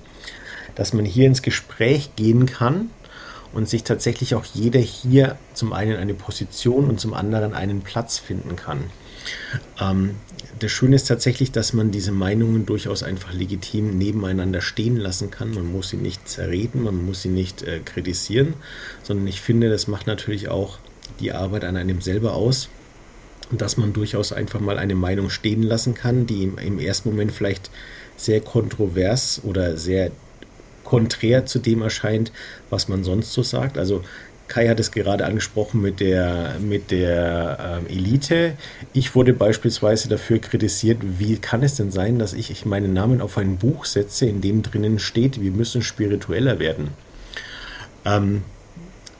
dass 0.75 0.93
man 0.93 1.05
hier 1.05 1.27
ins 1.27 1.41
Gespräch 1.41 2.15
gehen 2.15 2.45
kann 2.45 2.89
und 3.53 3.67
sich 3.67 3.83
tatsächlich 3.83 4.35
auch 4.35 4.45
jeder 4.45 4.79
hier 4.79 5.37
zum 5.53 5.73
einen 5.73 5.97
eine 5.97 6.13
Position 6.13 6.89
und 6.89 6.99
zum 6.99 7.13
anderen 7.13 7.53
einen 7.53 7.81
Platz 7.81 8.17
finden 8.17 8.55
kann. 8.55 8.83
Ähm, 9.79 10.15
das 10.59 10.71
Schöne 10.71 10.95
ist 10.95 11.07
tatsächlich, 11.07 11.51
dass 11.51 11.73
man 11.73 11.91
diese 11.91 12.11
Meinungen 12.11 12.65
durchaus 12.65 13.03
einfach 13.03 13.33
legitim 13.33 13.97
nebeneinander 13.97 14.61
stehen 14.61 14.97
lassen 14.97 15.31
kann. 15.31 15.53
Man 15.53 15.71
muss 15.71 15.89
sie 15.89 15.97
nicht 15.97 16.27
zerreden, 16.27 16.83
man 16.83 17.05
muss 17.05 17.21
sie 17.23 17.29
nicht 17.29 17.63
äh, 17.63 17.79
kritisieren, 17.79 18.53
sondern 19.03 19.27
ich 19.27 19.41
finde, 19.41 19.69
das 19.69 19.87
macht 19.87 20.07
natürlich 20.07 20.49
auch 20.49 20.77
die 21.19 21.31
Arbeit 21.31 21.65
an 21.65 21.77
einem 21.77 22.01
selber 22.01 22.33
aus. 22.33 22.69
dass 23.51 23.75
man 23.75 23.91
durchaus 23.91 24.31
einfach 24.31 24.61
mal 24.61 24.77
eine 24.79 24.95
Meinung 24.95 25.29
stehen 25.29 25.61
lassen 25.61 25.93
kann, 25.93 26.25
die 26.25 26.43
im, 26.43 26.57
im 26.57 26.79
ersten 26.79 27.09
Moment 27.09 27.33
vielleicht 27.33 27.69
sehr 28.15 28.39
kontrovers 28.39 29.41
oder 29.43 29.75
sehr 29.75 30.11
konträr 30.91 31.45
zu 31.45 31.59
dem 31.59 31.81
erscheint, 31.81 32.33
was 32.69 32.89
man 32.89 33.05
sonst 33.05 33.31
so 33.31 33.43
sagt. 33.43 33.77
Also 33.77 34.03
Kai 34.49 34.67
hat 34.67 34.77
es 34.81 34.91
gerade 34.91 35.23
angesprochen 35.23 35.81
mit 35.81 36.01
der, 36.01 36.57
mit 36.59 36.91
der 36.91 37.79
ähm, 37.79 37.87
Elite. 37.87 38.57
Ich 38.91 39.15
wurde 39.15 39.31
beispielsweise 39.31 40.09
dafür 40.09 40.39
kritisiert, 40.39 40.97
wie 41.01 41.37
kann 41.37 41.63
es 41.63 41.75
denn 41.75 41.91
sein, 41.91 42.19
dass 42.19 42.33
ich 42.33 42.65
meinen 42.65 42.91
Namen 42.91 43.21
auf 43.21 43.37
ein 43.37 43.55
Buch 43.55 43.85
setze, 43.85 44.25
in 44.25 44.41
dem 44.41 44.63
drinnen 44.63 44.99
steht, 44.99 45.39
wir 45.39 45.51
müssen 45.51 45.81
spiritueller 45.81 46.59
werden. 46.59 46.89
Ähm, 48.03 48.41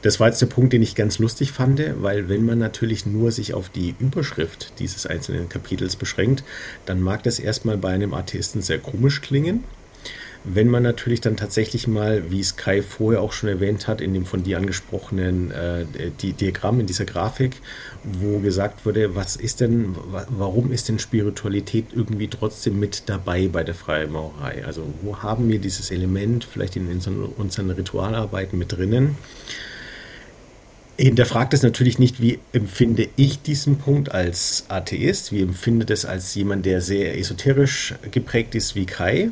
das 0.01 0.19
war 0.19 0.27
jetzt 0.27 0.41
der 0.41 0.47
Punkt, 0.47 0.73
den 0.73 0.81
ich 0.81 0.95
ganz 0.95 1.19
lustig 1.19 1.53
fand, 1.53 1.81
weil 2.01 2.27
wenn 2.27 2.45
man 2.45 2.59
natürlich 2.59 3.05
nur 3.05 3.31
sich 3.31 3.53
auf 3.53 3.69
die 3.69 3.95
Überschrift 3.97 4.73
dieses 4.79 5.05
einzelnen 5.05 5.47
Kapitels 5.47 5.95
beschränkt, 5.95 6.43
dann 6.85 6.99
mag 6.99 7.23
das 7.23 7.39
erstmal 7.39 7.77
bei 7.77 7.93
einem 7.93 8.13
Atheisten 8.13 8.61
sehr 8.61 8.79
komisch 8.79 9.21
klingen. 9.21 9.63
Wenn 10.43 10.69
man 10.69 10.81
natürlich 10.81 11.21
dann 11.21 11.37
tatsächlich 11.37 11.87
mal, 11.87 12.31
wie 12.31 12.39
es 12.39 12.55
Kai 12.55 12.81
vorher 12.81 13.21
auch 13.21 13.31
schon 13.31 13.49
erwähnt 13.49 13.87
hat, 13.87 14.01
in 14.01 14.13
dem 14.13 14.25
von 14.25 14.41
dir 14.41 14.57
angesprochenen 14.57 15.51
äh, 15.51 15.85
die 16.21 16.33
Diagramm, 16.33 16.79
in 16.79 16.87
dieser 16.87 17.05
Grafik, 17.05 17.57
wo 18.03 18.39
gesagt 18.39 18.85
wurde, 18.85 19.15
was 19.15 19.35
ist 19.35 19.61
denn, 19.61 19.95
warum 20.29 20.71
ist 20.71 20.89
denn 20.89 20.97
Spiritualität 20.97 21.87
irgendwie 21.93 22.27
trotzdem 22.27 22.79
mit 22.79 23.03
dabei 23.05 23.49
bei 23.49 23.63
der 23.63 23.75
Freimaurerei? 23.75 24.65
Also 24.65 24.83
wo 25.03 25.17
haben 25.17 25.47
wir 25.47 25.59
dieses 25.59 25.91
Element 25.91 26.43
vielleicht 26.43 26.75
in 26.75 26.87
unseren, 26.87 27.25
unseren 27.25 27.69
Ritualarbeiten 27.69 28.57
mit 28.57 28.71
drinnen? 28.71 29.17
hinterfragt 30.97 31.53
es 31.53 31.63
natürlich 31.63 31.97
nicht, 31.97 32.21
wie 32.21 32.39
empfinde 32.53 33.07
ich 33.15 33.41
diesen 33.41 33.77
Punkt 33.77 34.11
als 34.11 34.65
Atheist, 34.67 35.31
wie 35.31 35.41
empfinde 35.41 35.85
das 35.85 36.05
als 36.05 36.35
jemand, 36.35 36.65
der 36.65 36.81
sehr 36.81 37.17
esoterisch 37.17 37.95
geprägt 38.11 38.53
ist 38.53 38.75
wie 38.75 38.85
Kai, 38.85 39.31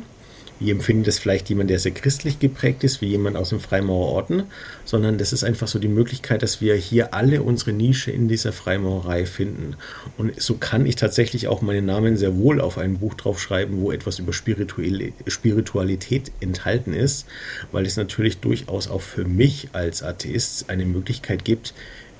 wie 0.60 0.70
empfindet 0.70 1.08
es 1.08 1.18
vielleicht 1.18 1.48
jemand, 1.48 1.70
der 1.70 1.78
sehr 1.78 1.92
christlich 1.92 2.38
geprägt 2.38 2.84
ist, 2.84 3.00
wie 3.00 3.06
jemand 3.06 3.36
aus 3.36 3.48
dem 3.48 3.60
Freimaurerorden, 3.60 4.44
sondern 4.84 5.16
das 5.16 5.32
ist 5.32 5.42
einfach 5.42 5.66
so 5.68 5.78
die 5.78 5.88
Möglichkeit, 5.88 6.42
dass 6.42 6.60
wir 6.60 6.74
hier 6.74 7.14
alle 7.14 7.42
unsere 7.42 7.72
Nische 7.72 8.10
in 8.10 8.28
dieser 8.28 8.52
Freimaurerei 8.52 9.24
finden. 9.24 9.76
Und 10.18 10.40
so 10.40 10.54
kann 10.54 10.84
ich 10.84 10.96
tatsächlich 10.96 11.48
auch 11.48 11.62
meinen 11.62 11.86
Namen 11.86 12.18
sehr 12.18 12.36
wohl 12.36 12.60
auf 12.60 12.76
ein 12.76 12.98
Buch 12.98 13.14
draufschreiben, 13.14 13.80
wo 13.80 13.90
etwas 13.90 14.18
über 14.18 14.34
Spiritualität 14.34 16.30
enthalten 16.40 16.92
ist, 16.92 17.26
weil 17.72 17.86
es 17.86 17.96
natürlich 17.96 18.38
durchaus 18.38 18.88
auch 18.88 19.00
für 19.00 19.24
mich 19.24 19.70
als 19.72 20.02
Atheist 20.02 20.68
eine 20.68 20.84
Möglichkeit 20.84 21.44
gibt, 21.46 21.72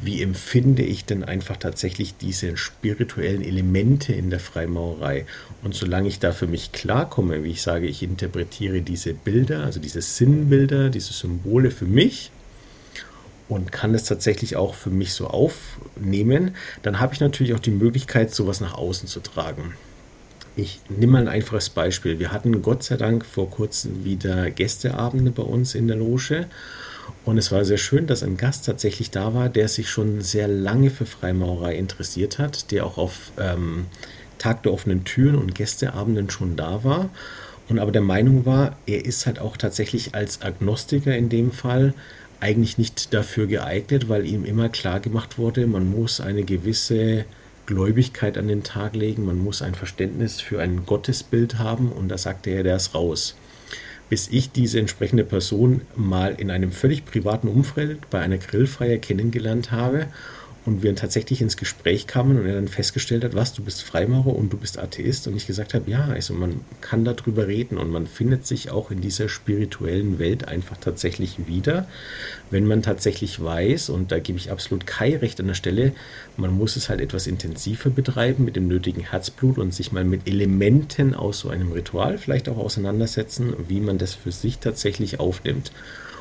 wie 0.02 0.22
empfinde 0.22 0.82
ich 0.82 1.04
denn 1.04 1.24
einfach 1.24 1.56
tatsächlich 1.56 2.16
diese 2.16 2.56
spirituellen 2.56 3.42
Elemente 3.42 4.12
in 4.12 4.30
der 4.30 4.40
Freimaurerei? 4.40 5.26
Und 5.62 5.74
solange 5.74 6.08
ich 6.08 6.18
da 6.18 6.32
für 6.32 6.46
mich 6.46 6.72
klarkomme, 6.72 7.44
wie 7.44 7.50
ich 7.50 7.62
sage, 7.62 7.86
ich 7.86 8.02
interpretiere 8.02 8.80
diese 8.82 9.14
Bilder, 9.14 9.64
also 9.64 9.80
diese 9.80 10.00
Sinnbilder, 10.00 10.88
diese 10.88 11.12
Symbole 11.12 11.70
für 11.70 11.84
mich 11.84 12.30
und 13.48 13.72
kann 13.72 13.94
es 13.94 14.04
tatsächlich 14.04 14.56
auch 14.56 14.74
für 14.74 14.90
mich 14.90 15.12
so 15.12 15.26
aufnehmen, 15.26 16.54
dann 16.82 17.00
habe 17.00 17.14
ich 17.14 17.20
natürlich 17.20 17.54
auch 17.54 17.60
die 17.60 17.70
Möglichkeit, 17.70 18.34
sowas 18.34 18.60
nach 18.60 18.74
außen 18.74 19.08
zu 19.08 19.20
tragen. 19.20 19.74
Ich 20.56 20.80
nehme 20.88 21.12
mal 21.12 21.22
ein 21.22 21.28
einfaches 21.28 21.70
Beispiel. 21.70 22.18
Wir 22.18 22.32
hatten 22.32 22.60
Gott 22.62 22.82
sei 22.82 22.96
Dank 22.96 23.24
vor 23.24 23.50
kurzem 23.50 24.04
wieder 24.04 24.50
Gästeabende 24.50 25.30
bei 25.30 25.42
uns 25.42 25.74
in 25.74 25.88
der 25.88 25.96
Loge 25.96 26.46
und 27.30 27.38
es 27.38 27.52
war 27.52 27.64
sehr 27.64 27.78
schön, 27.78 28.08
dass 28.08 28.24
ein 28.24 28.36
Gast 28.36 28.66
tatsächlich 28.66 29.12
da 29.12 29.34
war, 29.34 29.48
der 29.48 29.68
sich 29.68 29.88
schon 29.88 30.20
sehr 30.20 30.48
lange 30.48 30.90
für 30.90 31.06
Freimaurerei 31.06 31.76
interessiert 31.76 32.40
hat, 32.40 32.72
der 32.72 32.84
auch 32.84 32.98
auf 32.98 33.30
ähm, 33.38 33.86
Tag 34.38 34.64
der 34.64 34.72
offenen 34.72 35.04
Türen 35.04 35.36
und 35.36 35.54
Gästeabenden 35.54 36.28
schon 36.28 36.56
da 36.56 36.82
war. 36.82 37.08
Und 37.68 37.78
aber 37.78 37.92
der 37.92 38.02
Meinung 38.02 38.46
war, 38.46 38.76
er 38.84 39.04
ist 39.04 39.26
halt 39.26 39.38
auch 39.38 39.56
tatsächlich 39.56 40.12
als 40.16 40.42
Agnostiker 40.42 41.16
in 41.16 41.28
dem 41.28 41.52
Fall 41.52 41.94
eigentlich 42.40 42.78
nicht 42.78 43.14
dafür 43.14 43.46
geeignet, 43.46 44.08
weil 44.08 44.26
ihm 44.26 44.44
immer 44.44 44.68
klar 44.68 44.98
gemacht 44.98 45.38
wurde, 45.38 45.68
man 45.68 45.88
muss 45.88 46.20
eine 46.20 46.42
gewisse 46.42 47.26
Gläubigkeit 47.66 48.38
an 48.38 48.48
den 48.48 48.64
Tag 48.64 48.96
legen, 48.96 49.24
man 49.24 49.38
muss 49.38 49.62
ein 49.62 49.76
Verständnis 49.76 50.40
für 50.40 50.60
ein 50.60 50.84
Gottesbild 50.84 51.60
haben. 51.60 51.92
Und 51.92 52.08
da 52.08 52.18
sagte 52.18 52.50
er, 52.50 52.64
der 52.64 52.74
ist 52.74 52.92
raus 52.92 53.36
bis 54.10 54.28
ich 54.28 54.50
diese 54.50 54.78
entsprechende 54.78 55.24
Person 55.24 55.82
mal 55.96 56.34
in 56.36 56.50
einem 56.50 56.72
völlig 56.72 57.06
privaten 57.06 57.48
Umfeld 57.48 58.10
bei 58.10 58.20
einer 58.20 58.36
Grillfeier 58.36 58.98
kennengelernt 58.98 59.70
habe 59.70 60.08
und 60.66 60.82
wir 60.82 60.94
tatsächlich 60.94 61.40
ins 61.40 61.56
Gespräch 61.56 62.06
kamen 62.06 62.38
und 62.38 62.46
er 62.46 62.54
dann 62.54 62.68
festgestellt 62.68 63.24
hat, 63.24 63.34
was, 63.34 63.54
du 63.54 63.62
bist 63.62 63.82
Freimaurer 63.82 64.36
und 64.36 64.52
du 64.52 64.58
bist 64.58 64.78
Atheist 64.78 65.26
und 65.26 65.36
ich 65.36 65.46
gesagt 65.46 65.72
habe, 65.72 65.90
ja, 65.90 66.04
also 66.04 66.34
man 66.34 66.60
kann 66.80 67.04
darüber 67.04 67.46
reden 67.46 67.78
und 67.78 67.90
man 67.90 68.06
findet 68.06 68.46
sich 68.46 68.70
auch 68.70 68.90
in 68.90 69.00
dieser 69.00 69.28
spirituellen 69.28 70.18
Welt 70.18 70.48
einfach 70.48 70.76
tatsächlich 70.76 71.46
wieder, 71.46 71.88
wenn 72.50 72.66
man 72.66 72.82
tatsächlich 72.82 73.42
weiß, 73.42 73.88
und 73.88 74.12
da 74.12 74.18
gebe 74.18 74.38
ich 74.38 74.50
absolut 74.50 74.86
Kai 74.86 75.16
recht 75.16 75.40
an 75.40 75.46
der 75.46 75.54
Stelle, 75.54 75.92
man 76.36 76.52
muss 76.52 76.76
es 76.76 76.90
halt 76.90 77.00
etwas 77.00 77.26
intensiver 77.26 77.88
betreiben 77.88 78.44
mit 78.44 78.56
dem 78.56 78.68
nötigen 78.68 79.02
Herzblut 79.02 79.58
und 79.58 79.72
sich 79.72 79.92
mal 79.92 80.04
mit 80.04 80.28
Elementen 80.28 81.14
aus 81.14 81.40
so 81.40 81.48
einem 81.48 81.72
Ritual 81.72 82.18
vielleicht 82.18 82.48
auch 82.48 82.58
auseinandersetzen, 82.58 83.54
wie 83.68 83.80
man 83.80 83.98
das 83.98 84.14
für 84.14 84.32
sich 84.32 84.58
tatsächlich 84.58 85.20
aufnimmt. 85.20 85.72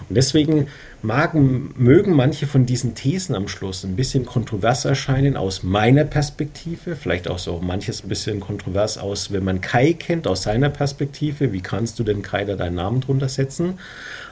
Und 0.07 0.15
deswegen 0.15 0.67
magen, 1.02 1.74
mögen 1.78 2.14
manche 2.14 2.47
von 2.47 2.66
diesen 2.66 2.95
Thesen 2.95 3.36
am 3.36 3.47
Schluss 3.47 3.84
ein 3.84 3.95
bisschen 3.95 4.26
kontrovers 4.26 4.86
erscheinen 4.86 5.38
aus 5.38 5.64
meiner 5.64 6.04
Perspektive, 6.04 6.95
vielleicht 6.95 7.30
auch 7.30 7.39
so 7.39 7.60
manches 7.60 8.04
ein 8.04 8.10
bisschen 8.10 8.39
kontrovers 8.39 8.97
aus, 8.97 9.32
wenn 9.32 9.43
man 9.43 9.62
Kai 9.62 9.93
kennt, 9.93 10.28
aus 10.28 10.43
seiner 10.43 10.70
Perspektive. 10.70 11.54
Wie 11.54 11.62
kannst 11.62 12.00
du 12.00 12.04
denn 12.04 12.22
Kai 12.22 12.45
da 12.45 12.56
deinen 12.56 12.76
Namen 12.76 13.02
drunter 13.02 13.30
setzen? 13.30 13.80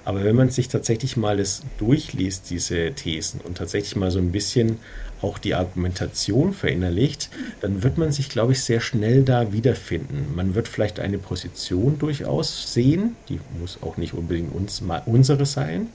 Aber 0.06 0.24
wenn 0.24 0.36
man 0.36 0.50
sich 0.50 0.68
tatsächlich 0.68 1.18
mal 1.18 1.38
das 1.38 1.64
durchliest, 1.78 2.50
diese 2.50 2.92
Thesen, 2.94 3.42
und 3.42 3.58
tatsächlich 3.58 3.96
mal 3.96 4.12
so 4.12 4.20
ein 4.20 4.32
bisschen 4.32 4.80
auch 5.22 5.38
die 5.38 5.56
Argumentation 5.56 6.54
verinnerlicht, 6.54 7.30
dann 7.62 7.84
wird 7.84 7.98
man 7.98 8.12
sich, 8.12 8.30
glaube 8.30 8.54
ich, 8.54 8.62
sehr 8.62 8.82
schnell 8.82 9.24
da 9.24 9.52
wiederfinden. 9.52 10.36
Man 10.36 10.54
wird 10.56 10.68
vielleicht 10.68 11.00
eine 11.00 11.18
Position 11.18 11.98
durchaus 11.98 12.74
sehen, 12.74 13.16
die 13.30 13.40
muss 13.60 13.80
auch 13.82 13.98
nicht 13.98 14.14
unbedingt 14.14 14.54
uns, 14.54 14.84
unsere 15.06 15.46
sein, 15.46 15.88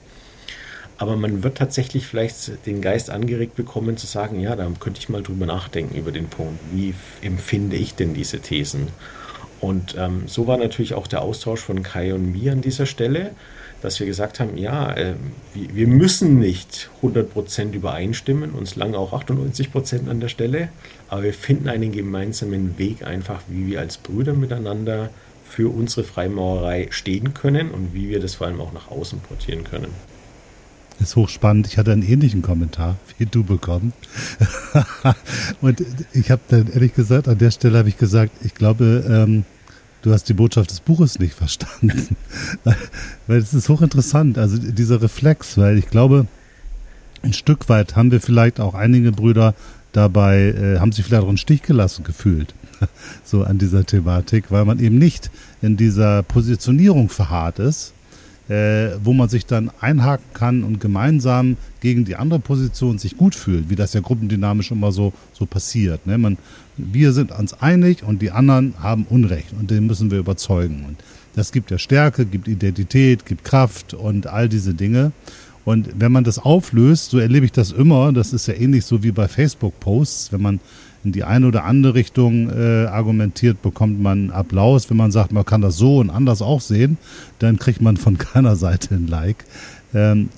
aber 0.97 1.15
man 1.15 1.43
wird 1.43 1.57
tatsächlich 1.57 2.05
vielleicht 2.05 2.65
den 2.65 2.81
Geist 2.81 3.09
angeregt 3.09 3.55
bekommen 3.55 3.97
zu 3.97 4.07
sagen, 4.07 4.39
ja, 4.39 4.55
da 4.55 4.69
könnte 4.79 4.99
ich 4.99 5.09
mal 5.09 5.23
drüber 5.23 5.45
nachdenken 5.45 5.95
über 5.97 6.11
den 6.11 6.27
Punkt, 6.27 6.59
wie 6.71 6.93
empfinde 7.21 7.75
ich 7.75 7.95
denn 7.95 8.13
diese 8.13 8.39
Thesen? 8.39 8.87
Und 9.59 9.95
ähm, 9.97 10.23
so 10.27 10.45
war 10.47 10.57
natürlich 10.57 10.93
auch 10.93 11.07
der 11.07 11.21
Austausch 11.21 11.61
von 11.61 11.83
Kai 11.83 12.13
und 12.13 12.31
mir 12.31 12.51
an 12.51 12.61
dieser 12.61 12.85
Stelle 12.85 13.31
dass 13.83 13.99
wir 13.99 14.07
gesagt 14.07 14.39
haben, 14.39 14.57
ja, 14.57 14.93
äh, 14.93 15.13
wir 15.53 15.87
müssen 15.87 16.39
nicht 16.39 16.89
100% 17.01 17.73
übereinstimmen, 17.73 18.51
uns 18.51 18.77
lange 18.77 18.97
auch 18.97 19.11
98% 19.11 20.09
an 20.09 20.21
der 20.21 20.29
Stelle, 20.29 20.69
aber 21.09 21.23
wir 21.23 21.33
finden 21.33 21.67
einen 21.67 21.91
gemeinsamen 21.91 22.77
Weg 22.77 23.05
einfach, 23.05 23.41
wie 23.49 23.67
wir 23.67 23.81
als 23.81 23.97
Brüder 23.97 24.33
miteinander 24.33 25.09
für 25.45 25.69
unsere 25.69 26.05
Freimaurerei 26.05 26.87
stehen 26.91 27.33
können 27.33 27.71
und 27.71 27.93
wie 27.93 28.07
wir 28.07 28.21
das 28.21 28.35
vor 28.35 28.47
allem 28.47 28.61
auch 28.61 28.71
nach 28.71 28.89
außen 28.89 29.19
portieren 29.19 29.65
können. 29.65 29.93
Das 30.99 31.09
ist 31.09 31.15
hochspannend. 31.15 31.67
Ich 31.67 31.77
hatte 31.77 31.91
einen 31.91 32.03
ähnlichen 32.03 32.41
Kommentar 32.41 32.97
wie 33.17 33.25
du 33.25 33.43
bekommen. 33.43 33.93
und 35.61 35.83
ich 36.13 36.31
habe 36.31 36.41
dann 36.49 36.67
ehrlich 36.71 36.93
gesagt, 36.93 37.27
an 37.27 37.37
der 37.37 37.51
Stelle 37.51 37.77
habe 37.77 37.89
ich 37.89 37.97
gesagt, 37.97 38.31
ich 38.43 38.53
glaube, 38.53 39.03
ähm, 39.07 39.45
du 40.01 40.11
hast 40.11 40.25
die 40.29 40.33
Botschaft 40.33 40.71
des 40.71 40.79
Buches 40.79 41.19
nicht 41.19 41.33
verstanden. 41.33 42.15
weil 43.27 43.37
es 43.37 43.53
ist 43.53 43.69
hochinteressant, 43.69 44.37
also 44.37 44.57
dieser 44.57 45.01
Reflex, 45.01 45.57
weil 45.57 45.77
ich 45.77 45.89
glaube, 45.89 46.27
ein 47.23 47.33
Stück 47.33 47.69
weit 47.69 47.95
haben 47.95 48.11
wir 48.11 48.21
vielleicht 48.21 48.59
auch 48.59 48.73
einige 48.73 49.11
Brüder 49.11 49.55
dabei, 49.93 50.49
äh, 50.49 50.79
haben 50.79 50.91
sich 50.91 51.05
vielleicht 51.05 51.23
auch 51.23 51.29
einen 51.29 51.37
Stich 51.37 51.63
gelassen 51.63 52.03
gefühlt, 52.03 52.53
so 53.23 53.43
an 53.43 53.57
dieser 53.57 53.85
Thematik, 53.85 54.45
weil 54.49 54.65
man 54.65 54.79
eben 54.79 54.97
nicht 54.97 55.31
in 55.61 55.77
dieser 55.77 56.23
Positionierung 56.23 57.09
verharrt 57.09 57.59
ist, 57.59 57.93
äh, 58.49 58.89
wo 59.03 59.13
man 59.13 59.29
sich 59.29 59.45
dann 59.45 59.71
einhaken 59.79 60.25
kann 60.33 60.63
und 60.63 60.79
gemeinsam 60.79 61.55
gegen 61.79 62.03
die 62.05 62.15
andere 62.15 62.39
Position 62.39 62.97
sich 62.97 63.17
gut 63.17 63.35
fühlt, 63.35 63.69
wie 63.69 63.75
das 63.75 63.93
ja 63.93 64.01
gruppendynamisch 64.01 64.71
immer 64.71 64.91
so, 64.91 65.13
so 65.31 65.45
passiert. 65.45 66.05
Ne? 66.05 66.17
Man, 66.17 66.37
wir 66.75 67.13
sind 67.13 67.31
uns 67.31 67.53
einig 67.53 68.03
und 68.03 68.21
die 68.21 68.31
anderen 68.31 68.73
haben 68.79 69.05
Unrecht 69.09 69.53
und 69.57 69.71
den 69.71 69.85
müssen 69.85 70.11
wir 70.11 70.19
überzeugen. 70.19 70.83
Und 70.87 70.97
das 71.35 71.51
gibt 71.51 71.71
ja 71.71 71.77
Stärke, 71.77 72.25
gibt 72.25 72.47
Identität, 72.47 73.25
gibt 73.25 73.43
Kraft 73.43 73.93
und 73.93 74.27
all 74.27 74.49
diese 74.49 74.73
Dinge. 74.73 75.11
Und 75.65 75.89
wenn 75.97 76.11
man 76.11 76.25
das 76.25 76.39
auflöst, 76.39 77.11
so 77.11 77.19
erlebe 77.19 77.45
ich 77.45 77.53
das 77.53 77.71
immer, 77.71 78.11
das 78.11 78.33
ist 78.33 78.47
ja 78.47 78.53
ähnlich 78.53 78.85
so 78.85 79.01
wie 79.03 79.11
bei 79.11 79.29
Facebook-Posts, 79.29 80.33
wenn 80.33 80.41
man 80.41 80.59
in 81.03 81.11
die 81.11 81.23
eine 81.23 81.47
oder 81.47 81.65
andere 81.65 81.95
Richtung 81.95 82.49
äh, 82.49 82.85
argumentiert, 82.85 83.61
bekommt 83.61 84.01
man 84.01 84.31
Applaus. 84.31 84.89
Wenn 84.89 84.97
man 84.97 85.11
sagt, 85.11 85.31
man 85.31 85.45
kann 85.45 85.61
das 85.61 85.77
so 85.77 85.97
und 85.97 86.09
anders 86.09 86.41
auch 86.41 86.61
sehen, 86.61 86.97
dann 87.39 87.57
kriegt 87.57 87.81
man 87.81 87.97
von 87.97 88.17
keiner 88.17 88.55
Seite 88.55 88.95
ein 88.95 89.07
Like. 89.07 89.45
Ähm, 89.93 90.29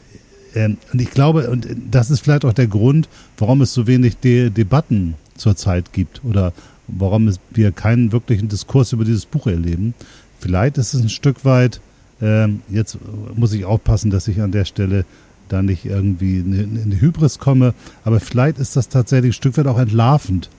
ähm, 0.55 0.77
und 0.91 1.01
ich 1.01 1.11
glaube, 1.11 1.49
und 1.49 1.67
das 1.91 2.09
ist 2.09 2.21
vielleicht 2.21 2.45
auch 2.45 2.53
der 2.53 2.67
Grund, 2.67 3.09
warum 3.37 3.61
es 3.61 3.73
so 3.73 3.87
wenig 3.87 4.17
De 4.17 4.49
Debatten 4.49 5.15
zurzeit 5.35 5.93
gibt 5.93 6.23
oder 6.23 6.53
warum 6.87 7.27
es, 7.27 7.39
wir 7.51 7.71
keinen 7.71 8.11
wirklichen 8.11 8.47
Diskurs 8.47 8.93
über 8.93 9.05
dieses 9.05 9.25
Buch 9.25 9.47
erleben. 9.47 9.93
Vielleicht 10.39 10.77
ist 10.77 10.93
es 10.93 11.01
ein 11.01 11.09
Stück 11.09 11.45
weit, 11.45 11.81
ähm, 12.21 12.61
jetzt 12.69 12.97
muss 13.35 13.53
ich 13.53 13.65
aufpassen, 13.65 14.11
dass 14.11 14.27
ich 14.27 14.41
an 14.41 14.51
der 14.51 14.65
Stelle 14.65 15.05
da 15.49 15.61
nicht 15.61 15.85
irgendwie 15.85 16.39
in 16.39 16.79
eine 16.83 16.99
Hybris 16.99 17.39
komme, 17.39 17.73
aber 18.03 18.19
vielleicht 18.19 18.57
ist 18.57 18.75
das 18.75 18.89
tatsächlich 18.89 19.31
ein 19.31 19.33
Stück 19.33 19.57
weit 19.57 19.67
auch 19.67 19.79
entlarvend, 19.79 20.49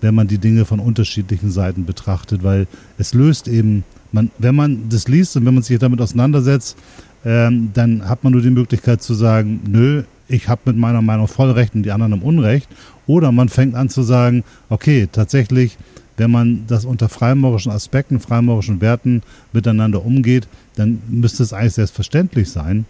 wenn 0.00 0.14
man 0.14 0.28
die 0.28 0.38
Dinge 0.38 0.64
von 0.64 0.80
unterschiedlichen 0.80 1.50
Seiten 1.50 1.84
betrachtet, 1.84 2.42
weil 2.42 2.66
es 2.98 3.14
löst 3.14 3.48
eben, 3.48 3.84
man, 4.12 4.30
wenn 4.38 4.54
man 4.54 4.88
das 4.88 5.08
liest 5.08 5.36
und 5.36 5.44
wenn 5.46 5.54
man 5.54 5.62
sich 5.62 5.78
damit 5.78 6.00
auseinandersetzt, 6.00 6.76
ähm, 7.24 7.70
dann 7.74 8.08
hat 8.08 8.24
man 8.24 8.32
nur 8.32 8.42
die 8.42 8.50
Möglichkeit 8.50 9.02
zu 9.02 9.14
sagen, 9.14 9.60
nö, 9.68 10.04
ich 10.28 10.48
habe 10.48 10.62
mit 10.66 10.76
meiner 10.76 11.02
Meinung 11.02 11.26
voll 11.26 11.50
recht 11.50 11.74
und 11.74 11.82
die 11.82 11.90
anderen 11.90 12.12
haben 12.12 12.22
Unrecht. 12.22 12.68
Oder 13.06 13.32
man 13.32 13.48
fängt 13.48 13.74
an 13.74 13.88
zu 13.88 14.02
sagen, 14.02 14.44
okay, 14.68 15.08
tatsächlich, 15.10 15.78
wenn 16.16 16.30
man 16.30 16.64
das 16.66 16.84
unter 16.84 17.08
freimaurischen 17.08 17.72
Aspekten, 17.72 18.20
freimaurischen 18.20 18.80
Werten 18.80 19.22
miteinander 19.52 20.04
umgeht, 20.04 20.46
dann 20.76 21.00
müsste 21.08 21.42
es 21.42 21.52
eigentlich 21.52 21.74
selbstverständlich 21.74 22.50
sein, 22.50 22.84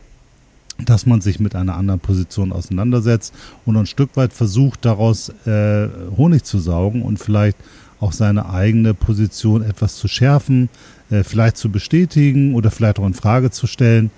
dass 0.85 1.07
man 1.07 1.21
sich 1.21 1.41
mit 1.41 1.55
einer 1.55 1.77
anderen 1.77 2.01
Position 2.01 2.53
auseinandersetzt 2.53 3.35
und 3.67 3.77
ein 3.77 3.87
Stück 3.87 4.17
weit 4.17 4.33
versucht, 4.33 4.85
daraus 4.85 5.31
äh, 5.47 5.89
Honig 6.17 6.45
zu 6.45 6.59
saugen 6.59 7.03
und 7.03 7.19
vielleicht 7.19 7.57
auch 8.01 8.13
seine 8.13 8.49
eigene 8.51 8.95
Position 8.95 9.63
etwas 9.63 9.97
zu 9.97 10.07
schärfen, 10.07 10.69
äh, 11.11 11.25
vielleicht 11.25 11.57
zu 11.57 11.71
bestätigen 11.71 12.55
oder 12.55 12.71
vielleicht 12.71 12.99
auch 13.01 13.07
in 13.07 13.15
Frage 13.15 13.51
zu 13.51 13.67
stellen. 13.67 14.11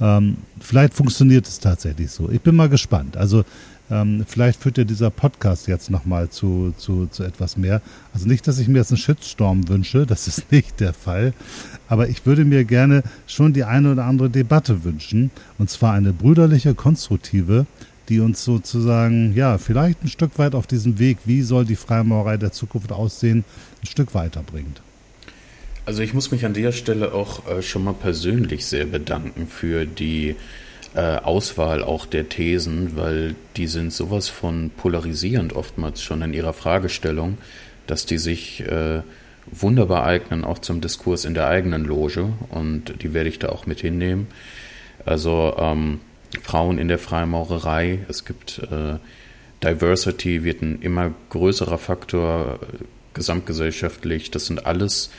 Ähm, 0.00 0.38
vielleicht 0.60 0.94
funktioniert 0.94 1.46
es 1.46 1.60
tatsächlich 1.60 2.10
so. 2.10 2.28
Ich 2.30 2.40
bin 2.40 2.56
mal 2.56 2.68
gespannt. 2.68 3.16
Also 3.16 3.44
ähm, 3.90 4.24
vielleicht 4.26 4.62
führt 4.62 4.78
ja 4.78 4.84
dieser 4.84 5.10
Podcast 5.10 5.66
jetzt 5.66 5.90
nochmal 5.90 6.28
zu, 6.28 6.74
zu, 6.76 7.06
zu 7.06 7.24
etwas 7.24 7.56
mehr. 7.56 7.80
Also 8.12 8.26
nicht, 8.26 8.46
dass 8.46 8.58
ich 8.58 8.68
mir 8.68 8.78
jetzt 8.78 8.90
einen 8.90 8.98
Shitstorm 8.98 9.68
wünsche, 9.68 10.06
das 10.06 10.28
ist 10.28 10.50
nicht 10.52 10.80
der 10.80 10.92
Fall. 10.92 11.32
Aber 11.88 12.08
ich 12.08 12.26
würde 12.26 12.44
mir 12.44 12.64
gerne 12.64 13.02
schon 13.26 13.52
die 13.52 13.64
eine 13.64 13.92
oder 13.92 14.04
andere 14.04 14.30
Debatte 14.30 14.84
wünschen. 14.84 15.30
Und 15.58 15.70
zwar 15.70 15.94
eine 15.94 16.12
brüderliche, 16.12 16.74
konstruktive, 16.74 17.66
die 18.08 18.20
uns 18.20 18.44
sozusagen, 18.44 19.34
ja, 19.34 19.58
vielleicht 19.58 20.02
ein 20.02 20.08
Stück 20.08 20.38
weit 20.38 20.54
auf 20.54 20.66
diesem 20.66 20.98
Weg, 20.98 21.18
wie 21.24 21.42
soll 21.42 21.64
die 21.64 21.76
Freimaurerei 21.76 22.36
der 22.36 22.52
Zukunft 22.52 22.92
aussehen, 22.92 23.44
ein 23.82 23.86
Stück 23.86 24.14
weiterbringt. 24.14 24.82
Also 25.84 26.02
ich 26.02 26.12
muss 26.12 26.30
mich 26.30 26.44
an 26.44 26.52
der 26.52 26.72
Stelle 26.72 27.14
auch 27.14 27.46
äh, 27.46 27.62
schon 27.62 27.84
mal 27.84 27.94
persönlich 27.94 28.66
sehr 28.66 28.84
bedanken 28.84 29.46
für 29.46 29.86
die 29.86 30.36
äh, 30.94 31.00
Auswahl 31.00 31.82
auch 31.82 32.06
der 32.06 32.28
Thesen, 32.28 32.96
weil 32.96 33.34
die 33.56 33.66
sind 33.66 33.92
sowas 33.92 34.28
von 34.28 34.70
polarisierend 34.76 35.52
oftmals 35.52 36.02
schon 36.02 36.22
in 36.22 36.34
ihrer 36.34 36.52
Fragestellung, 36.52 37.38
dass 37.86 38.06
die 38.06 38.18
sich 38.18 38.60
äh, 38.60 39.02
wunderbar 39.50 40.04
eignen, 40.04 40.44
auch 40.44 40.58
zum 40.58 40.80
Diskurs 40.80 41.24
in 41.24 41.34
der 41.34 41.48
eigenen 41.48 41.84
Loge 41.84 42.32
und 42.50 43.02
die 43.02 43.14
werde 43.14 43.28
ich 43.28 43.38
da 43.38 43.48
auch 43.48 43.66
mit 43.66 43.80
hinnehmen. 43.80 44.28
Also 45.04 45.54
ähm, 45.58 46.00
Frauen 46.42 46.78
in 46.78 46.88
der 46.88 46.98
Freimaurerei, 46.98 48.00
es 48.08 48.24
gibt 48.24 48.60
äh, 48.70 48.98
Diversity, 49.62 50.44
wird 50.44 50.62
ein 50.62 50.82
immer 50.82 51.12
größerer 51.30 51.78
Faktor 51.78 52.60
äh, 52.62 52.84
gesamtgesellschaftlich. 53.14 54.30
Das 54.30 54.46
sind 54.46 54.66
alles 54.66 55.10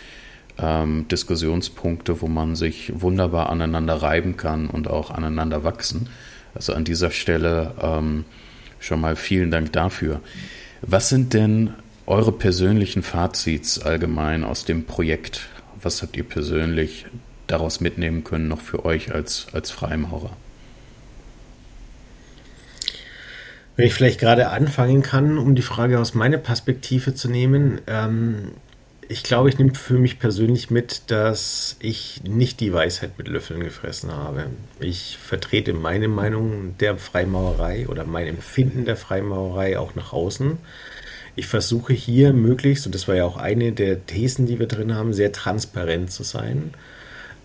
ähm, 0.62 1.08
Diskussionspunkte, 1.08 2.22
wo 2.22 2.28
man 2.28 2.56
sich 2.56 2.92
wunderbar 2.96 3.50
aneinander 3.50 3.96
reiben 3.96 4.38
kann 4.38 4.68
und 4.68 4.88
auch 4.88 5.12
aneinander 5.12 5.64
wachsen. 5.64 6.10
Also 6.56 6.74
an 6.74 6.84
dieser 6.84 7.12
Stelle 7.12 7.74
ähm, 7.82 8.26
schon 8.80 9.02
mal 9.02 9.16
vielen 9.16 9.52
Dank 9.52 9.72
dafür. 9.74 10.22
Was 10.82 11.10
sind 11.10 11.34
denn 11.34 11.74
eure 12.06 12.32
persönlichen 12.32 13.04
Fazits 13.04 13.80
allgemein 13.80 14.44
aus 14.44 14.66
dem 14.66 14.86
Projekt? 14.86 15.48
Was 15.82 16.02
habt 16.02 16.18
ihr 16.18 16.24
persönlich 16.24 17.06
daraus 17.48 17.80
mitnehmen 17.80 18.24
können, 18.24 18.48
noch 18.48 18.62
für 18.62 18.86
euch 18.86 19.14
als, 19.14 19.48
als 19.54 19.72
Freimaurer? 19.72 20.32
Wenn 23.76 23.88
ich 23.88 23.94
vielleicht 23.94 24.20
gerade 24.20 24.50
anfangen 24.50 25.04
kann, 25.04 25.38
um 25.38 25.56
die 25.56 25.62
Frage 25.62 26.00
aus 26.00 26.14
meiner 26.14 26.38
Perspektive 26.38 27.14
zu 27.14 27.30
nehmen, 27.30 27.80
ähm, 27.88 28.52
ich 29.12 29.24
glaube, 29.24 29.50
ich 29.50 29.58
nehme 29.58 29.74
für 29.74 29.98
mich 29.98 30.20
persönlich 30.20 30.70
mit, 30.70 31.02
dass 31.08 31.76
ich 31.80 32.22
nicht 32.24 32.60
die 32.60 32.72
Weisheit 32.72 33.18
mit 33.18 33.28
Löffeln 33.28 33.64
gefressen 33.64 34.12
habe. 34.12 34.46
Ich 34.80 35.18
vertrete 35.18 35.74
meine 35.74 36.08
Meinung 36.08 36.78
der 36.78 36.96
Freimaurerei 36.96 37.88
oder 37.88 38.06
mein 38.06 38.28
Empfinden 38.28 38.86
der 38.86 38.96
Freimaurerei 38.96 39.80
auch 39.80 39.96
nach 39.96 40.14
außen. 40.14 40.60
Ich 41.36 41.48
versuche 41.48 41.92
hier 41.92 42.34
möglichst, 42.34 42.86
und 42.86 42.94
das 42.94 43.08
war 43.08 43.16
ja 43.16 43.26
auch 43.26 43.38
eine 43.38 43.72
der 43.72 44.06
Thesen, 44.06 44.46
die 44.46 44.60
wir 44.60 44.68
drin 44.68 44.94
haben, 44.94 45.12
sehr 45.14 45.32
transparent 45.32 46.12
zu 46.12 46.22
sein 46.22 46.76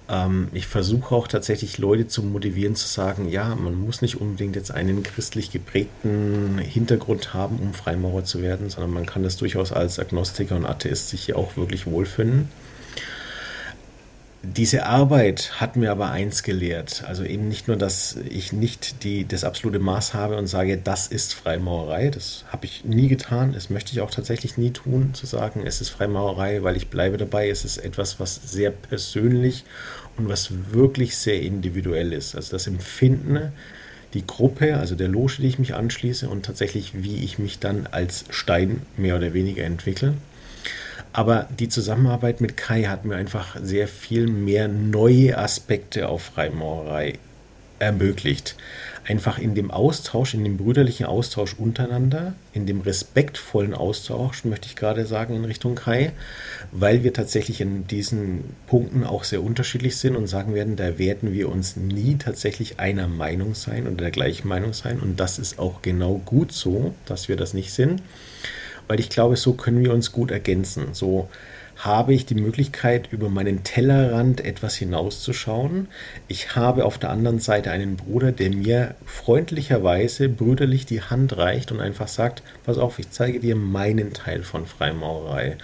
ähm, 0.08 0.48
ich 0.52 0.66
versuche 0.66 1.14
auch 1.14 1.28
tatsächlich 1.28 1.78
Leute 1.78 2.06
zu 2.06 2.22
motivieren, 2.22 2.74
zu 2.74 2.86
sagen, 2.86 3.28
ja, 3.28 3.54
man 3.54 3.74
muss 3.74 4.02
nicht 4.02 4.20
unbedingt 4.20 4.56
jetzt 4.56 4.70
einen 4.70 5.02
christlich 5.02 5.50
geprägten 5.50 6.58
Hintergrund 6.58 7.32
haben, 7.32 7.58
um 7.58 7.72
Freimaurer 7.72 8.24
zu 8.24 8.42
werden, 8.42 8.68
sondern 8.70 8.92
man 8.92 9.06
kann 9.06 9.22
das 9.22 9.36
durchaus 9.36 9.72
als 9.72 9.98
Agnostiker 9.98 10.56
und 10.56 10.66
Atheist 10.66 11.08
sich 11.08 11.24
hier 11.24 11.38
auch 11.38 11.56
wirklich 11.56 11.86
wohlfinden. 11.86 12.48
Diese 14.44 14.86
Arbeit 14.86 15.60
hat 15.60 15.76
mir 15.76 15.90
aber 15.90 16.10
eins 16.10 16.42
gelehrt. 16.42 17.04
Also 17.06 17.24
eben 17.24 17.48
nicht 17.48 17.68
nur, 17.68 17.76
dass 17.76 18.16
ich 18.28 18.52
nicht 18.52 19.02
die, 19.02 19.26
das 19.26 19.44
absolute 19.44 19.78
Maß 19.78 20.14
habe 20.14 20.36
und 20.36 20.46
sage, 20.46 20.76
das 20.76 21.06
ist 21.06 21.34
Freimaurerei. 21.34 22.10
Das 22.10 22.44
habe 22.48 22.66
ich 22.66 22.84
nie 22.84 23.08
getan. 23.08 23.52
Das 23.52 23.70
möchte 23.70 23.92
ich 23.92 24.00
auch 24.00 24.10
tatsächlich 24.10 24.58
nie 24.58 24.70
tun, 24.70 25.14
zu 25.14 25.26
sagen, 25.26 25.62
es 25.66 25.80
ist 25.80 25.90
Freimaurerei, 25.90 26.62
weil 26.62 26.76
ich 26.76 26.88
bleibe 26.88 27.16
dabei. 27.16 27.48
Es 27.48 27.64
ist 27.64 27.78
etwas, 27.78 28.20
was 28.20 28.40
sehr 28.44 28.70
persönlich 28.70 29.64
und 30.16 30.28
was 30.28 30.50
wirklich 30.72 31.16
sehr 31.16 31.40
individuell 31.40 32.12
ist. 32.12 32.36
Also 32.36 32.52
das 32.52 32.66
Empfinden, 32.66 33.52
die 34.12 34.26
Gruppe, 34.26 34.76
also 34.76 34.94
der 34.94 35.08
Loge, 35.08 35.36
die 35.40 35.48
ich 35.48 35.58
mich 35.58 35.74
anschließe 35.74 36.28
und 36.28 36.44
tatsächlich, 36.44 37.02
wie 37.02 37.24
ich 37.24 37.38
mich 37.38 37.58
dann 37.58 37.88
als 37.90 38.24
Stein 38.30 38.82
mehr 38.96 39.16
oder 39.16 39.34
weniger 39.34 39.64
entwickle. 39.64 40.14
Aber 41.14 41.48
die 41.60 41.68
Zusammenarbeit 41.68 42.40
mit 42.40 42.56
Kai 42.56 42.82
hat 42.84 43.04
mir 43.04 43.14
einfach 43.14 43.56
sehr 43.62 43.86
viel 43.86 44.26
mehr 44.26 44.66
neue 44.66 45.38
Aspekte 45.38 46.08
auf 46.08 46.22
Freimaurerei 46.22 47.20
ermöglicht. 47.78 48.56
Einfach 49.06 49.38
in 49.38 49.54
dem 49.54 49.70
Austausch, 49.70 50.34
in 50.34 50.42
dem 50.42 50.56
brüderlichen 50.56 51.06
Austausch 51.06 51.54
untereinander, 51.54 52.34
in 52.52 52.66
dem 52.66 52.80
respektvollen 52.80 53.74
Austausch, 53.74 54.44
möchte 54.44 54.66
ich 54.66 54.74
gerade 54.74 55.06
sagen, 55.06 55.36
in 55.36 55.44
Richtung 55.44 55.76
Kai, 55.76 56.10
weil 56.72 57.04
wir 57.04 57.12
tatsächlich 57.12 57.60
in 57.60 57.86
diesen 57.86 58.42
Punkten 58.66 59.04
auch 59.04 59.22
sehr 59.22 59.42
unterschiedlich 59.42 59.98
sind 59.98 60.16
und 60.16 60.26
sagen 60.26 60.52
werden, 60.52 60.74
da 60.74 60.98
werden 60.98 61.32
wir 61.32 61.48
uns 61.48 61.76
nie 61.76 62.16
tatsächlich 62.16 62.80
einer 62.80 63.06
Meinung 63.06 63.54
sein 63.54 63.86
oder 63.86 63.98
der 63.98 64.10
gleichen 64.10 64.48
Meinung 64.48 64.72
sein. 64.72 64.98
Und 64.98 65.20
das 65.20 65.38
ist 65.38 65.60
auch 65.60 65.80
genau 65.80 66.20
gut 66.24 66.50
so, 66.50 66.92
dass 67.06 67.28
wir 67.28 67.36
das 67.36 67.54
nicht 67.54 67.72
sind 67.72 68.02
weil 68.88 69.00
ich 69.00 69.08
glaube, 69.08 69.36
so 69.36 69.54
können 69.54 69.82
wir 69.82 69.92
uns 69.92 70.12
gut 70.12 70.30
ergänzen. 70.30 70.88
So 70.92 71.28
habe 71.84 72.14
ich 72.14 72.24
die 72.24 72.34
Möglichkeit, 72.34 73.12
über 73.12 73.28
meinen 73.28 73.62
Tellerrand 73.62 74.42
etwas 74.42 74.74
hinauszuschauen. 74.74 75.88
Ich 76.28 76.56
habe 76.56 76.86
auf 76.86 76.96
der 76.96 77.10
anderen 77.10 77.40
Seite 77.40 77.70
einen 77.70 77.96
Bruder, 77.96 78.32
der 78.32 78.50
mir 78.50 78.94
freundlicherweise, 79.04 80.30
brüderlich 80.30 80.86
die 80.86 81.02
Hand 81.02 81.36
reicht 81.36 81.72
und 81.72 81.80
einfach 81.80 82.08
sagt, 82.08 82.42
pass 82.64 82.78
auf, 82.78 82.98
ich 82.98 83.10
zeige 83.10 83.38
dir 83.38 83.54
meinen 83.54 84.14
Teil 84.14 84.42
von 84.42 84.66
Freimaurerei. 84.66 85.58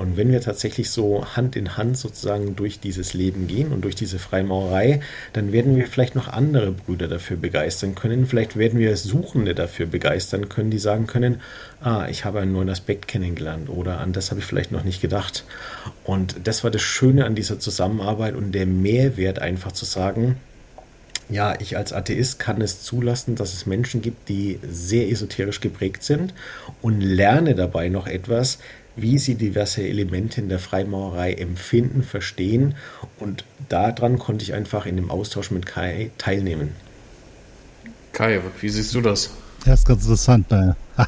Und 0.00 0.16
wenn 0.16 0.32
wir 0.32 0.40
tatsächlich 0.40 0.90
so 0.90 1.26
Hand 1.36 1.56
in 1.56 1.76
Hand 1.76 1.98
sozusagen 1.98 2.56
durch 2.56 2.80
dieses 2.80 3.12
Leben 3.12 3.46
gehen 3.46 3.70
und 3.70 3.82
durch 3.82 3.94
diese 3.94 4.18
Freimaurerei, 4.18 5.00
dann 5.34 5.52
werden 5.52 5.76
wir 5.76 5.86
vielleicht 5.86 6.14
noch 6.14 6.26
andere 6.26 6.72
Brüder 6.72 7.06
dafür 7.06 7.36
begeistern 7.36 7.94
können. 7.94 8.26
Vielleicht 8.26 8.56
werden 8.56 8.78
wir 8.78 8.96
Suchende 8.96 9.54
dafür 9.54 9.84
begeistern 9.84 10.48
können, 10.48 10.70
die 10.70 10.78
sagen 10.78 11.06
können, 11.06 11.42
ah, 11.82 12.06
ich 12.08 12.24
habe 12.24 12.40
einen 12.40 12.54
neuen 12.54 12.70
Aspekt 12.70 13.08
kennengelernt 13.08 13.68
oder 13.68 14.00
an 14.00 14.14
das 14.14 14.30
habe 14.30 14.40
ich 14.40 14.46
vielleicht 14.46 14.72
noch 14.72 14.84
nicht 14.84 15.02
gedacht. 15.02 15.44
Und 16.04 16.36
das 16.44 16.64
war 16.64 16.70
das 16.70 16.82
Schöne 16.82 17.24
an 17.24 17.34
dieser 17.34 17.58
Zusammenarbeit 17.58 18.34
und 18.34 18.52
der 18.52 18.66
Mehrwert 18.66 19.38
einfach 19.38 19.72
zu 19.72 19.84
sagen, 19.84 20.36
ja, 21.28 21.54
ich 21.60 21.76
als 21.76 21.92
Atheist 21.92 22.38
kann 22.38 22.60
es 22.60 22.82
zulassen, 22.82 23.36
dass 23.36 23.54
es 23.54 23.66
Menschen 23.66 24.02
gibt, 24.02 24.28
die 24.28 24.58
sehr 24.68 25.08
esoterisch 25.08 25.60
geprägt 25.60 26.02
sind 26.02 26.34
und 26.82 27.00
lerne 27.00 27.54
dabei 27.54 27.88
noch 27.88 28.06
etwas, 28.06 28.58
wie 28.96 29.18
sie 29.18 29.36
diverse 29.36 29.86
Elemente 29.86 30.40
in 30.40 30.48
der 30.48 30.58
Freimaurerei 30.58 31.34
empfinden, 31.34 32.02
verstehen 32.02 32.74
und 33.18 33.44
daran 33.68 34.18
konnte 34.18 34.42
ich 34.42 34.54
einfach 34.54 34.86
in 34.86 34.96
dem 34.96 35.10
Austausch 35.10 35.52
mit 35.52 35.66
Kai 35.66 36.10
teilnehmen. 36.18 36.72
Kai, 38.12 38.40
wie 38.60 38.68
siehst 38.68 38.94
du 38.94 39.00
das? 39.00 39.30
Ja, 39.66 39.74
ist 39.74 39.86
ganz 39.86 40.02
interessant. 40.02 40.48
Bei, 40.48 40.74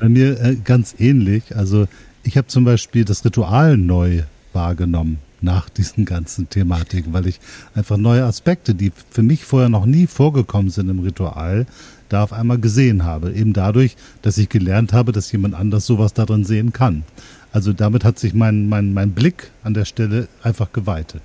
bei 0.00 0.08
mir 0.08 0.40
äh, 0.40 0.56
ganz 0.56 0.94
ähnlich. 0.98 1.56
Also 1.56 1.86
ich 2.24 2.36
habe 2.36 2.48
zum 2.48 2.64
Beispiel 2.64 3.04
das 3.04 3.24
Ritual 3.24 3.76
neu 3.76 4.22
wahrgenommen 4.52 5.18
nach 5.40 5.68
diesen 5.68 6.06
ganzen 6.06 6.48
Thematiken, 6.48 7.12
weil 7.12 7.26
ich 7.26 7.38
einfach 7.74 7.98
neue 7.98 8.24
Aspekte, 8.24 8.74
die 8.74 8.92
für 9.10 9.22
mich 9.22 9.44
vorher 9.44 9.68
noch 9.68 9.84
nie 9.84 10.06
vorgekommen 10.06 10.70
sind 10.70 10.88
im 10.88 11.00
Ritual, 11.00 11.66
da 12.08 12.22
auf 12.22 12.32
einmal 12.32 12.58
gesehen 12.58 13.04
habe. 13.04 13.32
Eben 13.32 13.52
dadurch, 13.52 13.96
dass 14.22 14.38
ich 14.38 14.48
gelernt 14.48 14.92
habe, 14.92 15.12
dass 15.12 15.30
jemand 15.30 15.54
anders 15.54 15.86
sowas 15.86 16.14
darin 16.14 16.44
sehen 16.44 16.72
kann. 16.72 17.04
Also 17.52 17.72
damit 17.72 18.04
hat 18.04 18.18
sich 18.18 18.32
mein, 18.32 18.68
mein, 18.68 18.94
mein 18.94 19.12
Blick 19.12 19.50
an 19.62 19.74
der 19.74 19.84
Stelle 19.84 20.28
einfach 20.42 20.72
geweitet. 20.72 21.22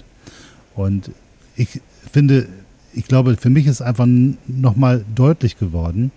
Und 0.75 1.11
ich 1.55 1.81
finde, 2.11 2.47
ich 2.93 3.05
glaube, 3.05 3.37
für 3.37 3.49
mich 3.49 3.67
ist 3.67 3.81
einfach 3.81 4.07
nochmal 4.47 5.05
deutlich 5.15 5.57
geworden, 5.57 6.11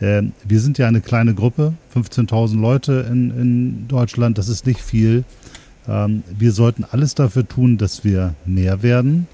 wir 0.00 0.60
sind 0.60 0.78
ja 0.78 0.88
eine 0.88 1.00
kleine 1.00 1.34
Gruppe, 1.34 1.74
15.000 1.94 2.60
Leute 2.60 3.06
in, 3.10 3.30
in 3.30 3.88
Deutschland, 3.88 4.38
das 4.38 4.48
ist 4.48 4.66
nicht 4.66 4.80
viel. 4.80 5.24
Ähm, 5.88 6.22
wir 6.36 6.52
sollten 6.52 6.84
alles 6.90 7.14
dafür 7.14 7.46
tun, 7.46 7.78
dass 7.78 8.04
wir 8.04 8.34
mehr 8.44 8.82
werden. 8.82 9.26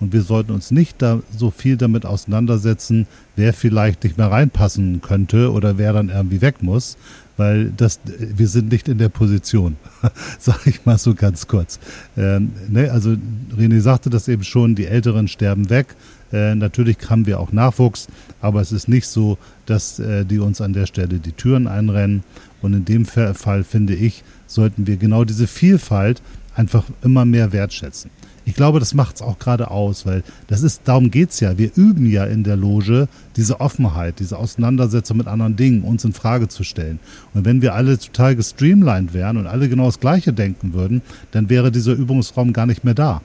Und 0.00 0.12
wir 0.12 0.22
sollten 0.22 0.52
uns 0.52 0.70
nicht 0.70 1.02
da 1.02 1.20
so 1.36 1.50
viel 1.50 1.76
damit 1.76 2.06
auseinandersetzen, 2.06 3.06
wer 3.34 3.52
vielleicht 3.52 4.04
nicht 4.04 4.16
mehr 4.16 4.30
reinpassen 4.30 5.00
könnte 5.00 5.52
oder 5.52 5.76
wer 5.76 5.92
dann 5.92 6.08
irgendwie 6.08 6.40
weg 6.40 6.62
muss, 6.62 6.96
weil 7.36 7.72
das, 7.76 7.98
wir 8.06 8.46
sind 8.46 8.70
nicht 8.70 8.88
in 8.88 8.98
der 8.98 9.08
Position, 9.08 9.76
sage 10.38 10.70
ich 10.70 10.86
mal 10.86 10.98
so 10.98 11.14
ganz 11.14 11.48
kurz. 11.48 11.80
Ähm, 12.16 12.52
ne, 12.68 12.92
also 12.92 13.16
René 13.56 13.80
sagte 13.80 14.08
das 14.08 14.28
eben 14.28 14.44
schon, 14.44 14.76
die 14.76 14.86
Älteren 14.86 15.26
sterben 15.26 15.68
weg. 15.68 15.96
Äh, 16.32 16.54
natürlich 16.54 16.98
haben 17.08 17.26
wir 17.26 17.40
auch 17.40 17.52
Nachwuchs, 17.52 18.08
aber 18.40 18.60
es 18.60 18.72
ist 18.72 18.88
nicht 18.88 19.06
so, 19.06 19.38
dass 19.66 19.98
äh, 19.98 20.24
die 20.24 20.38
uns 20.38 20.60
an 20.60 20.72
der 20.72 20.86
Stelle 20.86 21.18
die 21.18 21.32
Türen 21.32 21.66
einrennen. 21.66 22.24
Und 22.60 22.74
in 22.74 22.84
dem 22.84 23.06
Fall 23.06 23.64
finde 23.64 23.94
ich, 23.94 24.24
sollten 24.46 24.86
wir 24.86 24.96
genau 24.96 25.24
diese 25.24 25.46
Vielfalt 25.46 26.22
einfach 26.54 26.84
immer 27.02 27.24
mehr 27.24 27.52
wertschätzen. 27.52 28.10
Ich 28.48 28.54
glaube, 28.54 28.80
das 28.80 28.94
macht 28.94 29.16
es 29.16 29.22
auch 29.22 29.38
gerade 29.38 29.70
aus, 29.70 30.06
weil 30.06 30.24
das 30.46 30.62
ist, 30.62 30.80
darum 30.86 31.10
geht 31.10 31.30
es 31.30 31.40
ja. 31.40 31.58
Wir 31.58 31.70
üben 31.76 32.06
ja 32.06 32.24
in 32.24 32.44
der 32.44 32.56
Loge 32.56 33.06
diese 33.36 33.60
Offenheit, 33.60 34.20
diese 34.20 34.38
Auseinandersetzung 34.38 35.18
mit 35.18 35.26
anderen 35.26 35.54
Dingen, 35.56 35.82
uns 35.82 36.02
in 36.02 36.14
Frage 36.14 36.48
zu 36.48 36.64
stellen. 36.64 36.98
Und 37.34 37.44
wenn 37.44 37.60
wir 37.60 37.74
alle 37.74 37.98
total 37.98 38.36
gestreamlined 38.36 39.12
wären 39.12 39.36
und 39.36 39.46
alle 39.46 39.68
genau 39.68 39.84
das 39.84 40.00
Gleiche 40.00 40.32
denken 40.32 40.72
würden, 40.72 41.02
dann 41.30 41.50
wäre 41.50 41.70
dieser 41.70 41.92
Übungsraum 41.92 42.54
gar 42.54 42.64
nicht 42.64 42.84
mehr 42.84 42.94
da. 42.94 43.20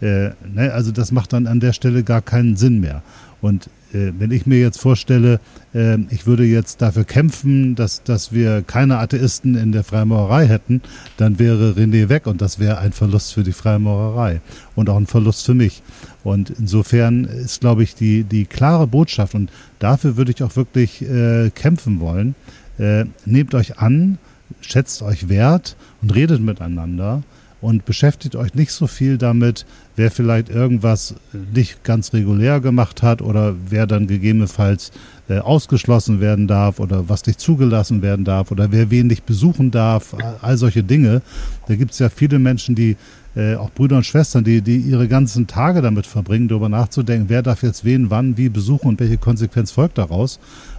Äh, 0.00 0.30
ne? 0.52 0.72
Also 0.72 0.92
das 0.92 1.12
macht 1.12 1.32
dann 1.32 1.46
an 1.46 1.60
der 1.60 1.72
Stelle 1.72 2.02
gar 2.02 2.22
keinen 2.22 2.56
Sinn 2.56 2.80
mehr. 2.80 3.02
Und 3.40 3.68
äh, 3.92 4.12
wenn 4.18 4.30
ich 4.30 4.46
mir 4.46 4.58
jetzt 4.58 4.80
vorstelle, 4.80 5.40
äh, 5.74 5.98
ich 6.10 6.26
würde 6.26 6.44
jetzt 6.44 6.82
dafür 6.82 7.04
kämpfen, 7.04 7.74
dass, 7.74 8.02
dass 8.02 8.32
wir 8.32 8.62
keine 8.62 8.98
Atheisten 8.98 9.54
in 9.54 9.72
der 9.72 9.84
Freimaurerei 9.84 10.46
hätten, 10.46 10.82
dann 11.16 11.38
wäre 11.38 11.72
René 11.72 12.08
weg 12.08 12.26
und 12.26 12.40
das 12.40 12.58
wäre 12.58 12.78
ein 12.78 12.92
Verlust 12.92 13.34
für 13.34 13.42
die 13.42 13.52
Freimaurerei 13.52 14.40
und 14.74 14.90
auch 14.90 14.96
ein 14.96 15.06
Verlust 15.06 15.46
für 15.46 15.54
mich. 15.54 15.82
Und 16.24 16.50
insofern 16.50 17.24
ist, 17.24 17.60
glaube 17.60 17.82
ich, 17.82 17.94
die, 17.94 18.24
die 18.24 18.46
klare 18.46 18.86
Botschaft 18.86 19.34
und 19.34 19.50
dafür 19.78 20.16
würde 20.16 20.32
ich 20.32 20.42
auch 20.42 20.56
wirklich 20.56 21.02
äh, 21.02 21.50
kämpfen 21.50 22.00
wollen. 22.00 22.34
Äh, 22.78 23.04
nehmt 23.24 23.54
euch 23.54 23.78
an, 23.78 24.18
schätzt 24.60 25.02
euch 25.02 25.28
wert 25.28 25.76
und 26.02 26.14
redet 26.14 26.40
miteinander 26.40 27.22
und 27.66 27.84
beschäftigt 27.84 28.36
euch 28.36 28.54
nicht 28.54 28.70
so 28.70 28.86
viel 28.86 29.18
damit, 29.18 29.66
wer 29.96 30.12
vielleicht 30.12 30.50
irgendwas 30.50 31.16
nicht 31.52 31.82
ganz 31.82 32.12
regulär 32.12 32.60
gemacht 32.60 33.02
hat 33.02 33.20
oder 33.20 33.56
wer 33.68 33.88
dann 33.88 34.06
gegebenenfalls 34.06 34.92
äh, 35.28 35.38
ausgeschlossen 35.38 36.20
werden 36.20 36.46
darf 36.46 36.78
oder 36.78 37.08
was 37.08 37.26
nicht 37.26 37.40
zugelassen 37.40 38.02
werden 38.02 38.24
darf 38.24 38.52
oder 38.52 38.70
wer 38.70 38.92
wen 38.92 39.08
nicht 39.08 39.26
besuchen 39.26 39.72
darf, 39.72 40.14
all 40.42 40.56
solche 40.56 40.84
Dinge. 40.84 41.22
Da 41.66 41.74
gibt 41.74 41.90
es 41.90 41.98
ja 41.98 42.08
viele 42.08 42.38
Menschen, 42.38 42.76
die 42.76 42.96
äh, 43.34 43.56
auch 43.56 43.70
Brüder 43.70 43.96
und 43.96 44.06
Schwestern, 44.06 44.44
die, 44.44 44.62
die 44.62 44.76
ihre 44.76 45.08
ganzen 45.08 45.48
Tage 45.48 45.82
damit 45.82 46.06
verbringen, 46.06 46.46
darüber 46.46 46.68
nachzudenken, 46.68 47.28
wer 47.28 47.42
darf 47.42 47.64
jetzt 47.64 47.84
wen, 47.84 48.10
wann, 48.10 48.36
wie 48.36 48.48
besuchen 48.48 48.86
und 48.86 49.00
welche 49.00 49.18
Konsequenz 49.18 49.72
folgt 49.72 49.98
daraus. 49.98 50.38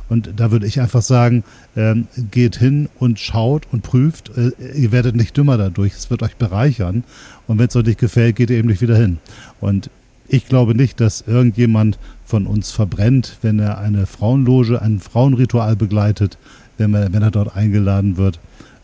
Und 0.10 0.32
da 0.38 0.52
würde 0.52 0.68
ich 0.68 0.80
einfach 0.80 1.02
sagen, 1.02 1.44
ähm, 1.76 2.08
geht 2.32 2.58
hin 2.58 2.90
und 2.98 3.20
schaut 3.20 3.68
und 3.72 3.84
prüft. 3.84 4.32
Äh, 4.38 4.52
ihr 4.76 4.92
werdet 4.92 5.16
nicht 5.16 5.36
dümmer 5.36 5.58
dadurch. 5.58 5.94
Es 5.94 6.10
wird 6.10 6.24
euch 6.24 6.38
bereichern. 6.38 7.04
Und 7.48 7.60
wenn 7.60 7.68
es 7.68 7.76
euch 7.76 7.86
nicht 7.86 8.00
gefällt, 8.00 8.36
geht 8.36 8.50
ihr 8.50 8.58
eben 8.58 8.70
nicht 8.70 8.82
wieder 8.82 8.98
hin. 8.98 9.18
Und 9.60 9.90
ich 10.28 10.48
glaube 10.48 10.76
nicht, 10.76 11.00
dass 11.00 11.22
irgendjemand 11.22 11.98
von 12.26 12.48
uns 12.48 12.72
verbrennt, 12.72 13.38
wenn 13.42 13.60
er 13.60 13.78
eine 13.78 14.06
Frauenloge, 14.06 14.82
ein 14.82 15.00
Frauenritual 15.00 15.76
begleitet, 15.76 16.38
wenn 16.78 16.94
er, 16.94 17.12
wenn 17.14 17.22
er 17.22 17.32
dort 17.32 17.56
eingeladen 17.56 18.18
wird. 18.18 18.40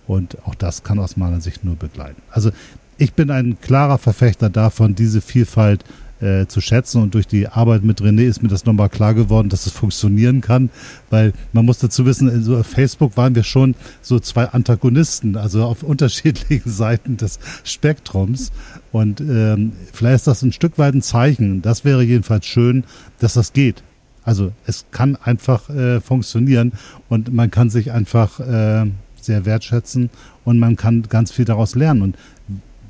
Und 0.07 0.37
auch 0.45 0.55
das 0.55 0.83
kann 0.83 0.99
aus 0.99 1.17
meiner 1.17 1.41
Sicht 1.41 1.63
nur 1.63 1.75
begleiten. 1.75 2.21
Also 2.31 2.51
ich 2.97 3.13
bin 3.13 3.31
ein 3.31 3.57
klarer 3.61 3.97
Verfechter 3.97 4.49
davon, 4.49 4.95
diese 4.95 5.21
Vielfalt 5.21 5.83
äh, 6.23 6.47
zu 6.47 6.61
schätzen. 6.61 7.01
Und 7.01 7.13
durch 7.13 7.27
die 7.27 7.47
Arbeit 7.47 7.83
mit 7.83 8.01
René 8.01 8.23
ist 8.23 8.41
mir 8.41 8.49
das 8.49 8.65
nochmal 8.65 8.89
klar 8.89 9.13
geworden, 9.13 9.49
dass 9.49 9.65
es 9.65 9.73
funktionieren 9.73 10.41
kann. 10.41 10.69
Weil 11.09 11.33
man 11.51 11.65
muss 11.65 11.79
dazu 11.79 12.05
wissen, 12.05 12.43
so 12.43 12.57
auf 12.57 12.67
Facebook 12.67 13.17
waren 13.17 13.35
wir 13.35 13.43
schon 13.43 13.75
so 14.01 14.19
zwei 14.19 14.45
Antagonisten, 14.45 15.35
also 15.35 15.63
auf 15.63 15.83
unterschiedlichen 15.83 16.71
Seiten 16.71 17.17
des 17.17 17.39
Spektrums. 17.63 18.51
Und 18.91 19.21
ähm, 19.21 19.73
vielleicht 19.91 20.15
ist 20.15 20.27
das 20.27 20.41
ein 20.41 20.53
Stück 20.53 20.77
weit 20.77 20.93
ein 20.93 21.01
Zeichen. 21.01 21.61
Das 21.61 21.83
wäre 21.85 22.03
jedenfalls 22.03 22.45
schön, 22.45 22.85
dass 23.19 23.33
das 23.33 23.53
geht. 23.53 23.83
Also 24.23 24.53
es 24.65 24.85
kann 24.91 25.17
einfach 25.17 25.69
äh, 25.69 25.99
funktionieren 25.99 26.73
und 27.09 27.33
man 27.33 27.51
kann 27.51 27.69
sich 27.69 27.91
einfach 27.91 28.39
äh, 28.39 28.85
sehr 29.19 29.45
wertschätzen 29.45 30.09
und 30.45 30.59
man 30.59 30.75
kann 30.75 31.03
ganz 31.03 31.31
viel 31.31 31.45
daraus 31.45 31.75
lernen. 31.75 32.01
Und 32.01 32.17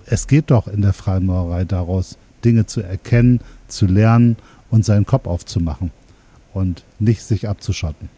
es 0.05 0.27
geht 0.27 0.51
doch 0.51 0.67
in 0.67 0.81
der 0.81 0.93
Freimaurerei 0.93 1.65
daraus, 1.65 2.17
Dinge 2.43 2.65
zu 2.65 2.81
erkennen, 2.81 3.41
zu 3.67 3.85
lernen 3.85 4.37
und 4.69 4.85
seinen 4.85 5.05
Kopf 5.05 5.27
aufzumachen 5.27 5.91
und 6.53 6.83
nicht 6.99 7.23
sich 7.23 7.47
abzuschotten. 7.47 8.09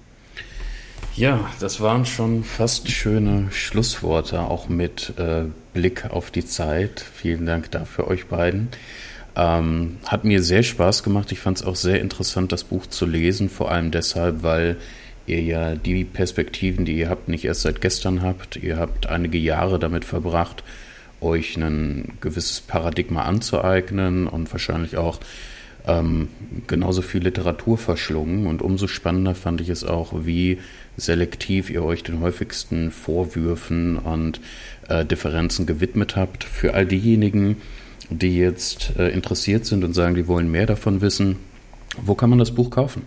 Ja, 1.16 1.50
das 1.62 1.80
waren 1.80 2.06
schon 2.06 2.44
fast 2.44 2.92
schöne 2.92 3.48
Schlussworte, 3.52 4.42
auch 4.42 4.68
mit 4.68 5.14
äh, 5.18 5.46
Blick 5.74 6.12
auf 6.12 6.30
die 6.30 6.46
Zeit. 6.46 7.00
Vielen 7.00 7.46
Dank 7.46 7.72
dafür 7.72 8.08
euch 8.08 8.28
beiden. 8.28 8.68
Ähm, 9.38 9.98
hat 10.06 10.26
mir 10.26 10.44
sehr 10.44 10.64
Spaß 10.64 11.04
gemacht. 11.04 11.32
Ich 11.32 11.40
fand 11.40 11.58
es 11.58 11.66
auch 11.66 11.78
sehr 11.78 12.02
interessant, 12.02 12.52
das 12.52 12.66
Buch 12.66 12.88
zu 12.88 13.06
lesen, 13.06 13.50
vor 13.50 13.72
allem 13.72 13.92
deshalb, 13.92 14.44
weil 14.44 14.76
ihr 15.26 15.42
ja 15.42 15.76
die 15.76 16.04
Perspektiven, 16.04 16.84
die 16.84 16.98
ihr 16.98 17.10
habt, 17.10 17.30
nicht 17.30 17.46
erst 17.46 17.62
seit 17.62 17.80
gestern 17.80 18.22
habt. 18.22 18.58
Ihr 18.58 18.78
habt 18.78 19.08
einige 19.08 19.38
Jahre 19.38 19.80
damit 19.80 20.04
verbracht, 20.04 20.64
euch 21.22 21.58
ein 21.58 22.14
gewisses 22.22 22.62
Paradigma 22.62 23.24
anzueignen 23.24 24.28
und 24.28 24.52
wahrscheinlich 24.52 24.98
auch 24.98 25.20
ähm, 25.88 26.30
genauso 26.68 27.02
viel 27.02 27.24
Literatur 27.24 27.78
verschlungen. 27.78 28.48
Und 28.48 28.62
umso 28.62 28.88
spannender 28.88 29.36
fand 29.36 29.62
ich 29.62 29.70
es 29.70 29.84
auch, 29.84 30.26
wie 30.26 30.60
selektiv 30.98 31.70
ihr 31.70 31.84
euch 31.84 32.04
den 32.04 32.22
häufigsten 32.22 32.92
Vorwürfen 32.92 33.98
und 33.98 34.40
äh, 34.88 35.06
Differenzen 35.06 35.66
gewidmet 35.66 36.16
habt. 36.16 36.44
Für 36.44 36.74
all 36.74 36.86
diejenigen, 36.86 37.58
die 38.10 38.38
jetzt 38.38 38.94
äh, 38.98 39.10
interessiert 39.10 39.66
sind 39.66 39.84
und 39.84 39.94
sagen, 39.94 40.16
die 40.16 40.28
wollen 40.28 40.50
mehr 40.50 40.66
davon 40.66 41.02
wissen, 41.02 41.38
wo 42.02 42.16
kann 42.16 42.30
man 42.30 42.40
das 42.40 42.54
Buch 42.54 42.70
kaufen? 42.70 43.04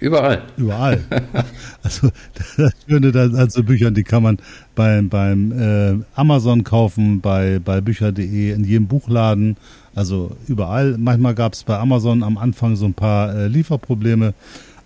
Überall. 0.00 0.42
Überall. 0.56 1.00
Also 1.82 2.10
das 2.34 2.72
Schöne 2.88 3.12
an 3.20 3.50
so 3.50 3.62
Büchern, 3.62 3.94
die 3.94 4.02
kann 4.02 4.22
man 4.24 4.38
beim, 4.74 5.08
beim 5.08 5.52
äh, 5.52 6.04
Amazon 6.16 6.64
kaufen, 6.64 7.20
bei, 7.20 7.60
bei 7.64 7.80
Bücher.de, 7.80 8.52
in 8.52 8.64
jedem 8.64 8.88
Buchladen, 8.88 9.56
also 9.94 10.36
überall. 10.48 10.98
Manchmal 10.98 11.36
gab 11.36 11.52
es 11.52 11.62
bei 11.62 11.78
Amazon 11.78 12.24
am 12.24 12.38
Anfang 12.38 12.74
so 12.74 12.86
ein 12.86 12.94
paar 12.94 13.34
äh, 13.34 13.46
Lieferprobleme, 13.46 14.34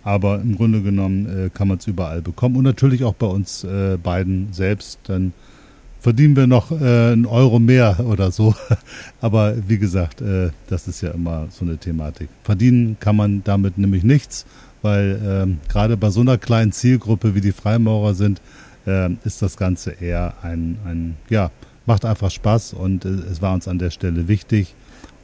aber 0.03 0.41
im 0.41 0.55
Grunde 0.57 0.83
genommen 0.83 1.45
äh, 1.45 1.49
kann 1.49 1.67
man 1.67 1.79
es 1.79 1.87
überall 1.87 2.21
bekommen 2.21 2.55
und 2.55 2.63
natürlich 2.63 3.03
auch 3.03 3.15
bei 3.15 3.27
uns 3.27 3.63
äh, 3.63 3.97
beiden 3.97 4.53
selbst. 4.53 4.99
Dann 5.07 5.33
verdienen 5.99 6.35
wir 6.35 6.47
noch 6.47 6.71
äh, 6.71 7.11
einen 7.11 7.25
Euro 7.25 7.59
mehr 7.59 7.99
oder 8.05 8.31
so. 8.31 8.55
aber 9.21 9.55
wie 9.67 9.77
gesagt, 9.77 10.21
äh, 10.21 10.49
das 10.67 10.87
ist 10.87 11.01
ja 11.01 11.11
immer 11.11 11.47
so 11.49 11.65
eine 11.65 11.77
Thematik. 11.77 12.29
Verdienen 12.43 12.97
kann 12.99 13.15
man 13.15 13.43
damit 13.43 13.77
nämlich 13.77 14.03
nichts, 14.03 14.45
weil 14.81 15.19
ähm, 15.23 15.59
gerade 15.67 15.97
bei 15.97 16.09
so 16.09 16.21
einer 16.21 16.37
kleinen 16.37 16.71
Zielgruppe 16.71 17.35
wie 17.35 17.41
die 17.41 17.51
Freimaurer 17.51 18.13
sind, 18.13 18.41
äh, 18.85 19.11
ist 19.23 19.41
das 19.41 19.57
Ganze 19.57 19.91
eher 19.91 20.33
ein, 20.41 20.77
ein, 20.85 21.17
ja, 21.29 21.51
macht 21.85 22.05
einfach 22.05 22.31
Spaß 22.31 22.73
und 22.73 23.05
äh, 23.05 23.09
es 23.09 23.41
war 23.41 23.53
uns 23.53 23.67
an 23.67 23.79
der 23.79 23.89
Stelle 23.89 24.27
wichtig. 24.27 24.75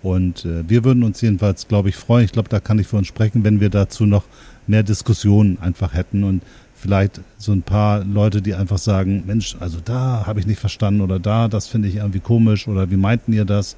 Und 0.04 0.46
äh, 0.46 0.68
wir 0.70 0.84
würden 0.84 1.04
uns 1.04 1.22
jedenfalls, 1.22 1.68
glaube 1.68 1.90
ich, 1.90 1.96
freuen. 1.96 2.26
Ich 2.26 2.32
glaube, 2.32 2.50
da 2.50 2.60
kann 2.60 2.80
ich 2.80 2.88
für 2.88 2.98
uns 2.98 3.08
sprechen, 3.08 3.44
wenn 3.44 3.60
wir 3.60 3.70
dazu 3.70 4.06
noch 4.06 4.24
mehr 4.68 4.84
Diskussionen 4.84 5.58
einfach 5.60 5.94
hätten 5.94 6.24
und 6.24 6.44
vielleicht 6.76 7.22
so 7.38 7.52
ein 7.52 7.64
paar 7.64 8.04
Leute, 8.04 8.42
die 8.42 8.54
einfach 8.54 8.78
sagen, 8.78 9.24
Mensch, 9.26 9.58
also 9.60 9.80
da 9.84 10.26
habe 10.28 10.40
ich 10.40 10.46
nicht 10.46 10.60
verstanden 10.60 11.02
oder 11.02 11.20
da, 11.20 11.48
das 11.48 11.68
finde 11.68 11.88
ich 11.88 11.96
irgendwie 11.96 12.20
komisch 12.20 12.68
oder 12.68 12.92
wie 12.92 12.98
meinten 12.98 13.34
ihr 13.34 13.46
das? 13.46 13.76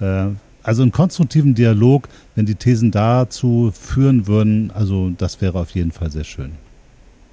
Äh, 0.00 0.26
also 0.64 0.82
einen 0.82 0.92
konstruktiven 0.92 1.54
Dialog, 1.54 2.08
wenn 2.34 2.46
die 2.46 2.56
Thesen 2.56 2.90
dazu 2.90 3.72
führen 3.72 4.26
würden, 4.26 4.72
also 4.72 5.10
das 5.16 5.40
wäre 5.40 5.60
auf 5.60 5.70
jeden 5.70 5.92
Fall 5.92 6.10
sehr 6.10 6.24
schön. 6.24 6.52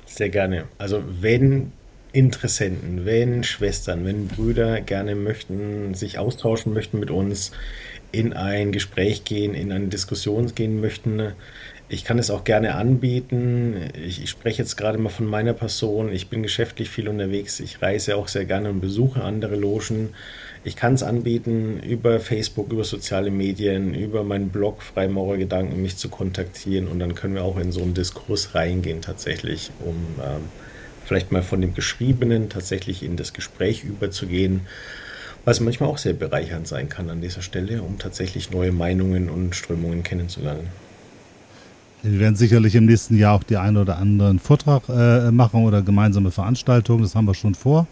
Sehr 0.06 0.30
gerne. 0.30 0.66
Also 0.78 1.02
wenn 1.22 1.72
Interessenten, 2.12 3.06
wenn 3.06 3.44
Schwestern, 3.46 4.06
wenn 4.06 4.28
Brüder 4.28 4.82
gerne 4.82 5.16
möchten, 5.16 5.94
sich 5.94 6.20
austauschen 6.20 6.74
möchten 6.74 7.00
mit 7.00 7.10
uns, 7.10 7.52
in 8.12 8.34
ein 8.34 8.74
Gespräch 8.74 9.24
gehen, 9.24 9.54
in 9.54 9.72
eine 9.72 9.88
Diskussion 9.88 10.54
gehen 10.54 10.82
möchten, 10.82 11.32
ich 11.92 12.06
kann 12.06 12.18
es 12.20 12.32
auch 12.32 12.46
gerne 12.46 12.76
anbieten. 12.76 13.90
Ich, 14.02 14.24
ich, 14.24 14.30
spreche 14.30 14.62
jetzt 14.62 14.78
gerade 14.78 14.98
mal 14.98 15.10
von 15.10 15.26
meiner 15.26 15.52
Person. 15.52 16.10
Ich 16.14 16.30
bin 16.30 16.42
geschäftlich 16.42 16.90
viel 16.90 17.10
unterwegs. 17.10 17.60
Ich 17.60 17.82
reise 17.82 18.16
auch 18.16 18.30
sehr 18.30 18.46
gerne 18.46 18.70
und 18.70 18.80
besuche 18.80 19.22
andere 19.22 19.58
Logen. 19.58 20.14
Ich 20.64 20.78
kann 20.78 20.94
es 20.94 21.04
anbieten, 21.04 21.82
über 21.84 22.22
Facebook, 22.22 22.72
über 22.72 22.86
soziale 22.86 23.30
Medien, 23.30 23.94
über 23.94 24.24
meinen 24.24 24.50
Blog 24.50 24.84
Freimaurergedanken 24.84 25.82
mich 25.82 25.98
zu 25.98 26.08
kontaktieren 26.08 26.88
und 26.88 27.00
dann 27.00 27.14
können 27.14 27.36
wir 27.36 27.44
auch 27.44 27.58
in 27.58 27.74
so 27.74 27.82
einen 27.82 27.94
Diskurs 27.94 28.56
reingehen 28.56 29.02
tatsächlich, 29.02 29.72
um 29.80 29.96
ähm, 30.24 30.44
vielleicht 31.04 31.34
mal 31.34 31.44
von 31.44 31.60
dem 31.60 31.74
Geschriebenen 31.74 32.48
tatsächlich 32.48 33.04
in 33.04 33.18
das 33.18 33.34
Gespräch 33.34 33.84
überzugehen, 33.84 34.62
was 35.44 35.60
manchmal 35.60 35.90
auch 35.90 35.98
sehr 35.98 36.14
bereichernd 36.14 36.70
sein 36.70 36.88
kann 36.88 37.10
an 37.10 37.20
dieser 37.20 37.42
Stelle, 37.42 37.82
um 37.82 38.00
tatsächlich 38.00 38.50
neue 38.50 38.72
Meinungen 38.72 39.30
und 39.30 39.56
Strömungen 39.56 40.04
kennenzulernen. 40.04 40.70
Wir 42.04 42.20
werden 42.20 42.36
sicherlich 42.36 42.74
im 42.74 42.86
nächsten 42.86 43.16
Jahr 43.16 43.36
auch 43.36 43.44
die 43.44 43.58
einen 43.58 43.78
oder 43.78 43.98
anderen 43.98 44.40
Vortrag 44.40 44.90
äh, 44.90 45.32
machen 45.32 45.64
oder 45.64 45.84
gemeinsame 45.84 46.32
Veranstaltungen. 46.32 47.04
Das 47.04 47.14
haben 47.14 47.26
wir 47.26 47.36
schon 47.36 47.54
vor. 47.54 47.86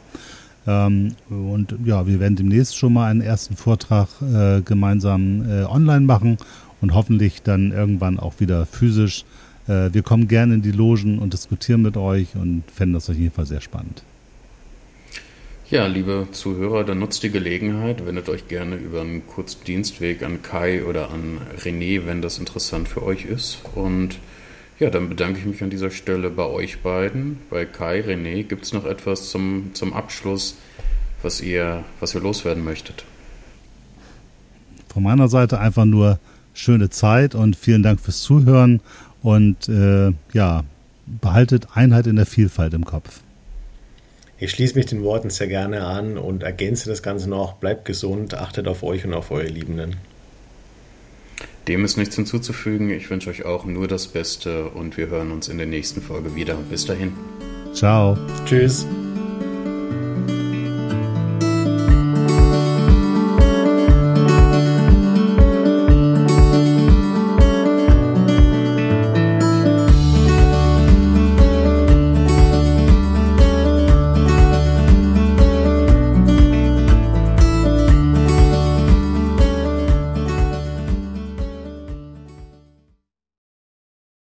Ähm, 0.66 1.16
und 1.30 1.76
ja, 1.86 2.07
wir 2.07 2.20
werden 2.20 2.36
demnächst 2.36 2.76
schon 2.76 2.93
mal 2.93 3.12
einen 3.12 3.22
ersten 3.22 3.55
Vortrag 3.55 4.07
äh, 4.22 4.62
gemeinsam 4.62 5.47
äh, 5.47 5.64
online 5.64 6.01
machen 6.01 6.38
und 6.82 6.95
hoffentlich 6.95 7.43
dann 7.43 7.72
irgendwann 7.72 8.20
auch 8.20 8.39
wieder 8.39 8.66
physisch. 8.66 9.26
Äh, 9.68 9.93
wir 9.93 10.01
kommen 10.01 10.28
gerne 10.28 10.55
in 10.55 10.64
die 10.64 10.72
Logen 10.72 11.20
und 11.20 11.34
diskutieren 11.34 11.84
mit 11.84 11.95
euch 11.95 12.36
und 12.36 12.64
fänden 12.74 12.95
das 12.95 13.12
auf 13.12 13.16
jeden 13.16 13.34
Fall 13.34 13.45
sehr 13.45 13.62
spannend. 13.62 14.03
Ja, 15.72 15.86
liebe 15.86 16.28
Zuhörer, 16.32 16.84
dann 16.84 16.98
nutzt 16.98 17.22
die 17.22 17.30
Gelegenheit, 17.30 18.04
wendet 18.04 18.28
euch 18.28 18.48
gerne 18.48 18.76
über 18.76 19.02
einen 19.02 19.28
kurzen 19.28 19.64
Dienstweg 19.66 20.24
an 20.24 20.42
Kai 20.42 20.84
oder 20.84 21.12
an 21.12 21.42
René, 21.64 22.08
wenn 22.08 22.24
das 22.24 22.40
interessant 22.40 22.88
für 22.88 23.04
euch 23.04 23.26
ist. 23.26 23.60
Und 23.76 24.18
ja, 24.80 24.90
dann 24.90 25.10
bedanke 25.10 25.38
ich 25.38 25.46
mich 25.46 25.62
an 25.62 25.70
dieser 25.70 25.92
Stelle 25.92 26.32
bei 26.32 26.46
euch 26.46 26.80
beiden. 26.80 27.38
Bei 27.52 27.66
Kai, 27.66 28.00
René, 28.00 28.42
gibt 28.46 28.66
es 28.66 28.74
noch 28.74 28.84
etwas 28.84 29.30
zum, 29.30 29.70
zum 29.74 29.94
Abschluss, 29.94 30.56
was 31.22 31.40
ihr, 31.40 31.84
was 32.00 32.16
ihr 32.16 32.22
loswerden 32.22 32.64
möchtet? 32.64 33.06
Von 34.92 35.04
meiner 35.04 35.28
Seite 35.28 35.60
einfach 35.60 35.86
nur 35.86 36.18
schöne 36.56 36.90
Zeit 36.90 37.36
und 37.36 37.56
vielen 37.56 37.84
Dank 37.84 38.00
fürs 38.00 38.24
Zuhören 38.24 38.82
und 39.22 39.70
äh, 39.70 40.14
ja, 40.34 40.64
behaltet 41.06 41.68
Einheit 41.76 42.08
in 42.08 42.16
der 42.16 42.26
Vielfalt 42.26 42.74
im 42.74 42.86
Kopf. 42.86 43.22
Ich 44.40 44.52
schließe 44.52 44.76
mich 44.76 44.86
den 44.86 45.04
Worten 45.04 45.30
sehr 45.30 45.48
gerne 45.48 45.86
an 45.86 46.18
und 46.18 46.44
ergänze 46.44 46.90
das 46.90 47.04
Ganze 47.04 47.30
noch. 47.30 47.54
Bleibt 47.54 47.86
gesund, 47.86 48.34
achtet 48.36 48.68
auf 48.68 48.84
euch 48.84 49.06
und 49.06 49.14
auf 49.14 49.32
eure 49.32 49.48
Liebenden. 49.48 49.98
Dem 51.68 51.84
ist 51.84 51.98
nichts 51.98 52.16
hinzuzufügen. 52.16 52.90
Ich 52.90 53.10
wünsche 53.10 53.30
euch 53.30 53.46
auch 53.46 53.66
nur 53.66 53.88
das 53.88 54.08
Beste 54.08 54.70
und 54.70 54.98
wir 54.98 55.08
hören 55.08 55.32
uns 55.32 55.50
in 55.50 55.58
der 55.58 55.68
nächsten 55.68 56.02
Folge 56.02 56.36
wieder. 56.36 56.56
Bis 56.70 56.86
dahin. 56.86 57.14
Ciao. 57.74 58.18
Tschüss. 58.46 58.88